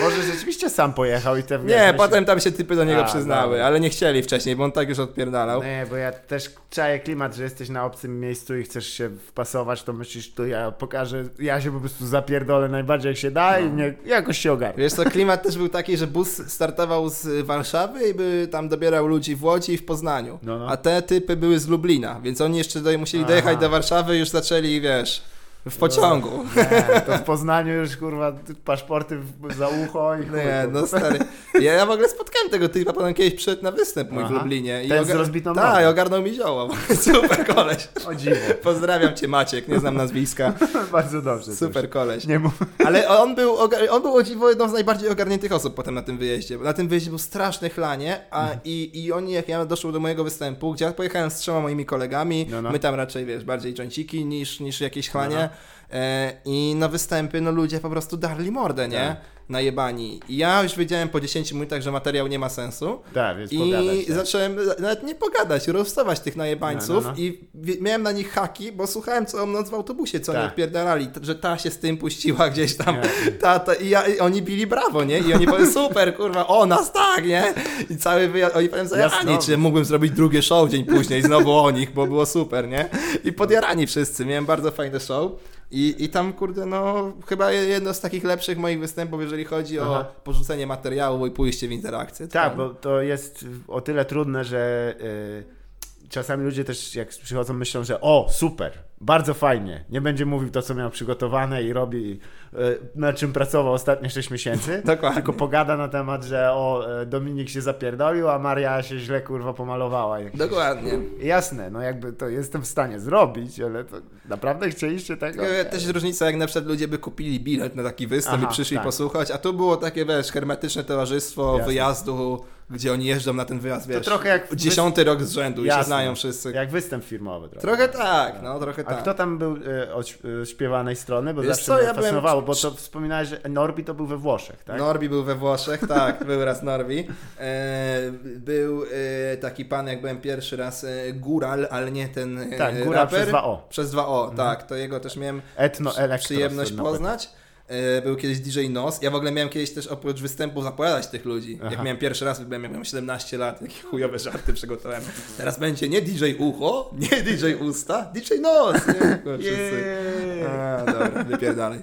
[0.03, 1.59] Może rzeczywiście sam pojechał i te...
[1.59, 3.67] Nie, potem tam się typy do niego A, przyznały, dobra.
[3.67, 5.63] ale nie chcieli wcześniej, bo on tak już odpierdalał.
[5.63, 9.83] Nie, bo ja też czaję klimat, że jesteś na obcym miejscu i chcesz się wpasować,
[9.83, 13.71] to myślisz, to ja pokażę, ja się po prostu zapierdolę najbardziej jak się da i
[13.71, 14.83] nie, jakoś się ogarnę.
[14.83, 19.07] Wiesz co, klimat też był taki, że bus startował z Warszawy i by tam dobierał
[19.07, 20.39] ludzi w Łodzi i w Poznaniu.
[20.43, 20.69] No, no.
[20.69, 23.31] A te typy były z Lublina, więc oni jeszcze do, musieli Aha.
[23.31, 25.23] dojechać do Warszawy i już zaczęli, wiesz,
[25.71, 26.31] w pociągu.
[26.57, 28.33] Nie, to w Poznaniu już kurwa
[28.65, 31.19] paszporty w- za ucho i chuj, Nie, no stary.
[31.61, 34.35] Ja, ja w ogóle spotkałem tego typa, potem kiedyś przyszedł na występ mój w Aha.
[34.35, 34.83] Lublinie.
[34.89, 36.69] Ten z rozbitą Tak, i ogarnął mi zioło.
[37.13, 37.89] Super koleś.
[38.07, 38.37] O dziwo.
[38.63, 40.53] Pozdrawiam cię Maciek, nie znam nazwiska.
[40.93, 41.57] Bardzo dobrze.
[41.57, 42.27] Super koleś.
[42.27, 42.53] Nie mów.
[42.87, 46.03] Ale on był, ogar- on był o dziwo jedną z najbardziej ogarniętych osób potem na
[46.03, 46.59] tym wyjeździe.
[46.59, 48.61] Na tym wyjeździe był straszny chlanie, a Mhm.
[48.65, 51.87] i, i oni, jak ja doszło do mojego występu, gdzie ja pojechałem z trzema moimi
[51.87, 52.71] kolegami, No, no.
[52.71, 55.49] my tam raczej, wiesz, bardziej joinciki niż, niż jakieś chlanie.
[55.93, 59.17] E, I na występy, no ludzie po prostu darli mordę, nie?
[59.49, 60.21] Najebani.
[60.29, 62.99] I ja już wiedziałem po 10 minutach, że materiał nie ma sensu.
[63.15, 63.97] Tak, więc pogadać.
[64.03, 64.15] I tak.
[64.17, 67.15] zacząłem nawet nie pogadać, rozstawać tych najebańców No, no, no.
[67.17, 67.49] i
[67.81, 70.51] miałem na nich haki, bo słuchałem całą noc w autobusie, co oni Tak.
[70.51, 73.33] odpierdalali, t- że ta się z tym puściła gdzieś tam, Nie.
[73.33, 75.19] ta, ta, i, ja, i oni bili brawo, nie?
[75.19, 77.55] I oni powiedzą, super, kurwa, o, nas tak, nie?
[77.91, 81.71] I cały wyjazd, oni powiem, zajarani, czy mógłbym zrobić drugie show dzień później, znowu o
[81.71, 82.89] nich, bo było super, nie?
[83.25, 85.33] I podjarani wszyscy, miałem bardzo fajne show.
[85.73, 89.91] I, I tam, kurde, no, chyba jedno z takich lepszych moich występów, jeżeli chodzi Aha.
[89.91, 92.29] o porzucenie materiału i pójście w interakcję.
[92.29, 97.85] Tak, bo to jest o tyle trudne, że y, czasami ludzie też jak przychodzą myślą,
[97.85, 102.21] że o, super, bardzo fajnie, nie będzie mówił to, co miał przygotowane i robi,
[102.55, 102.59] y,
[102.95, 105.17] na czym pracował ostatnie 6 miesięcy, Dokładnie.
[105.17, 109.53] tylko pogada na temat, że o, y, Dominik się zapierdolił, a Maria się źle kurwa
[109.53, 110.19] pomalowała.
[110.35, 110.93] Dokładnie.
[111.19, 113.97] Jasne, no jakby to jestem w stanie zrobić, ale to
[114.29, 115.43] naprawdę chcieliście tego?
[115.45, 118.47] Tylko Też jest różnica, jak na przykład ludzie by kupili bilet na taki występ Aha,
[118.51, 118.85] i przyszli tak.
[118.85, 121.67] posłuchać, a tu było takie, wiesz, hermetyczne towarzystwo Jasne.
[121.67, 125.65] wyjazdu, gdzie oni jeżdżą na ten wyjazd, wiesz, trochę jak dziesiąty rok z rzędu i
[125.65, 125.85] się Jasne.
[125.85, 126.53] znają wszyscy.
[126.53, 127.49] Jak występ firmowy.
[127.49, 129.03] Trochę, Trochę tak, no trochę A tak.
[129.03, 131.35] kto tam był y, od y, śpiewanej strony?
[131.35, 134.07] Bo Wiesz zawsze co, mnie ja byłem- fascynowało, bo to wspominałeś, że Norbi to był
[134.07, 134.79] we Włoszech, tak?
[134.79, 137.09] Norbi był we Włoszech, tak, był raz Norbi.
[137.41, 138.85] E, był
[139.33, 143.01] e, taki pan, jak byłem pierwszy raz, e, Góral, ale nie ten e, Tak, Góral
[143.05, 143.19] raper.
[143.19, 143.67] przez dwa O.
[143.69, 147.29] Przez dwa O, tak, to jego też miałem Etno przyjemność na poznać.
[147.73, 149.03] E, Był kiedyś DJ Nos.
[149.03, 151.53] Ja w ogóle miałem kiedyś też oprócz występu zapowiadać tych ludzi.
[151.63, 151.83] Jak Aha.
[151.83, 155.03] miałem pierwszy raz, byłem, jak miałem 17 lat, jakie chujowe żarty przygotowałem.
[155.37, 158.77] Teraz będzie nie DJ Ucho, nie DJ Usta, DJ Nos.
[158.87, 159.47] Nie?
[159.47, 160.45] Jej.
[160.49, 161.79] A, dobra, wypierdalaj.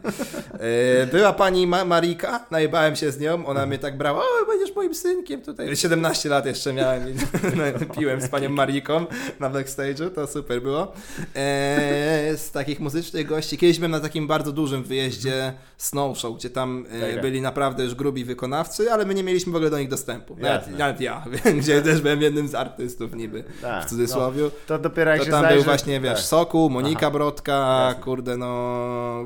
[1.04, 4.76] E, Była pani Ma Marika, najebałem się z nią, ona mnie tak brała, o, będziesz
[4.76, 5.76] moim synkiem tutaj.
[5.76, 7.16] 17 lat jeszcze miałem i
[8.00, 9.06] piłem z panią Mariką
[9.40, 10.92] na backstage'u, to super było.
[11.36, 16.50] E, z takich muzycznych gości, kiedyś byłem na takim bardzo dużym wyjeździe Snow Show, gdzie
[16.50, 17.22] tam e, Tak.
[17.22, 20.36] byli naprawdę już grubi wykonawcy, ale my nie mieliśmy w ogóle do nich dostępu.
[20.40, 21.26] Nawet, nawet ja,
[21.60, 24.44] gdzie też byłem jednym z artystów niby, Tak, w cudzysłowie.
[24.68, 25.56] To dopiero jak To się tam zajrzy...
[25.56, 26.22] był właśnie, wiesz, tak.
[26.22, 27.12] Soku, Monika Aha.
[27.12, 28.04] Brodka, Jasne.
[28.04, 29.26] kurde no...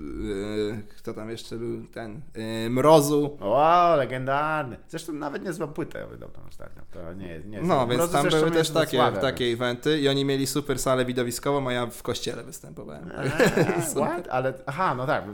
[0.00, 1.86] Yy, kto tam jeszcze był?
[1.86, 2.20] Ten...
[2.34, 3.38] Yy, Mrozu.
[3.40, 4.76] Wow, legendarny.
[4.88, 6.82] Zresztą nawet nie złą płytę wydał tam ostatnio.
[6.92, 7.40] To nie.
[7.40, 10.78] Nie No, więc Mrozu tam były też takie, Wrocławia, takie eventy i oni mieli super
[10.78, 13.10] salę widowiskową, a ja w kościele występowałem.
[13.18, 14.22] Eee?
[14.30, 15.24] Ale, aha, no tak.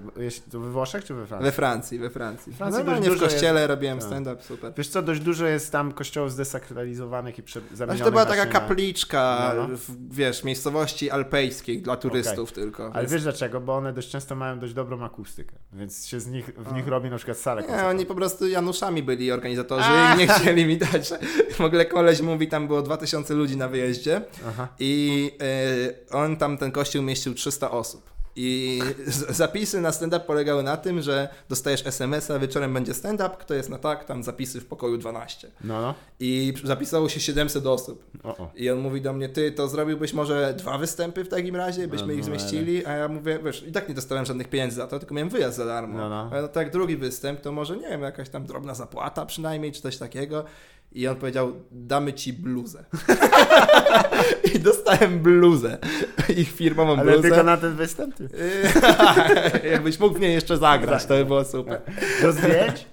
[0.47, 1.45] We Włoszech czy we Francji?
[1.45, 2.53] We Francji, we Francji.
[2.53, 4.07] Francji Normalnie dość w kościele jest- robiłem tak.
[4.07, 4.73] stand-up, super.
[4.77, 9.53] Wiesz co, dość dużo jest tam kościołów zdesakralizowanych i Znaczy zamienionych to była taka kapliczka,
[9.57, 9.77] No, no.
[9.77, 12.85] w, wiesz, miejscowości alpejskiej dla turystów tylko.
[12.85, 13.61] Ale więc- wiesz dlaczego?
[13.61, 17.11] Bo one dość często mają dość dobrą akustykę, więc się z nich, w nich robi
[17.11, 21.11] na przykład salę Nie, oni po prostu Januszami byli organizatorzy i nie chcieli mi dać.
[21.53, 24.69] W ogóle koleś mówi, tam było 2000 ludzi na wyjeździe Aha.
[24.79, 25.31] i
[26.11, 28.13] e, on tam, ten kościół mieścił 300 osób.
[28.37, 28.81] I
[29.43, 33.79] zapisy na stand-up polegały na tym, że dostajesz SMS-a, wieczorem będzie stand-up, kto jest na
[33.79, 35.51] tak, tam zapisy w pokoju 12.
[35.65, 35.95] No, no.
[36.21, 38.05] I zapisało się 700 osób.
[38.23, 38.51] O, o.
[38.57, 42.07] I on mówi do mnie, ty to zrobiłbyś może dwa występy w takim razie, byśmy
[42.07, 44.87] No, ich no, zmieścili, a ja mówię, wiesz, i tak nie dostałem żadnych pieniędzy za
[44.87, 45.99] to, tylko miałem wyjazd za darmo.
[45.99, 46.29] No, no.
[46.33, 49.83] Ale no tak, drugi występ, to może, nie wiem, jakaś tam drobna zapłata przynajmniej, czy
[49.83, 50.45] coś takiego.
[50.95, 52.85] I on powiedział, damy ci bluzę.
[54.55, 55.79] I dostałem bluzę.
[56.37, 57.29] Ich firmową Ale bluzę.
[57.29, 58.15] tylko na ten występ?
[59.73, 61.81] Jakbyś mógł w niej jeszcze zagrać, to by było super.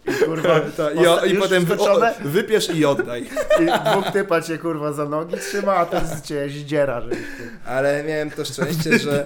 [0.07, 0.59] I kurwa...
[0.77, 2.13] To, i, o, I potem wy, o, skoczone?
[2.25, 3.21] wypierz i oddaj.
[3.61, 7.17] I dwóch typa cię kurwa za nogi trzyma, a ten z ciebie zdziera, żebyś.
[7.65, 9.25] Ale miałem to szczęście, że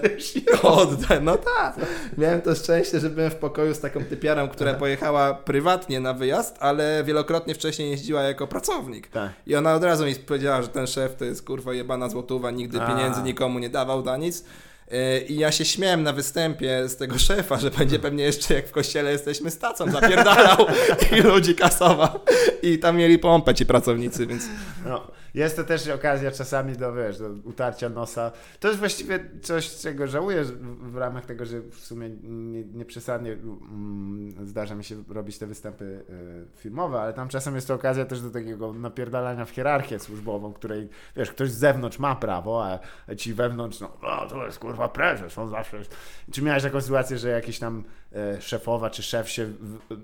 [0.62, 1.22] oddaj.
[1.22, 1.76] No tak.
[2.18, 6.56] Miałem to szczęście, że byłem w pokoju z taką typiarą, która pojechała prywatnie na wyjazd,
[6.60, 8.63] ale wielokrotnie wcześniej jeździła jako pracownik.
[9.10, 9.32] Tak.
[9.46, 12.80] I ona od razu mi powiedziała, że ten szef to jest kurwa jebana złotówa, nigdy
[12.80, 12.86] A.
[12.86, 14.44] pieniędzy nikomu nie dawał za nic.
[14.90, 18.68] Yy, I ja się śmiałem na występie z tego szefa, że będzie pewnie jeszcze jak
[18.68, 20.56] w kościele jesteśmy stacją, zapierdalał
[21.18, 22.20] i ludzi kasował.
[22.62, 24.44] I tam mieli pompę ci pracownicy, więc
[24.84, 28.32] No, jest to też okazja czasami do, wiesz, do utarcia nosa.
[28.60, 33.32] To jest właściwie coś, czego żałuję w, ramach tego, że w sumie nie, nie przesadnie
[33.32, 38.04] mm, zdarza mi się robić te występy y, filmowe, ale tam czasem jest to okazja
[38.04, 42.78] też do takiego napierdalania w hierarchię służbową, której, wiesz, ktoś z zewnątrz ma prawo, a
[43.14, 45.96] ci wewnątrz, no, no to jest kurwa prezes, on zawsze jest...
[46.32, 49.52] Czy miałeś taką sytuację, że jakiś tam e, szefowa czy szef się,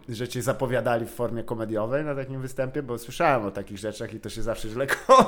[0.08, 2.82] że cię zapowiadali w formie komediowej na takim występie?
[2.82, 5.19] Bo słyszałem o takich rzeczach i to się zawsze źle kończy.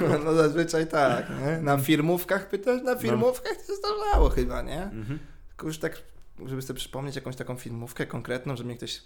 [0.00, 1.26] No, no zazwyczaj tak.
[1.30, 1.58] Nie?
[1.58, 2.82] Na firmówkach pytasz?
[2.82, 4.82] Na firmówkach to się zdarzało chyba, nie?
[4.82, 5.18] Mhm.
[5.48, 6.02] Tylko już tak,
[6.46, 9.02] żeby sobie przypomnieć jakąś taką filmówkę konkretną, że mnie ktoś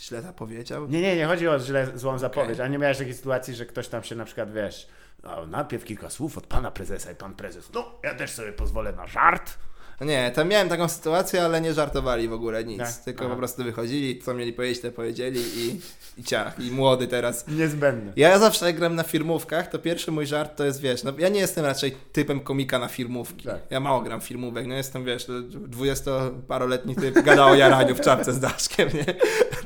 [0.00, 0.88] źle zapowiedział.
[0.88, 3.88] Nie, nie, nie chodzi o źle, złą zapowiedź, a nie miałeś takiej sytuacji, że ktoś
[3.88, 4.88] tam się na przykład, wiesz,
[5.22, 8.92] no, najpierw kilka słów od pana prezesa i pan prezes, no, ja też sobie pozwolę
[8.92, 9.58] na żart.
[10.00, 12.78] Nie, tam miałem taką sytuację, ale nie żartowali w ogóle nic.
[12.78, 12.92] Tak?
[13.04, 13.30] Tylko Aha.
[13.30, 15.80] po prostu wychodzili, co mieli powiedzieć, to powiedzieli i,
[16.20, 16.60] i ciach.
[16.60, 17.44] I młody teraz.
[17.48, 18.12] Niezbędne.
[18.16, 21.28] Ja zawsze jak gram na firmówkach, to pierwszy mój żart to jest, wiesz, no ja
[21.28, 23.44] nie jestem raczej typem komika na firmówki.
[23.46, 23.58] Tak.
[23.70, 25.26] Ja mało gram firmówek, no jestem, wiesz,
[25.68, 29.04] dwudziestoparoletni typ gada o jaraniu w czapce z daszkiem, nie?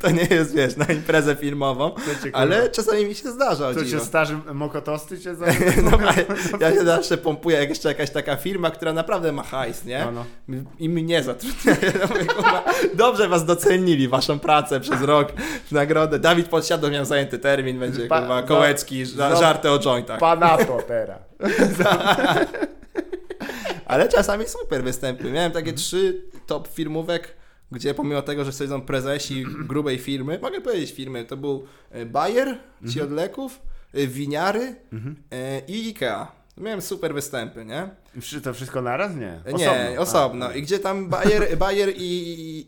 [0.02, 1.94] To nie jest, wiesz, na imprezę filmową,
[2.32, 4.04] ale czasami mi się zdarza, To dziwo.
[4.04, 5.32] starzy mokotosty cię.
[5.90, 5.98] No,
[6.60, 10.04] ja się zawsze pompuję, jak jeszcze jakaś taka firma, która naprawdę ma hajs, nie?
[10.04, 10.21] No, no.
[10.78, 12.08] I mnie zatrudniają.
[12.08, 12.64] Kurwa,
[12.94, 15.32] Dobrze was docenili, waszą pracę przez rok,
[15.66, 16.18] w nagrodę.
[16.18, 20.20] Dawid Podsiadło miał zajęty termin, będzie Pa- kurwa kołecki, za- żarty o jointach.
[20.20, 21.18] Pana to teraz.
[23.86, 25.30] Ale czasami super występy.
[25.30, 27.36] Miałem takie trzy top firmówek,
[27.72, 32.58] gdzie pomimo tego, że siedzą prezesi grubej firmy, mogę powiedzieć firmy, to był e, Bayer,
[32.92, 33.60] ci od leków,
[33.94, 34.74] e, Winiary
[35.32, 36.32] e, i Ikea.
[36.57, 37.88] Miałem super występy, nie?
[38.42, 39.12] To wszystko naraz?
[39.16, 39.40] Nie.
[39.59, 40.46] Nie, osobno.
[40.46, 42.03] A, I gdzie tam Bayer, Bayer i,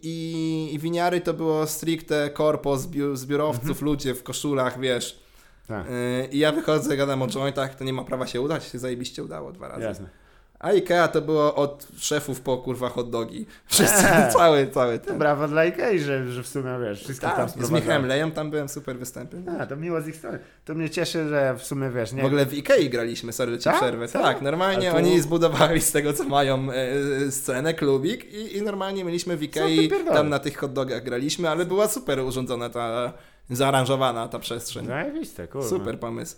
[0.03, 5.25] i, i, winiary to było stricte korpo z, biu, z biurowców, ludzie w koszulach, wiesz.
[5.67, 8.79] Tak, Yy, I ja wychodzę, gadam o jointach, to nie ma prawa się udać, się
[8.79, 9.83] zajebiście udało dwa razy.
[9.83, 10.24] jasne.
[10.59, 13.47] A Ikea to było od szefów po kurwa hot dogi.
[13.67, 14.33] Wszyscy, Eee.
[14.33, 15.19] cały, cały ten.
[15.19, 17.81] Brawo dla Ikei, że, że w sumie, wiesz, wszystko tam Tak, z sprowadzali.
[17.83, 19.43] Michałem Lejem tam byłem, super występy.
[19.61, 20.39] A, to miło z ich strony.
[20.65, 22.23] To mnie cieszy, że w sumie, wiesz, nie...
[22.23, 23.77] W ogóle w Ikei graliśmy, sorry, ci Tak?
[23.77, 24.09] przerwę.
[24.09, 29.05] Tak, normalnie tu- oni zbudowali z tego, co mają e, scenę, klubik i, i normalnie
[29.05, 33.13] mieliśmy w Ikei, tam na tych hot dogach graliśmy, ale była super urządzona ta,
[33.51, 34.87] zaaranżowana ta przestrzeń.
[34.87, 35.69] Zajebiste, kurwa.
[35.69, 36.37] Super pomysł.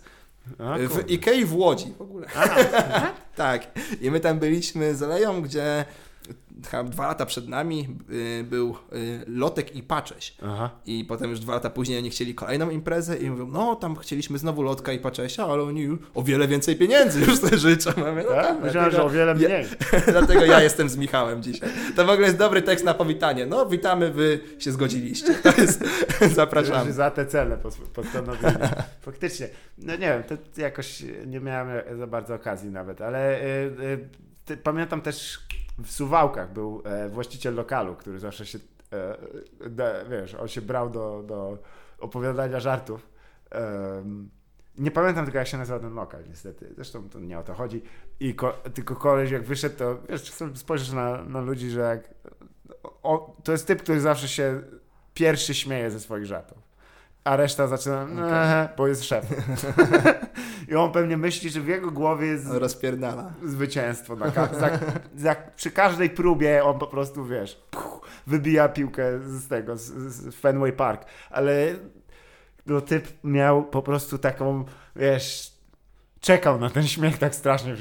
[0.59, 1.03] A, W.
[1.07, 2.27] Ikei w Łodzi w ogóle.
[3.35, 3.67] tak.
[4.01, 5.85] I my tam byliśmy z Leją, gdzie
[6.89, 10.35] dwa lata przed nami y, był y, Lotek i Pacześ.
[10.43, 10.69] Aha.
[10.85, 14.37] I potem już dwa lata później oni chcieli kolejną imprezę i mówią, no tam chcieliśmy
[14.37, 17.89] znowu Lotka i Paczesia, ale oni o wiele więcej pieniędzy już sobie życzą.
[17.97, 18.47] Ja mówię, no Tak?
[18.47, 19.65] tak, Myślałem, że o wiele Ja- mniej.
[20.11, 21.69] dlatego ja jestem z Michałem dzisiaj.
[21.95, 23.45] To w ogóle jest dobry tekst na powitanie.
[23.45, 25.33] No witamy, wy się zgodziliście.
[25.33, 25.83] To jest,
[26.35, 26.93] zapraszamy.
[26.93, 28.53] za te cele pos- postanowili.
[29.01, 29.47] Faktycznie.
[29.77, 35.39] No nie wiem, to jakoś nie miałem za bardzo okazji nawet, ale y, pamiętam też
[35.83, 38.59] w Suwałkach był e, właściciel lokalu, który zawsze się,
[38.93, 41.57] e, da, wiesz, on się brał do, do
[41.99, 43.09] opowiadania żartów.
[43.51, 44.29] Em,
[44.77, 47.81] nie pamiętam tylko jak się nazywa ten lokal niestety, zresztą to nie o to chodzi.
[48.19, 52.09] I ko- tylko koleś jak wyszedł, to wiesz, spojrzysz na, na ludzi, że jak
[53.03, 54.61] o, to jest typ, który zawsze się
[55.13, 56.66] pierwszy śmieje ze swoich żartów.
[57.27, 58.69] A reszta zaczyna, okay.
[58.77, 59.25] bo jest szef.
[60.69, 63.33] I on pewnie myśli, że w jego głowie jest Rozpierdala.
[63.43, 64.15] zwycięstwo.
[64.15, 64.69] Na ka- za,
[65.15, 70.35] za, przy każdej próbie on po prostu, wiesz, puch, wybija piłkę z tego, z, z
[70.35, 71.05] Fenway Park.
[71.29, 71.75] Ale
[72.65, 74.65] no, typ miał po prostu taką,
[74.95, 75.51] wiesz,
[76.19, 77.75] czekał na ten śmiech tak strasznie.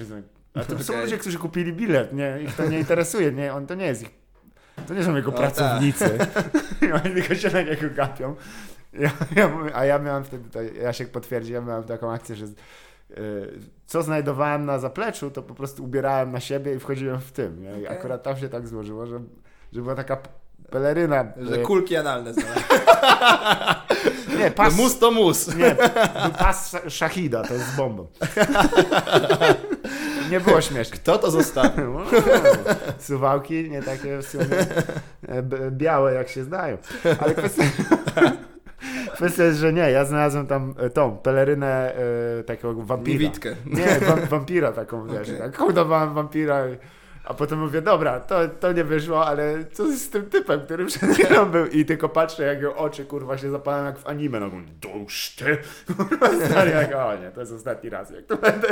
[0.54, 1.04] A to są Okej.
[1.04, 2.38] ludzie, którzy kupili bilet, nie?
[2.44, 3.54] Ich to nie interesuje, nie?
[3.54, 4.10] On to nie jest ich
[4.88, 6.18] To nie są jego O, pracownicy.
[6.88, 8.36] I oni tylko się na niego gapią.
[8.98, 12.52] Ja, ja, a ja miałem wtedy, to Jasiek potwierdzi, ja miałem taką akcję, że y,
[13.86, 17.62] co znajdowałem na zapleczu, to po prostu ubierałem na siebie i wchodziłem w tym.
[17.62, 17.80] nie?
[17.80, 17.86] I.
[17.88, 19.20] Akurat tam się tak złożyło, że,
[19.72, 20.18] że była taka
[20.70, 21.24] peleryna.
[21.36, 22.64] Że y, kulki analne znalazłem.
[24.38, 25.54] nie, pas, Mus to mus.
[25.56, 25.76] nie,
[26.38, 28.06] pas sza- szachida, to jest z bombą.
[30.30, 30.96] Nie było śmieszne.
[30.96, 31.92] Kto to zostawił?
[31.92, 32.00] Uuu,
[32.98, 34.44] Suwałki nie takie w sumie
[35.28, 36.78] e, białe jak się zdają.
[37.20, 37.62] Ale kwestia,
[39.16, 43.12] kwestia jest, że nie, ja znalazłem tam e, tą pelerynę e, takiego wampira.
[43.12, 43.56] Niewidkę.
[43.66, 45.74] Nie, wam, wampira taką, wiesz, Okej.
[45.74, 46.64] tak wampira.
[47.26, 51.02] A potem mówię, dobra, to, to nie wyszło, ale co z tym typem, który przed
[51.10, 54.48] chwilą był i tylko patrzę, jak jego oczy, kurwa, się zapalają jak w anime, no
[54.48, 55.58] mówię, dusz ty,
[55.96, 58.68] kurwa, stary, jak, o nie, to jest ostatni raz, jak to będę,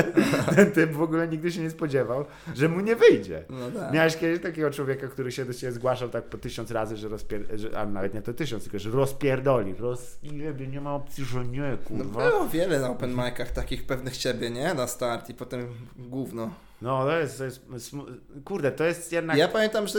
[0.57, 2.25] ten typ w ogóle nigdy się nie spodziewał,
[2.55, 3.45] że mu nie wyjdzie.
[3.51, 3.93] No tak.
[3.93, 7.41] Miałeś kiedyś takiego człowieka, który się do ciebie zgłaszał tak po tysiąc razy, że rozpier...
[7.55, 9.75] Że, a nawet nie to tysiąc, tylko że rozpierdoli.
[9.79, 10.19] Roz...
[10.23, 12.31] Nie, nie ma opcji, że nie, No kurwa.
[12.31, 14.75] było wiele na open micach takich pewnych ciebie, nie?
[14.75, 15.67] Na start i potem
[15.97, 16.51] gówno.
[16.83, 17.45] No, to jest, to
[17.75, 17.91] jest
[18.45, 19.37] kurde, to jest jednak...
[19.37, 19.99] Ja pamiętam, że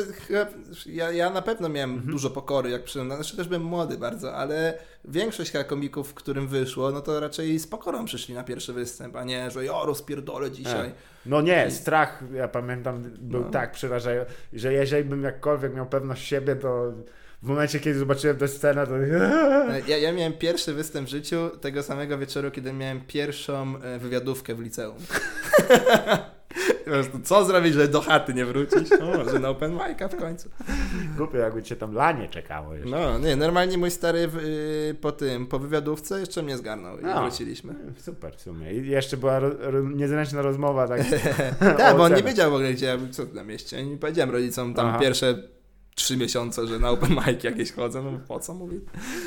[0.86, 2.12] ja, ja na pewno miałem Mhm.
[2.12, 7.02] dużo pokory, jak przyszedłem, znaczy też byłem młody bardzo, ale większość komików, którym wyszło, no
[7.02, 10.92] to raczej z pokorą przyszli na pierwszy występ, a nie, że ja rozpierdolę dzisiaj.
[11.26, 13.50] No nie, strach, ja pamiętam, był No.
[13.50, 16.92] tak przerażający, że jeżeli bym jakkolwiek miał pewność siebie, to
[17.44, 18.94] w momencie, kiedy zobaczyłem tę scenę, to...
[19.88, 24.56] Ja, ja miałem pierwszy występ w życiu tego samego wieczoru, kiedy miałem pierwszą e, wywiadówkę
[24.56, 24.98] w liceum.
[26.86, 28.90] Po prostu, co zrobić, żeby do chaty nie wrócić?
[29.00, 30.50] No, może na open mic'a w końcu.
[31.18, 32.90] Głupio, jakby cię tam lanie czekało jeszcze.
[32.90, 37.04] No, nie, normalnie mój stary w, y, po tym, po wywiadówce jeszcze mnie zgarnął i
[37.04, 37.22] No.
[37.22, 37.74] wróciliśmy.
[37.98, 38.74] Super w sumie.
[38.74, 41.02] I jeszcze była ro, ro, niezręczna rozmowa, tak...
[41.78, 43.86] Tak, bo on nie wiedział w ogóle, gdzie ja co na mieście.
[43.86, 45.00] Nie powiedziałem rodzicom tam Aha.
[45.00, 45.55] pierwsze
[45.96, 48.80] trzy miesiące, że na open mic jakieś chodzę, no po co mówi?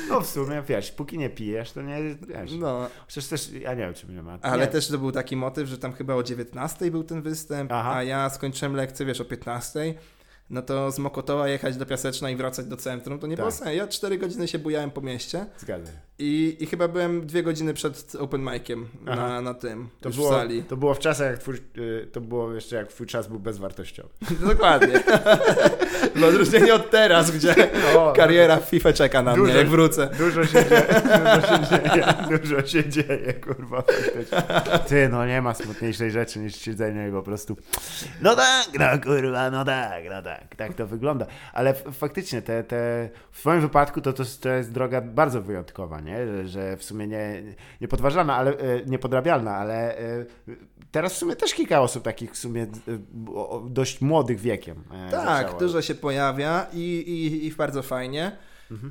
[0.09, 1.97] No w sumie, wiesz, póki nie pijesz, to nie,
[2.27, 2.51] wiesz.
[2.59, 4.39] No, Przecież też, ja nie wiem, czy mnie ma.
[4.41, 4.71] ale nie.
[4.71, 7.93] też to był taki motyw, że tam chyba o 19 był ten występ, Aha.
[7.95, 9.93] a ja skończyłem lekcję, wiesz, o 15.
[10.49, 13.57] No to z Mokotowa jechać do Piaseczna i wracać do centrum, to nie było Tak.
[13.57, 13.73] sensu.
[13.73, 16.08] Ja 4 godziny się bujałem po mieście Zgadzam się.
[16.19, 19.15] I, i chyba byłem dwie godziny przed open miciem Aha.
[19.15, 20.63] na, na tym, To było, w sali.
[20.63, 24.09] to było w czasach, jak twój, y, to było jeszcze jak twój czas był bezwartościowy.
[24.49, 24.99] Dokładnie.
[26.15, 27.55] w odróżnieniu od teraz, gdzie
[27.97, 30.09] O, kariera w FIFA czeka na Dużo- mnie, jak wrócę.
[30.17, 30.85] Dużo się dzieje,
[31.35, 32.05] dużo się dzieje,
[32.39, 33.83] dużo się dzieje, kurwa.
[34.87, 37.57] Ty, no nie ma smutniejszej rzeczy niż siedzenie i po prostu
[38.21, 41.25] no tak, no kurwa, no tak, no tak, tak to wygląda.
[41.53, 46.08] Ale faktycznie te, te, w swoim wypadku to, to, to jest droga bardzo wyjątkowa, nie?
[46.17, 47.43] Że, że w sumie nie,
[47.81, 50.25] niepodważalna, ale e, niepodrabialna, ale e,
[50.91, 52.67] teraz w sumie też kilka osób takich w sumie
[53.69, 55.59] dość młodych wiekiem e, Tak, zaczęło.
[55.59, 58.31] dużo się pojawia i, i, i bardzo fajnie.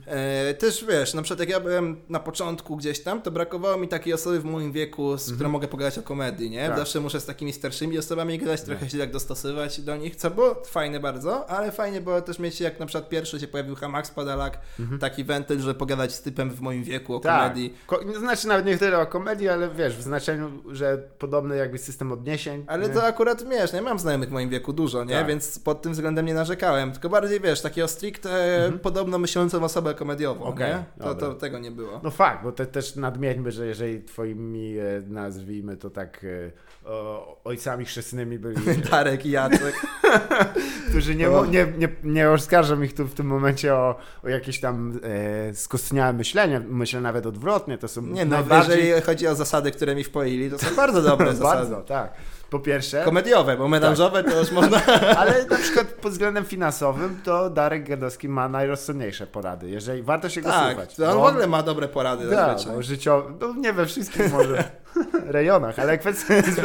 [0.07, 3.89] E, też wiesz, na przykład jak ja byłem na początku gdzieś tam, to brakowało mi
[3.89, 6.69] takiej osoby w moim wieku, z którą mogę pogadać o komedii, nie?
[6.69, 6.79] Tak.
[6.79, 10.63] Zawsze muszę z takimi starszymi osobami gadać, trochę się tak dostosować do nich, co było
[10.67, 14.59] fajne bardzo, ale fajnie było też mieć, jak na przykład pierwszy się pojawił Hamax Padalak,
[15.01, 17.43] taki wentyl, że pogadać z typem w moim wieku o Tak.
[17.43, 17.75] komedii.
[17.87, 22.13] Ko- znaczy nawet nie tyle o komedii, ale wiesz, w znaczeniu, że podobny jakby system
[22.13, 22.65] odniesień.
[22.67, 22.95] Ale nie?
[22.95, 25.15] to akurat, wiesz, nie mam znajomych w moim wieku dużo, nie?
[25.15, 25.27] Tak.
[25.27, 26.93] Więc pod tym względem nie narzekałem.
[26.93, 30.45] Tylko bardziej, wiesz, takiego stricte podobno myślącą osobę komediową.
[30.45, 31.05] Okej, nie?
[31.05, 32.01] To, to tego nie było.
[32.03, 37.41] No fakt, bo te, też nadmieńmy, że jeżeli twoimi, e, nazwijmy to tak, e, o,
[37.45, 38.57] ojcami chrzestnymi byli,
[38.91, 39.75] Darek i Jacek.
[40.89, 45.01] którzy nie, nie, nie, nie oskarżam ich tu w tym momencie o, o jakieś tam
[45.03, 48.79] e, skostniałe myślenie, myślę nawet odwrotnie, to są Nie no, najbardziej...
[48.79, 51.71] jeżeli chodzi o zasady, które mi wpoili, to są bardzo dobre zasady.
[51.71, 52.13] Bardzo, tak.
[52.51, 54.81] Po pierwsze, Komediowe, bo melanżowe to już można...
[55.21, 59.71] ale na przykład pod względem finansowym to Darek Gadowski ma najrozsądniejsze porady.
[59.71, 60.95] Jeżeli warto się go tak, słuchać.
[60.95, 62.77] to on bo w ogóle ma dobre porady Tak, zazwyczaj.
[62.77, 64.65] no, życiowy, no nie we wszystkich może
[65.37, 66.61] rejonach, ale kwestia jest,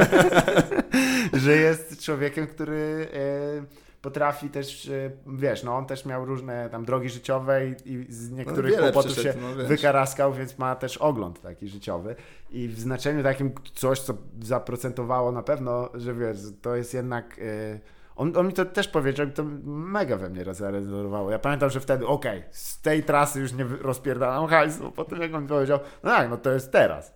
[1.34, 6.86] że, jest człowiekiem, który e, potrafi też, e, wiesz, no on też miał różne tam
[6.86, 11.42] drogi życiowe i, i z niektórych wiele kłopotów się no wykaraskał, więc ma też ogląd
[11.42, 12.16] taki życiowy
[12.52, 17.40] i w znaczeniu takim coś, co zaprocentowało na pewno, że wiesz, to jest jednak...
[17.40, 17.80] E,
[18.16, 21.32] on, on mi to też powiedział i to mega we mnie zarezonowało.
[21.32, 24.92] Ja pamiętam, że wtedy, okej, z tej trasy już nie rozpierdalam hajsu.
[24.92, 27.14] Potem jak on powiedział, no tak, no to jest teraz.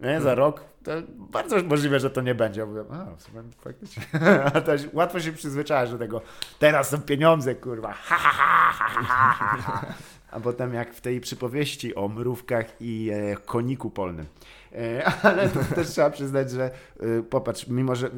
[0.00, 2.60] Nie, za rok to bardzo możliwe, że to nie będzie.
[2.60, 4.02] Ja mówię, a w sumie faktycznie.
[4.54, 6.20] A też łatwo się przyzwyczaić do tego.
[6.58, 7.92] Teraz są pieniądze, kurwa.
[8.04, 8.30] Ha, ha,
[8.72, 9.86] ha, ha, ha,
[10.30, 14.26] a potem jak w tej przypowieści o mrówkach i e, koniku polnym.
[14.72, 16.70] E, ale też trzeba przyznać, że
[17.00, 18.10] e, popatrz, mimo że e,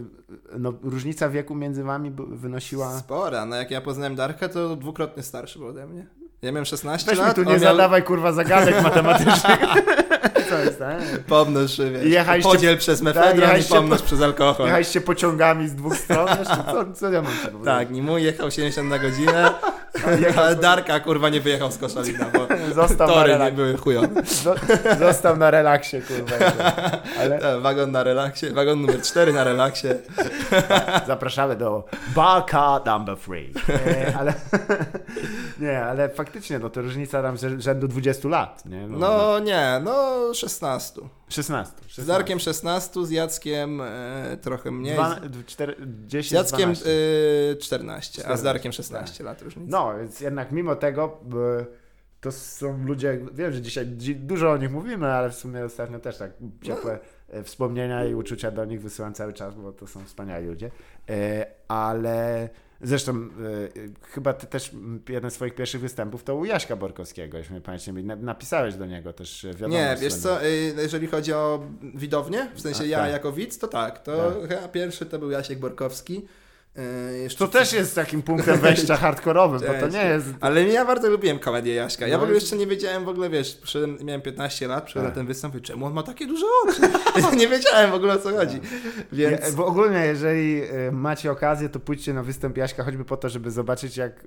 [0.59, 2.99] no, różnica wieku między wami wynosiła...
[2.99, 6.07] Spora, no jak ja poznałem Darka, to dwukrotnie starszy był ode mnie.
[6.43, 7.59] Ja miałem 16 Weź lat, tu nie miał...
[7.59, 9.59] zadawaj kurwa zagadek matematycznych.
[10.57, 10.99] Co jest, tak?
[11.29, 14.67] Pomnóż, wiesz, jechaliście- podziel przez tak, mefedron i pomnóż po- przez alkohol.
[14.67, 16.57] Jechaliście pociągami z dwóch stron jeszcze?
[16.73, 17.65] Co, co ja mam powiedzieć?
[17.65, 19.51] Tak, i mój jechał 70 na godzinę,
[20.37, 22.47] ale Darka kurwa nie wyjechał z Koszalina, bo
[22.83, 24.09] Został na tory nie były chujowe.
[24.23, 26.53] Zo- Został na relaksie, kurwa.
[27.21, 29.89] Ale Tak, wagon na relaksie, wagon numer 4 na relaksie.
[31.07, 31.85] zapraszamy do
[32.15, 33.53] Baka number three.
[33.87, 34.35] Nie, ale,
[35.61, 38.87] nie, ale faktycznie, no to różnica tam rzędu 20 lat, nie?
[38.89, 39.95] No nie, no
[40.51, 41.01] 16.
[41.29, 41.73] 16.
[41.77, 42.03] 16.
[42.03, 44.95] Z Darkiem 16, z Jackiem e, trochę mniej.
[44.95, 46.91] Dwa, cztery, 10, Z Jackiem 12.
[47.53, 49.71] e, 14, a z Darkiem 16 lat różnicy.
[49.71, 51.21] No, więc jednak mimo tego
[51.61, 51.65] e,
[52.21, 55.99] to są ludzie, wiem, że dzisiaj dzi- dużo o nich mówimy, ale w sumie ostatnio
[55.99, 56.31] też tak
[56.63, 56.99] ciepłe
[57.29, 60.71] e, wspomnienia i uczucia do nich wysyłam cały czas, bo to są wspaniali ludzie.
[61.11, 62.49] E, Ale
[62.83, 63.29] zresztą e,
[64.03, 64.71] chyba ty też
[65.09, 69.13] jeden z swoich pierwszych występów to u Jaśka Borkowskiego, jeśli pamięć nie Napisałeś do niego
[69.13, 69.81] też e, wiadomość.
[69.81, 73.13] Nie, wiesz co, y, jeżeli chodzi o widownię, w sensie A, ja tak.
[73.13, 74.73] jako widz, to tak, to Tak.
[74.73, 76.27] pierwszy to był Jasiek Borkowski.
[76.79, 80.27] Y, Jeszcze To też jest takim punktem wejścia hardkorowym, bo to nie jest...
[80.41, 82.07] Ale ja bardzo lubiłem komedię Jaśka.
[82.07, 83.59] Ja No w ogóle jeszcze nie wiedziałem, w ogóle wiesz,
[84.05, 85.17] miałem 15 lat, przyszedłem Tak.
[85.17, 86.81] na ten występ i czemu on ma takie duże oczy?
[87.37, 88.61] nie wiedziałem w ogóle o co chodzi.
[89.13, 93.17] Więc Ja, bo ogólnie, jeżeli e, macie okazję, to pójdźcie na występ Jaśka choćby po
[93.17, 94.23] to, żeby zobaczyć, jak e,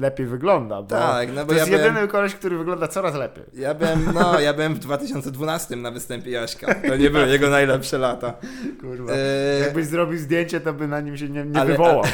[0.00, 0.82] lepiej wygląda.
[0.82, 3.44] Tak, no bo to jest ja byłem- jedyny koleś, który wygląda coraz lepiej.
[3.54, 6.74] ja byłem, no, ja byłem w 2012 na występie Jaśka.
[6.74, 8.34] To nie były jego najlepsze lata.
[8.80, 9.12] Kurwa.
[9.12, 11.93] Eee, Jakbyś zrobił zdjęcie, to by na nim się nie, nie Ale- wywołał.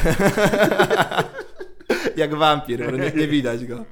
[2.15, 3.85] jak wampir, bo nie, nie widać go.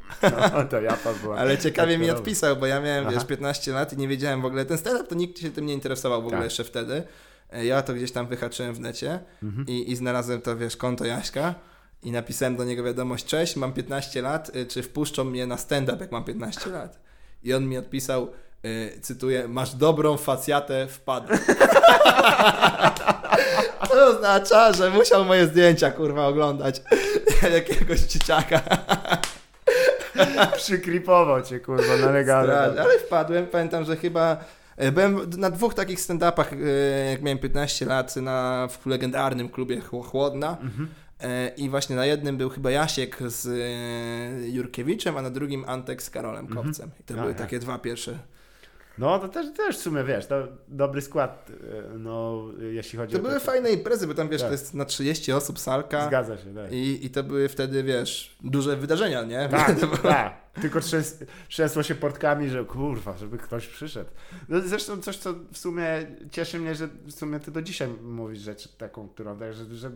[0.53, 1.37] No, to ja była.
[1.37, 2.19] Ale ciekawie mi hardkorowa.
[2.19, 3.15] odpisał, bo ja miałem, Aha.
[3.15, 5.73] wiesz, 15 lat i nie wiedziałem w ogóle, ten stand-up to nikt się tym nie
[5.73, 6.43] interesował w ogóle Tak.
[6.45, 7.03] jeszcze wtedy.
[7.53, 9.67] E, Ja to gdzieś tam wyhaczyłem w necie Mhm.
[9.67, 11.55] i, i znalazłem to, wiesz, konto Jaśka
[12.03, 15.97] i napisałem do niego wiadomość, cześć, mam 15 lat, y, czy wpuszczą mnie na stand-up,
[16.01, 16.99] jak mam 15 lat?
[17.43, 18.31] I on mi odpisał,
[18.65, 21.33] y, cytuję, masz dobrą facjatę, wpadł.
[24.23, 26.81] Oznacza, że musiał moje zdjęcia, kurwa, oglądać
[27.53, 28.61] jakiegoś dzieciaka.
[30.57, 32.23] Przykripował cię, kurwa, na.
[32.43, 34.37] Strasznie, ale wpadłem, pamiętam, że chyba
[34.77, 39.81] e, byłem na dwóch takich stand-upach, e, jak miałem 15 lat, na, w legendarnym klubie
[39.81, 40.57] Chł- Chłodna.
[40.61, 40.87] Mhm.
[41.21, 43.47] E, I właśnie na jednym był chyba Jasiek z
[44.53, 46.65] Jurkiewiczem, a na drugim Antek z Karolem Mhm.
[46.65, 46.89] Kopcem.
[46.99, 47.33] I to były ja.
[47.37, 48.19] takie dwa pierwsze.
[48.99, 51.51] No, to też, też w sumie, wiesz, to dobry skład,
[51.93, 53.21] e, no, jeśli chodzi To o...
[53.21, 54.49] były takie- fajne imprezy, bo tam wiesz, Tak.
[54.49, 56.07] to jest na 30 osób salka.
[56.07, 56.71] Zgadza się, tak.
[56.71, 59.49] I, I to były wtedy, wiesz, duże wydarzenia, nie?
[59.49, 60.49] Tak, tak.
[60.61, 61.17] Tylko trzęs,
[61.47, 64.09] trzęsło się portkami, że kurwa, żeby ktoś przyszedł.
[64.49, 65.85] No, zresztą coś, co w sumie
[66.31, 69.91] cieszy mnie, że w sumie ty do dzisiaj mówisz rzecz taką, którą, tak, że, że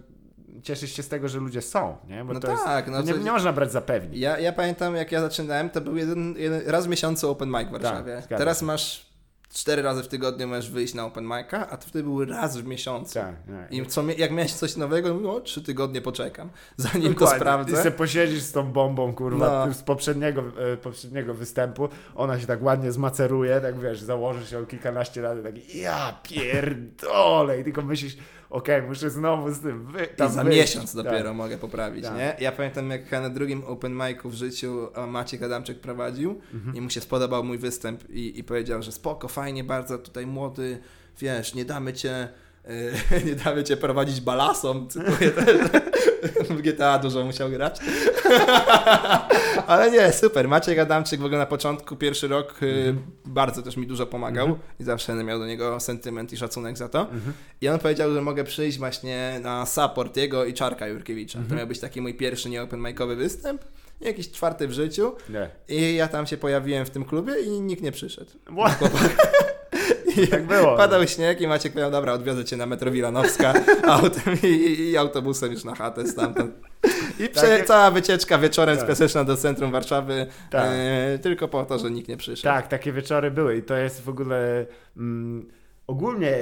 [0.61, 2.23] cieszysz się z tego, że ludzie są, nie?
[2.25, 4.19] Bo No to jest, tak, no nie, to- nie można brać za pewni.
[4.19, 7.67] Ja, ja pamiętam, jak ja zaczynałem, to był jeden, jeden raz w miesiącu open mic
[7.67, 8.23] w Warszawie.
[8.29, 9.13] Tak, Teraz masz
[9.53, 12.65] cztery razy w tygodniu możesz wyjść na open mic'a, a to wtedy był raz w
[12.65, 13.13] miesiącu.
[13.13, 13.71] Tak, tak.
[13.73, 17.37] I co, jak miałeś coś nowego, no trzy tygodnie poczekam, zanim to Dokładnie.
[17.37, 17.83] I sprawdzę.
[17.83, 19.73] se posiedzisz z tą bombą, kurwa, No.
[19.73, 20.43] z poprzedniego,
[20.73, 25.75] e, poprzedniego występu, ona się tak ładnie zmaceruje, tak wiesz, założysz ją kilkanaście razy, tak
[25.75, 28.17] ja pierdolę i tylko myślisz,
[28.53, 30.59] okej, muszę znowu z tym wy, I za wyjść.
[30.59, 31.03] miesiąc Tak.
[31.05, 32.17] dopiero mogę poprawić, Tak.
[32.17, 32.35] nie?
[32.39, 36.75] Ja pamiętam, jak na drugim open micu w życiu a Maciek Adamczyk prowadził Mhm.
[36.75, 40.79] i mu się spodobał mój występ i, i powiedział, że spoko, fajnie, bardzo tutaj młody,
[41.19, 42.29] wiesz, nie damy cię e,
[43.25, 45.57] nie damy cię prowadzić balasom, cytuję też,
[46.49, 47.79] w GTA dużo musiał grać.
[49.67, 50.47] Ale nie, super.
[50.47, 52.97] Maciek Adamczyk w ogóle na początku, pierwszy rok e, Mhm.
[53.25, 56.99] bardzo też mi dużo pomagał i zawsze miał do niego sentyment i szacunek za to.
[57.01, 57.33] Mhm.
[57.61, 61.39] I on powiedział, że mogę przyjść właśnie na support jego i Czarka Jurkiewicza.
[61.39, 61.49] Mhm.
[61.49, 63.61] To miał być taki mój pierwszy nie-open micowy występ.
[64.01, 65.15] Jakiś czwarty w życiu.
[65.29, 65.49] Nie.
[65.67, 68.31] I ja tam się pojawiłem w tym klubie i nikt nie przyszedł.
[68.49, 68.53] I
[70.31, 70.77] Tak było.
[70.77, 73.53] Padał śnieg i Maciek powiedział, dobra, odwiozę cię na metro Wilanowska
[73.87, 76.55] autem i, i, i autobusem już na chatę stamtąd.
[77.19, 78.85] I prze, Takie- cała wycieczka wieczorem Tak.
[78.85, 80.65] z Piaseczna do centrum Warszawy Tak.
[80.73, 82.43] e, tylko po to, że nikt nie przyszedł.
[82.43, 84.65] Tak, takie wieczory były i to jest w ogóle
[84.97, 85.49] mm,
[85.87, 86.35] ogólnie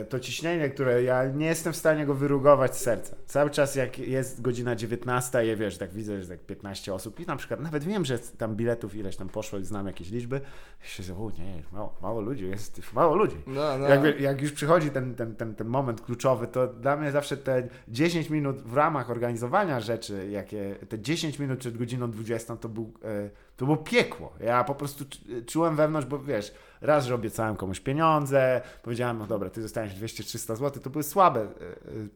[0.00, 3.16] e, to ciśnienie, które ja nie jestem w stanie go wyrugować z serca.
[3.26, 7.26] Cały czas jak jest godzina 19, ja wiesz, tak widzę, że tak 15 osób i
[7.26, 10.40] na przykład nawet wiem, że tam biletów ileś tam poszło i znam jakieś liczby.
[10.84, 13.36] I się o nie, mało, mało ludzi, jest mało ludzi.
[13.46, 13.88] No, no.
[13.88, 17.68] Jak, jak już przychodzi ten, ten, ten, ten moment kluczowy, to dla mnie zawsze te
[17.88, 22.92] 10 minut w ramach organizowania rzeczy, jakie te 10 minut przed godziną 20 to był,
[23.04, 24.32] e, To było piekło.
[24.40, 29.26] Ja po prostu czu- czułem wewnątrz, bo wiesz, raz, że obiecałem komuś pieniądze, powiedziałem, no
[29.26, 31.48] dobra, ty dostaniesz 200-300 zł, to były słabe e, e,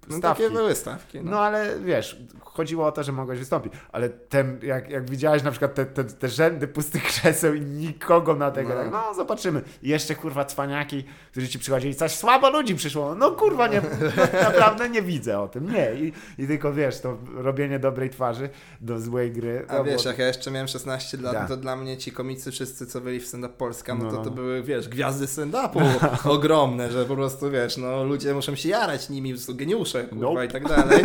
[0.09, 0.43] No stawki.
[0.43, 1.21] takie były stawki.
[1.21, 1.31] No.
[1.31, 3.73] No ale wiesz, chodziło o to, że mogłeś wystąpić.
[3.93, 8.35] Ale ten, jak, jak widziałeś na przykład te, te, te rzędy pustych krzeseł i nikogo
[8.35, 8.75] na tego, No.
[8.77, 9.63] tak, no zobaczymy.
[9.83, 13.15] I jeszcze kurwa cwaniaki, którzy ci przychodzili, coś słabo ludzi przyszło.
[13.15, 15.71] No kurwa, nie, no, naprawdę nie widzę o tym.
[15.73, 15.95] Nie.
[15.95, 18.49] I, I tylko wiesz, to robienie dobrej twarzy
[18.81, 19.65] do złej gry.
[19.69, 21.49] A wiesz, jak ja jeszcze miałem 16 lat, Da.
[21.49, 24.25] to dla mnie ci komicy wszyscy, co byli w stand-up Polska, no, No, to no.
[24.25, 25.81] to były, wiesz, gwiazdy stand-upu
[26.37, 30.47] ogromne, że po prostu, wiesz, no ludzie muszą się jarać nimi, są geniusze, kurwa, Nope.
[30.47, 31.05] i tak dalej.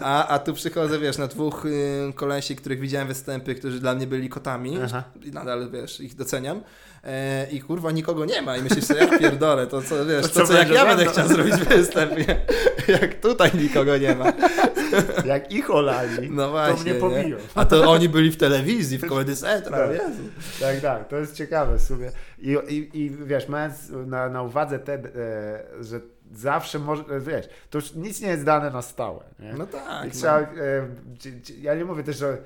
[0.00, 4.06] A, a tu przychodzę, wiesz, na dwóch y, kolesi, których widziałem występy, którzy dla mnie
[4.06, 5.04] byli kotami Aha.
[5.24, 6.60] i nadal, wiesz, ich doceniam.
[7.04, 10.28] E, I kurwa nikogo nie ma i myślisz sobie, ja pierdolę, to co, wiesz, To
[10.28, 12.36] to, co co, jak ja będę chciał zrobić występ, nie?
[13.00, 14.32] jak tutaj nikogo nie ma.
[15.24, 17.00] Jak ich olali, No to właśnie, mnie nie?
[17.00, 17.36] pobiją.
[17.54, 20.02] A to oni byli w telewizji, w Comedy Central, Tak.
[20.08, 20.22] Jezu.
[20.60, 22.10] Tak, tak, to jest ciekawe w sumie.
[22.38, 25.00] I, i, i wiesz, mając na, na uwadze te, e,
[25.80, 26.00] że
[26.34, 29.24] zawsze może, e, wiesz, to już nic nie jest dane na stałe.
[29.38, 29.52] Nie?
[29.52, 30.04] No tak.
[30.04, 30.14] I no.
[30.14, 30.46] trzeba, e,
[31.18, 32.38] ci- ci- ja nie mówię też, że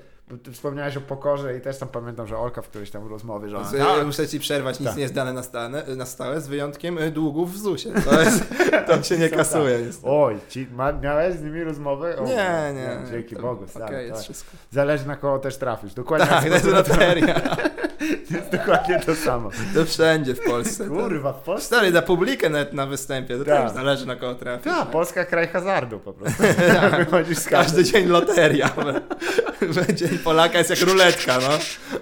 [0.43, 3.57] ty wspomniałeś o pokorze i też tam pamiętam, że Olka w którejś tam rozmowie, że
[3.57, 4.97] ona, Z- tak, Muszę ci przerwać, nic Tak.
[4.97, 8.01] nie jest dane na, stane, na stałe, z wyjątkiem y, długów w ZUS-ie.
[8.01, 8.43] To, jest,
[8.87, 9.79] to się nie kasuje.
[9.79, 9.95] tak.
[10.03, 12.17] Oj, ci, ma, miałeś z nimi rozmowę?
[12.17, 13.11] O, Nie, nie.
[13.11, 14.23] Dzięki to- Bogu, Okej, stary, jest tak.
[14.23, 14.51] wszystko.
[14.71, 15.93] Zależy na kogo też trafisz.
[15.93, 17.41] Dokładnie, Tak, to jest loteria.
[18.29, 19.49] to jest dokładnie to samo.
[19.75, 20.87] To wszędzie w Polsce.
[20.87, 23.63] Kurwa, w Polsce Stary, na publikę nawet na występie, to Tak.
[23.63, 24.63] też zależy na kogo trafisz.
[24.73, 24.85] Ta, nie?
[24.85, 26.43] Polska kraj hazardu po prostu.
[26.97, 28.69] Wychodzisz z Każdy dzień loteria.
[29.95, 31.49] Dzień Polaka jest jak ruletka, no.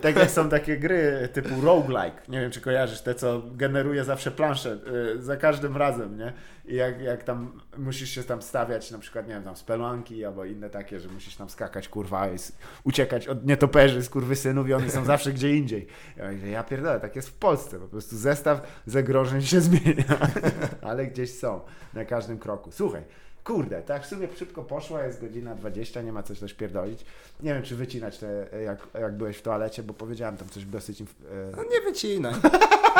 [0.02, 4.32] Tak jak są takie gry typu roguelike, nie wiem czy kojarzysz, te co generuje zawsze
[4.32, 4.78] planszę
[5.18, 6.34] y, za każdym razem, nie?
[6.72, 10.45] I jak, jak tam musisz się tam stawiać, na przykład, nie wiem, tam spelanki albo
[10.45, 12.35] inne takie, że musisz tam skakać, kurwa, i
[12.84, 15.88] uciekać od nietoperzy, skurwysynów i oni są zawsze gdzie indziej.
[16.18, 20.18] Ja mówię, ja pierdolę, tak jest w Polsce, po prostu zestaw zagrożeń się zmienia,
[20.89, 21.61] ale gdzieś są,
[21.93, 22.72] na każdym kroku.
[22.72, 23.03] Słuchaj,
[23.43, 27.05] Kurde, tak w sumie szybko poszło, jest godzina 20, nie ma coś też pierdolić.
[27.43, 31.01] Nie wiem, czy wycinać te, jak, jak byłeś w toalecie, bo powiedziałem tam coś dosyć...
[31.01, 32.34] inf- No E, nie wycinaj.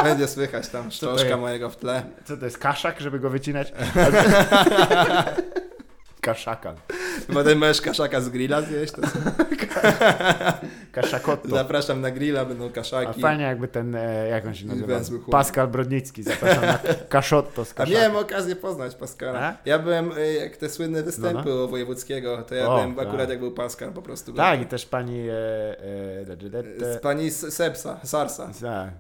[0.03, 2.03] Będzie słychać tam szczoszka mojego w tle.
[2.26, 3.73] co to jest, kaszak, żeby go wycinać?
[6.22, 6.73] Kaszaka.
[7.34, 8.93] Potem możesz kaszaka z grilla zjeść.
[8.93, 9.02] To
[10.91, 11.49] Kaszakotto.
[11.49, 13.22] zapraszam na grilla, będą A kaszaki.
[13.22, 14.99] fajnie jakby ten, e, jak on się nazywa?
[15.31, 16.80] Pascal Brodnicki, zapraszam na
[17.10, 19.39] kaszotto z A miałem okazję poznać Pascala.
[19.39, 19.57] A?
[19.65, 23.07] Ja byłem, y, jak te słynne występy No, u Wojewódzkiego, to ja O, byłem tak.
[23.07, 24.34] akurat jak był Pascal po prostu.
[24.34, 25.30] Tak, i też pani...
[25.30, 25.34] E,
[26.95, 28.49] e, pani Sepsa, Sarsa.
[28.61, 28.91] tak.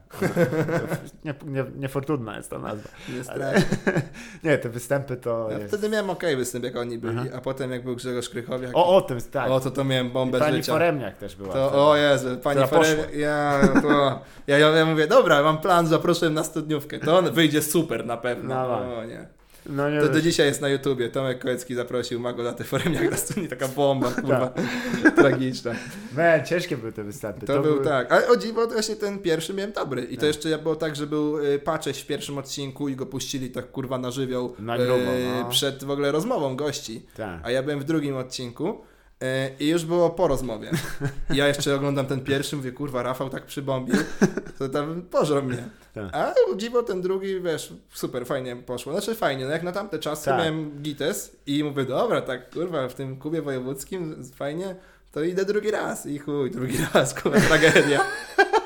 [1.25, 2.89] Nie, nie, niefortunna jest ta nazwa.
[3.09, 3.53] Nie, Ale,
[4.43, 5.67] nie, te występy to ja jest...
[5.67, 7.29] wtedy miałem okej występ, jak oni byli, Aha.
[7.37, 9.49] a potem jak był Grzegorz Krychowiak, O, o tym, tak.
[9.51, 10.71] o to to miałem I bombę pani życia.
[10.71, 11.49] Foremniak też była.
[11.49, 11.65] wtedy.
[11.65, 16.29] To, o Jezu, pani Foremniak, ja, to, ja, ja, ja mówię, dobra, mam plan, zaproszę
[16.29, 18.55] na studniówkę, to on wyjdzie super na pewno.
[18.55, 18.97] No, no.
[18.97, 19.27] o nie.
[19.65, 23.47] No nie To do dzisiaj jest na YouTubie, Tomek Koecki zaprosił Magodatę Foremniak na studni,
[23.47, 24.47] taka bomba, kurwa,
[25.03, 25.15] Tak.
[25.15, 25.71] tragiczna.
[26.17, 27.45] Man, ciężkie były te występy.
[27.45, 28.11] To, był były- tak.
[28.11, 30.01] Ale o dziwo, to właśnie ten pierwszy miałem dobry.
[30.03, 30.27] I to Tak.
[30.27, 33.97] jeszcze było tak, że był y, Pacześ w pierwszym odcinku i go puścili tak kurwa
[33.97, 35.49] na żywioł Na grubo, y, no.
[35.49, 37.05] przed w ogóle rozmową gości.
[37.17, 37.39] Tak.
[37.43, 38.81] A ja byłem w drugim odcinku
[39.59, 40.71] i już było po rozmowie.
[41.33, 43.95] I ja jeszcze oglądam ten pierwszy, mówię, kurwa, Rafał tak przybombił,
[44.59, 45.63] to tam pożrą mnie.
[45.93, 46.15] Tak.
[46.15, 48.93] A dziwo ten drugi, wiesz, super, fajnie poszło.
[48.93, 50.39] Znaczy fajnie, no jak na tamte czasy Tak.
[50.39, 54.75] miałem gites i mówię, dobra, tak kurwa, w tym kubie wojewódzkim fajnie,
[55.11, 57.99] to idę drugi raz i chuj, drugi raz, kurwa, tragedia.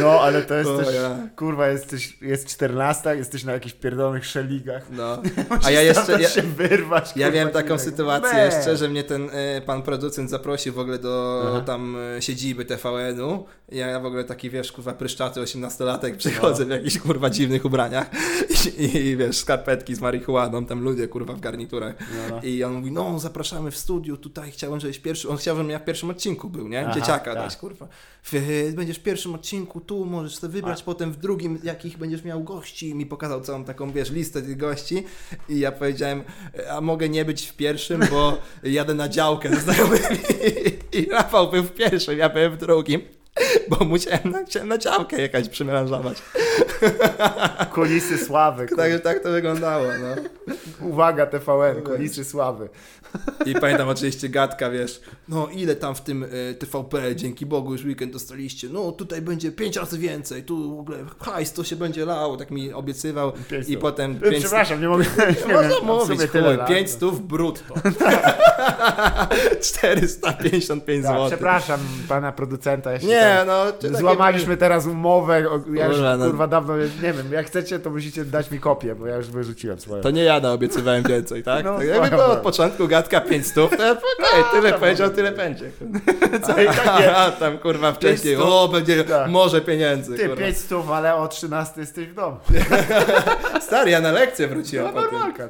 [0.00, 1.16] No, ale to jest O też, ja.
[1.36, 4.82] kurwa, jesteś, jest 14, jesteś na jakichś pierdolonych szeligach.
[4.90, 5.22] No.
[5.64, 7.12] A ja jeszcze, ja, się wyrwać.
[7.16, 8.44] ja kurwa, miałem taką tak- sytuację Me.
[8.44, 11.60] jeszcze, że mnie ten e, pan producent zaprosił w ogóle do Aha.
[11.60, 13.46] tam e, siedziby TVN-u.
[13.72, 16.66] Ja, ja w ogóle taki, wiesz, kurwa, pryszczaty 18-latek przychodzę No.
[16.68, 18.10] w jakichś, kurwa, dziwnych ubraniach
[18.78, 21.94] i, i wiesz, skarpetki z marihuaną, tam ludzie, kurwa, w garniturach.
[22.00, 22.42] No, no.
[22.42, 25.78] I on mówi, no zapraszamy w studiu, tutaj chciałem, żebyś pierwszy, on chciał, żebym ja
[25.78, 26.80] w pierwszym odcinku był, nie?
[26.86, 27.34] Aha, Dzieciaka tak.
[27.34, 27.88] dać, kurwa.
[28.24, 30.84] W- Będziesz w pierwszym odcinku, tu możesz sobie wybrać, A.
[30.84, 32.88] potem w drugim, jakich będziesz miał gości.
[32.88, 35.04] I mi pokazał całą taką, wiesz, listę tych gości
[35.48, 36.22] i ja powiedziałem,
[36.70, 40.00] a mogę nie być w pierwszym, bo jadę na działkę ze znajomymi.
[40.98, 43.00] I Rafał był w pierwszym, ja byłem w drugim.
[43.68, 45.48] Bo musiałem na, chciałem na działkę jechać.
[47.74, 48.66] Kulisy sławy.
[48.76, 50.22] Tak, tak to wyglądało, no.
[50.88, 52.68] Uwaga TVN, kulisy sławy.
[53.46, 57.84] I pamiętam oczywiście gadka, wiesz, no ile tam w tym y, TVP, dzięki Bogu już
[57.84, 62.04] weekend dostaliście, no tutaj będzie pięć razy więcej, tu w ogóle hajs to się będzie
[62.04, 65.04] lało, tak mi obiecywał Pięć i potem E, pięć Przepraszam, nie mogę.
[65.48, 66.40] Nie Można wiem, mówić, chuj.
[66.68, 67.74] 5 stów brutto.
[69.60, 71.26] 455 Tak, zł.
[71.28, 73.64] przepraszam pana producenta, jeśli Nie, no.
[73.98, 75.42] złamaliśmy teraz umowę.
[75.74, 76.26] Ja już Kurwa, no.
[76.26, 79.80] kurwa dawno nie wiem, jak chcecie, to musicie dać mi kopię, bo ja już wyrzuciłem
[79.80, 80.02] swoją.
[80.02, 81.64] To nie ja naobiecywałem więcej, tak?
[81.64, 85.70] No, tak jakby od początku gadka 5 stów, to ja okej, tyle powiedział, tyle będzie.
[86.46, 87.16] Co i tak nie.
[87.16, 88.48] A tam kurwa wcześniej, stów.
[88.48, 89.30] o będzie Tak.
[89.30, 90.16] może pieniędzy.
[90.16, 90.36] Ty, kurwa.
[90.44, 92.36] 5 stów, ale o 13 jesteś w domu.
[93.66, 95.48] Stary, ja na lekcję wróciłem No po normalka.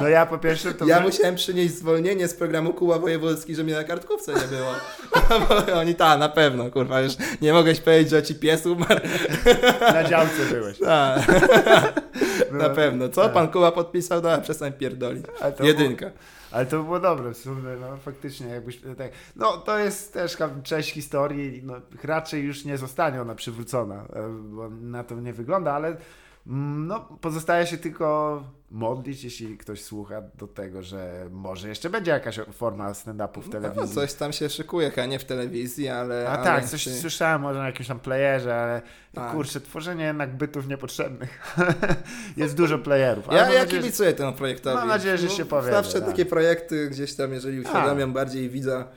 [0.00, 0.86] No ja po pierwsze to...
[0.86, 4.72] Ja musiałem przynieść zwolnienie z programu Kuła Wojewódzki, że mnie na kartkówce nie było.
[5.48, 9.00] Bo oni, ta, na pewno, kurwa, już nie mogłeś powiedzieć, że ci pies umarł.
[9.80, 10.76] Na działce byłeś.
[12.56, 13.08] Na Było- pewno.
[13.08, 13.32] Co tak.
[13.32, 14.20] pan Kuła podpisał?
[14.20, 15.26] Dobra, przestań pierdolić.
[15.60, 16.10] Jedynka.
[16.50, 19.10] Ale to było dobre w sumie, no faktycznie jakbyś tak.
[19.36, 21.74] No to jest też część historii, no
[22.04, 25.88] raczej już nie zostanie ona przywrócona, e, bo na to nie wygląda, ale
[26.46, 32.10] mm, no pozostaje się tylko modlić, jeśli ktoś słucha do tego, że może jeszcze będzie
[32.10, 33.94] jakaś forma stand-upu w No, telewizji.
[33.94, 36.28] coś tam się szykuje, chyba nie w telewizji, ale...
[36.28, 38.82] A ale tak, coś czy- słyszałem może na jakimś tam playerze, ale
[39.14, 39.32] Tak.
[39.32, 41.56] kurczę, tworzenie jednak bytów niepotrzebnych.
[42.36, 43.26] jest dużo playerów.
[43.26, 44.76] Ja, ja nadzieję, że- kibicuję temu projektowi.
[44.76, 46.08] Mam nadzieję, że No, się powiedzie, Zawsze tak.
[46.10, 48.88] takie projekty gdzieś tam, jeżeli uświadamiam bardziej widza,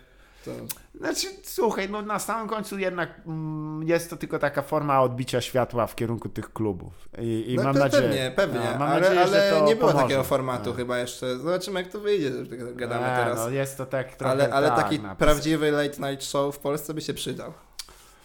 [0.45, 0.51] to...
[0.99, 5.87] Znaczy, słuchaj, no na samym końcu jednak mm, jest to tylko taka forma odbicia światła
[5.87, 6.93] w kierunku tych klubów.
[7.21, 8.01] I, i no, mam pe- nadzieję.
[8.03, 10.03] Pewnie, pewnie, no, mam ale, nadzieję, ale nie było pomoże.
[10.03, 10.75] takiego formatu No.
[10.75, 11.37] chyba jeszcze.
[11.37, 13.37] Zobaczymy jak to wyjdzie, że tak gadamy teraz.
[13.37, 16.59] No, jest to tak trochę ale ale tak, taki napis- prawdziwy late night show w
[16.59, 17.53] Polsce by się przydał.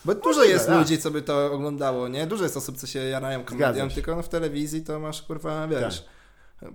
[0.05, 0.79] Bo dużo Możliwe, jest tak.
[0.79, 2.27] ludzi, co by to oglądało, nie?
[2.27, 6.07] Dużo jest osób, co się jarają komedią, tylko no w telewizji to masz kurwa, wiesz,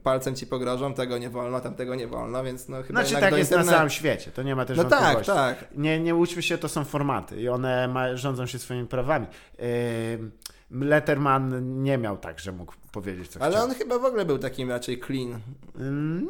[0.04, 3.52] palcem ci pogrożą, tego nie wolno, tamtego nie wolno, więc no chyba Znaczy tak jest
[3.52, 3.70] na internetu.
[3.70, 5.66] całym świecie, to nie ma też No tak, tak.
[5.76, 9.28] Nie, nie łudźmy się, to są formaty i one ma, rządzą się swoimi prawami.
[9.60, 9.66] Yy,
[10.72, 13.64] Letterman nie miał tak, że mógł powiedzieć co Ale chciał.
[13.66, 15.40] on chyba w ogóle był takim raczej clean
[15.80, 16.30] Mm,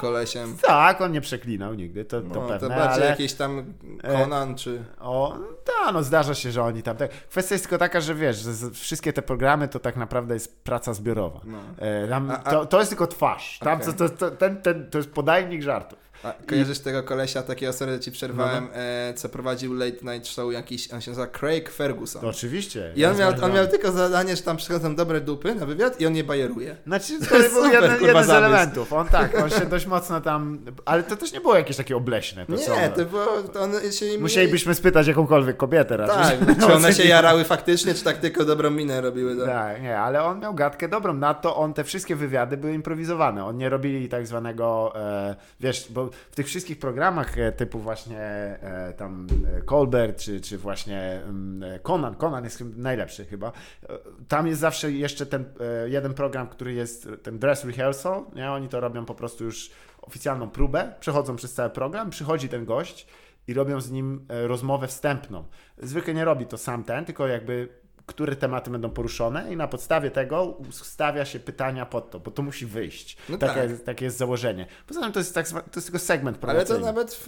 [0.00, 0.56] kolesiem.
[0.62, 3.06] tak, on nie przeklinał nigdy, to, to No, pewne, to bardziej ale...
[3.10, 4.84] jakiś tam Conan czy...
[5.00, 6.96] O, tak, no zdarza się, że oni tam.
[6.96, 7.10] Tak.
[7.10, 10.94] Kwestia jest tylko taka, że wiesz, że wszystkie te programy to tak naprawdę jest praca
[10.94, 11.40] zbiorowa.
[11.44, 11.58] No.
[11.78, 13.58] E, tam, A- a- to, to jest tylko twarz.
[13.58, 16.03] Tam, to, to, to, ten, ten, to jest podajnik żartów.
[16.24, 20.52] A kojarzysz tego kolesia, takiego, sorry, ci przerwałem, No, e, co prowadził Late Night Show
[20.52, 22.22] jakiś, on się nazywa Craig Ferguson.
[22.22, 22.92] To oczywiście.
[22.96, 26.06] I on miał, on miał tylko zadanie, że tam przychodzą dobre dupy na wywiad i
[26.06, 26.76] on je bajeruje.
[26.86, 28.92] Znaczy, To to jest był super, jeden, kurwa, jeden z elementów.
[28.92, 30.58] On tak, on się dość mocno tam.
[30.84, 32.46] Ale to też nie było jakieś takie obleśne.
[32.46, 34.18] To Nie, to było, to on się.
[34.18, 36.10] Musielibyśmy spytać jakąkolwiek kobietę raz.
[36.10, 39.36] Tak, czy one się jarały faktycznie, czy tak tylko dobrą minę robiły.
[39.36, 39.46] To...
[39.46, 41.14] Tak, nie, ale on miał gadkę dobrą.
[41.14, 43.44] Na to on te wszystkie wywiady były improwizowane.
[43.44, 48.18] On nie robili tak zwanego, e, wiesz, bo w tych wszystkich programach e, typu właśnie
[48.20, 49.26] e, tam
[49.58, 53.52] e, Colbert, czy, czy właśnie mm, Conan, Conan jest najlepszy chyba.
[54.28, 55.44] Tam jest zawsze jeszcze ten
[55.86, 58.50] jeden program, który jest ten dress rehearsal, nie?
[58.50, 59.70] Oni to robią po prostu już
[60.02, 63.06] oficjalną próbę, przechodzą przez cały program, przychodzi ten gość
[63.48, 65.44] i robią z nim rozmowę wstępną.
[65.78, 70.10] Zwykle nie robi to sam ten, tylko jakby które tematy będą poruszone i na podstawie
[70.10, 73.16] tego ustawia się pytania pod to, bo to musi wyjść.
[73.28, 73.70] No takie, tak.
[73.70, 74.66] jest, takie jest założenie.
[74.86, 76.80] Poza tym to jest, tak, to jest tylko segment Ale promocyjny.
[76.80, 77.26] to nawet w,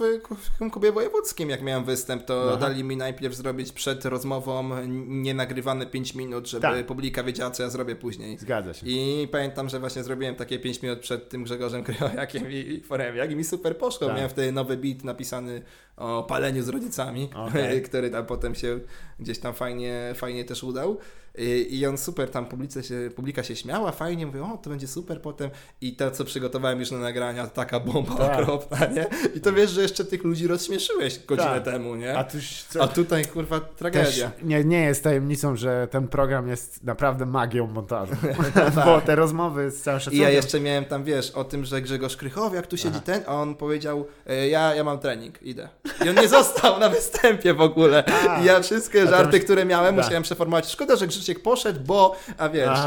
[0.59, 2.57] w Kubie Wojewódzkim, jak miałem występ, to Aha.
[2.57, 4.69] dali mi najpierw zrobić przed rozmową
[5.07, 6.85] nienagrywane 5 minut, żeby Tak.
[6.85, 8.37] publika wiedziała, co ja zrobię później.
[8.37, 8.87] Zgadza się.
[8.87, 13.31] I pamiętam, że właśnie zrobiłem takie 5 minut przed tym Grzegorzem Kryjojakiem i, i Foremiak
[13.31, 14.07] i mi super poszło.
[14.07, 14.15] Tak.
[14.15, 15.61] Miałem wtedy nowy beat napisany
[15.97, 17.81] o paleniu z rodzicami, Okej.
[17.87, 18.79] który tam potem się
[19.19, 20.97] gdzieś tam fajnie, fajnie też udał.
[21.37, 24.87] I, I on super, tam publice się, publika się śmiała, fajnie, mówię, o, to będzie
[24.87, 25.49] super potem.
[25.81, 28.39] I to, co przygotowałem już na nagrania, to taka bomba Tak.
[28.39, 29.05] okropna, nie?
[29.35, 31.63] I to wiesz, że jeszcze tych ludzi rozśmieszyłeś godzinę Tak.
[31.63, 32.17] temu, nie?
[32.17, 34.31] A A, tuż, co, tutaj, kurwa, też tragedia.
[34.43, 38.13] nie, nie jest tajemnicą, że ten program jest naprawdę magią montażu.
[38.53, 38.85] Tak.
[38.85, 40.23] Bo te rozmowy z całym I szacunkiem...
[40.23, 43.05] ja jeszcze miałem tam, wiesz, o tym, że Grzegorz Krychowiak tu siedzi Aha.
[43.05, 45.69] ten, a on powiedział, e, ja, ja mam trening, idę.
[46.05, 48.03] I on nie został na występie w ogóle.
[48.29, 48.41] A.
[48.41, 50.71] I ja wszystkie A żarty, które miałem, musiałem przeformować.
[50.71, 52.79] Szkoda, że Grzesiek poszedł, bo, a wiesz,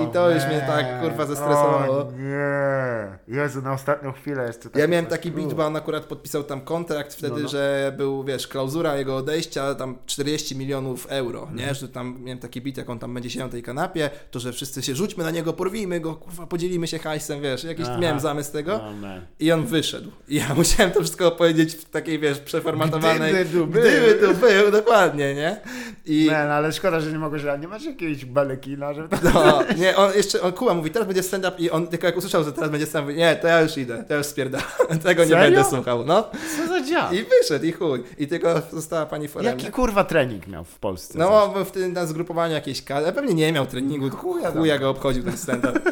[0.00, 1.96] i, i to już mnie tak, kurwa, zestresowało.
[1.98, 3.34] O nie.
[3.36, 6.60] Jezu, na ostatnią chwilę jeszcze tak Ja miałem taki beat, bo on akurat podpisał tam
[6.60, 7.48] kontrakt wtedy, No, no.
[7.48, 11.58] że był, wiesz, klauzura jego odejścia, tam 40 milionów euro, Mhm.
[11.58, 11.74] nie?
[11.74, 14.52] Że tam miałem taki beat, jak on tam będzie siedział na tej kanapie, to że
[14.52, 17.98] wszyscy się rzućmy na niego, porwijmy go, kurwa, podzielimy się hajsem, wiesz, jakiś Aha.
[17.98, 18.80] miałem zamysł tego.
[19.00, 19.20] Man.
[19.40, 20.10] I on wyszedł.
[20.28, 23.34] I ja musiałem to wszystko opowiedzieć w takiej, wiesz, przeformatowanej...
[23.34, 23.82] Gdyby tu był.
[23.82, 25.60] Gdyby tu był, dokładnie, nie?
[26.06, 26.26] I...
[26.30, 30.12] Man, ale szkoda, że nie mogłeś, nie masz masz jakiegoś balekina, że No, nie, on
[30.14, 32.86] jeszcze, on Kuba mówi, teraz będzie stand-up i on tylko jak usłyszał, że teraz będzie
[32.86, 34.66] stand-up, mówi, nie, to ja już idę, to ja już spierdalam,
[35.02, 35.56] tego nie Serio?
[35.56, 36.28] będę słuchał, no.
[36.56, 37.12] Co za dziad?
[37.12, 38.02] I wyszedł, i chuj.
[38.18, 39.58] I tylko została pani Foremniak.
[39.62, 41.18] Jaki kurwa trening miał w Polsce?
[41.18, 45.22] No, w tym na zgrupowaniu jakieś kady, pewnie nie miał treningu, chuja, chuja go obchodził
[45.22, 45.80] ten stand-up.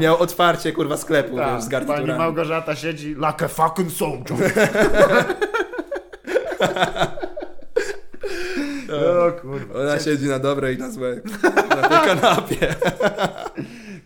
[0.00, 2.18] Miał otwarcie, kurwa, sklepu, Tak, wiesz, z Pani garniturami.
[2.18, 4.36] Małgorzata siedzi like a fucking soldier.
[8.96, 9.80] o kurwa.
[9.80, 11.20] Ona siedzi na dobre i na złe,
[11.82, 12.74] na tej kanapie.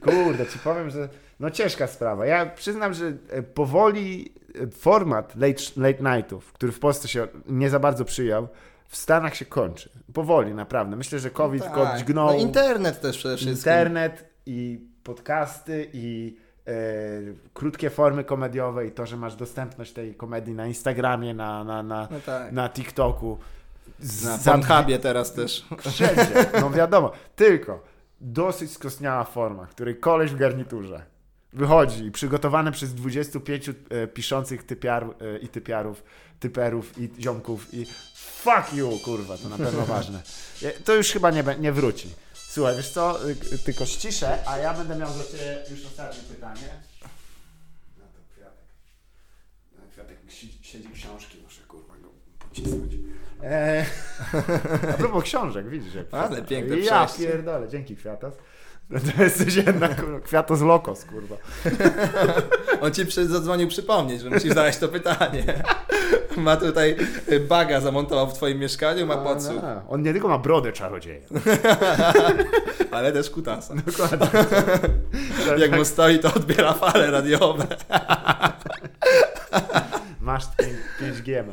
[0.01, 1.09] Kurde, ci powiem, że
[1.41, 2.27] no ciężka sprawa.
[2.27, 4.33] Ja przyznam, że e, powoli
[4.63, 8.49] e, format late, late nightów, który w Polsce się nie za bardzo przyjął,
[8.89, 9.91] w Stanach się kończy.
[10.13, 10.97] Powoli, naprawdę.
[10.97, 11.99] Myślę, że COVID go Tak.
[11.99, 12.27] dźgnął.
[12.27, 13.57] No internet też przede wszystkim.
[13.57, 16.37] Internet i podcasty i
[16.67, 16.73] e,
[17.55, 22.09] krótkie formy komediowe i to, że masz dostępność tej komedii na Instagramie, na, na, na,
[22.11, 22.53] No tak.
[22.53, 23.39] na TikToku.
[24.25, 25.65] Na Pornhubie teraz też.
[25.91, 27.13] Wszędzie, no wiadomo.
[27.37, 27.85] Tylko
[28.21, 31.05] dosyć skostniała forma, której koleś w garniturze
[31.53, 36.03] wychodzi przygotowany przez 25 e, piszących typiar, e, i typiarów,
[36.41, 40.23] typerów i ziomków i fuck you, kurwa, to na pewno ważne.
[40.63, 42.09] E, To już chyba nie, nie wróci.
[42.35, 46.69] Słuchaj, wiesz co, y, tylko ściszę, a ja będę miał do Ciebie już ostatnie pytanie.
[47.99, 48.65] No to kwiatek.
[49.93, 52.09] Kwiatek si- siedzi książki, muszę kurwa go
[52.49, 52.93] pocisnąć.
[53.45, 53.85] E,
[54.91, 57.33] a propos książek, widzisz jak Ale piękne Ja przejście.
[57.33, 58.35] pierdolę, dzięki Kwiatos.
[59.17, 61.37] To jesteś jednak Kwiatos Lokos, kurwa.
[62.81, 65.63] On ci zadzwonił przypomnieć, że musisz zadać to pytanie.
[66.37, 66.97] Ma tutaj
[67.49, 71.27] baga zamontował w twoim mieszkaniu, ma podsłuch, A, On nie tylko ma brodę czarodzieja.
[72.91, 73.75] ale też kutasa.
[73.75, 74.29] Dokładnie.
[75.63, 77.67] Jak mu stoi, to odbiera fale radiowe.
[80.21, 80.45] Masz
[81.01, 81.47] 5G.
[81.47, 81.53] ma.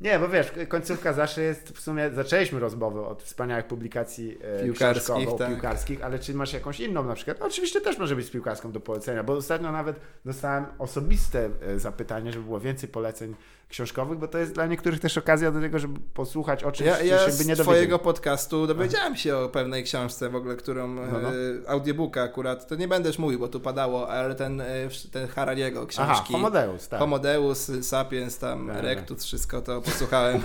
[0.00, 5.28] Nie, bo wiesz, końcówka zawsze jest, w sumie zaczęliśmy rozmowę od wspaniałych publikacji e, Piłkarskich,
[5.38, 5.48] tak.
[5.48, 7.40] piłkarskich, ale czy masz jakąś inną na przykład?
[7.40, 11.78] No, oczywiście też może być z piłkarską do polecenia, bo ostatnio nawet dostałem osobiste e,
[11.78, 13.34] zapytanie, żeby było więcej poleceń
[13.68, 17.02] książkowych, bo to jest dla niektórych też okazja do tego, żeby posłuchać o czymś, Ja,
[17.02, 17.98] ja się by z nie twojego dowiedzieli.
[18.04, 21.28] podcastu dowiedziałem się o pewnej książce w ogóle, którą, No, no.
[21.28, 21.32] e,
[21.68, 24.64] audiobooka akurat, to nie już mówił, bo tu padało, ale ten, e,
[25.12, 26.12] ten Harariego książki.
[26.12, 27.00] Aha, Homo Deus, tak.
[27.00, 30.42] Homo Deus, Sapiens, tam, Tak, Erectus, wszystko to posłuchałem.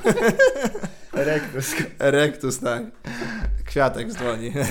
[1.14, 1.76] Erectus.
[2.00, 2.84] Erectus, tak.
[3.66, 4.54] Kwiatek z dłoni.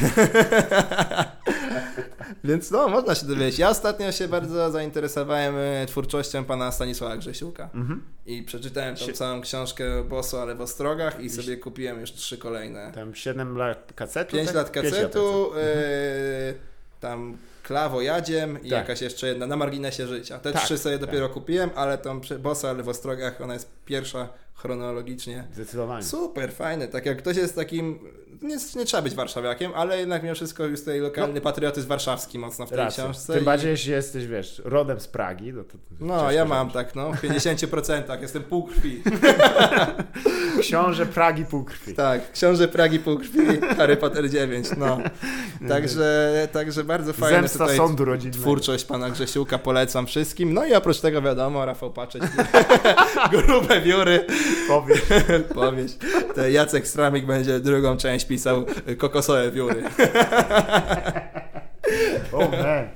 [2.44, 3.58] Więc no, można się dowiedzieć.
[3.58, 7.68] Ja ostatnio się bardzo zainteresowałem e, twórczością pana Stanisława Grzesiuka.
[7.74, 8.02] Mhm.
[8.26, 12.92] I przeczytałem tą całą książkę Boso, ale w Ostrogach i sobie kupiłem już trzy kolejne.
[12.94, 14.32] Tam 7 lat kacetu?
[14.36, 14.56] 5 tak?
[14.56, 16.54] lat Pięć kacetu, Mhm.
[17.00, 18.78] tam klawo jadziem i Tak.
[18.78, 20.38] jakaś jeszcze jedna na marginesie życia.
[20.38, 21.06] Te Tak, trzy sobie tak.
[21.06, 24.28] dopiero kupiłem, ale tą Boso, ale w Ostrogach ona jest pierwsza
[24.62, 25.44] chronologicznie.
[25.52, 26.02] Zdecydowanie.
[26.04, 26.88] Super, fajne.
[26.88, 27.98] Tak jak ktoś jest takim.
[28.42, 32.66] Nie, nie trzeba być warszawiakiem, ale jednak mimo wszystko jest tutaj lokalny patriotyzm warszawski mocno
[32.66, 33.04] w tej Racja.
[33.04, 33.32] książce.
[33.32, 35.78] Tym i- bardziej, jeśli jesteś, wiesz, rodem z Pragi, no to...
[36.00, 39.02] No, ja mam tak, no, w 50% jestem pół krwi.
[40.60, 41.94] Książę Pragi pół krwi.
[41.94, 44.98] tak, książę Pragi pół krwi, Harry Potter 9, no.
[45.68, 48.42] Także, także bardzo fajne Zemsta tutaj sądu rodzinnego.
[48.42, 50.54] twórczość pana Grzesiuka polecam wszystkim.
[50.54, 52.22] No i oprócz tego wiadomo, Rafał Paczeć,
[53.32, 54.26] grube wióry,
[54.68, 55.00] Powiedz.
[55.54, 55.96] powieść.
[56.34, 58.64] To Jacek Stramik będzie drugą część pisał,
[58.98, 59.82] kokosowe wióry.
[62.32, 62.88] O man.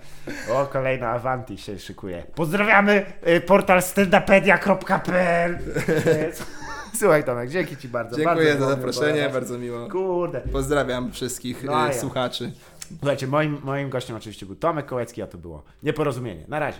[0.52, 2.22] O, kolejna Avanti się szykuje.
[2.34, 5.58] Pozdrawiamy y, portal standupedia.pl
[5.88, 6.32] Y,
[7.00, 8.16] Słuchaj Tomek, dzięki Ci bardzo.
[8.16, 9.32] Dziękuję bardzo za zaproszenie, opowiadać.
[9.32, 9.88] bardzo miło.
[9.88, 10.40] Kurde.
[10.40, 11.94] Pozdrawiam wszystkich No, y, ja.
[12.00, 12.52] słuchaczy.
[12.98, 16.44] Słuchajcie, moim, moim gościem oczywiście był Tomek Kołecki, a to było nieporozumienie.
[16.48, 16.78] Na razie.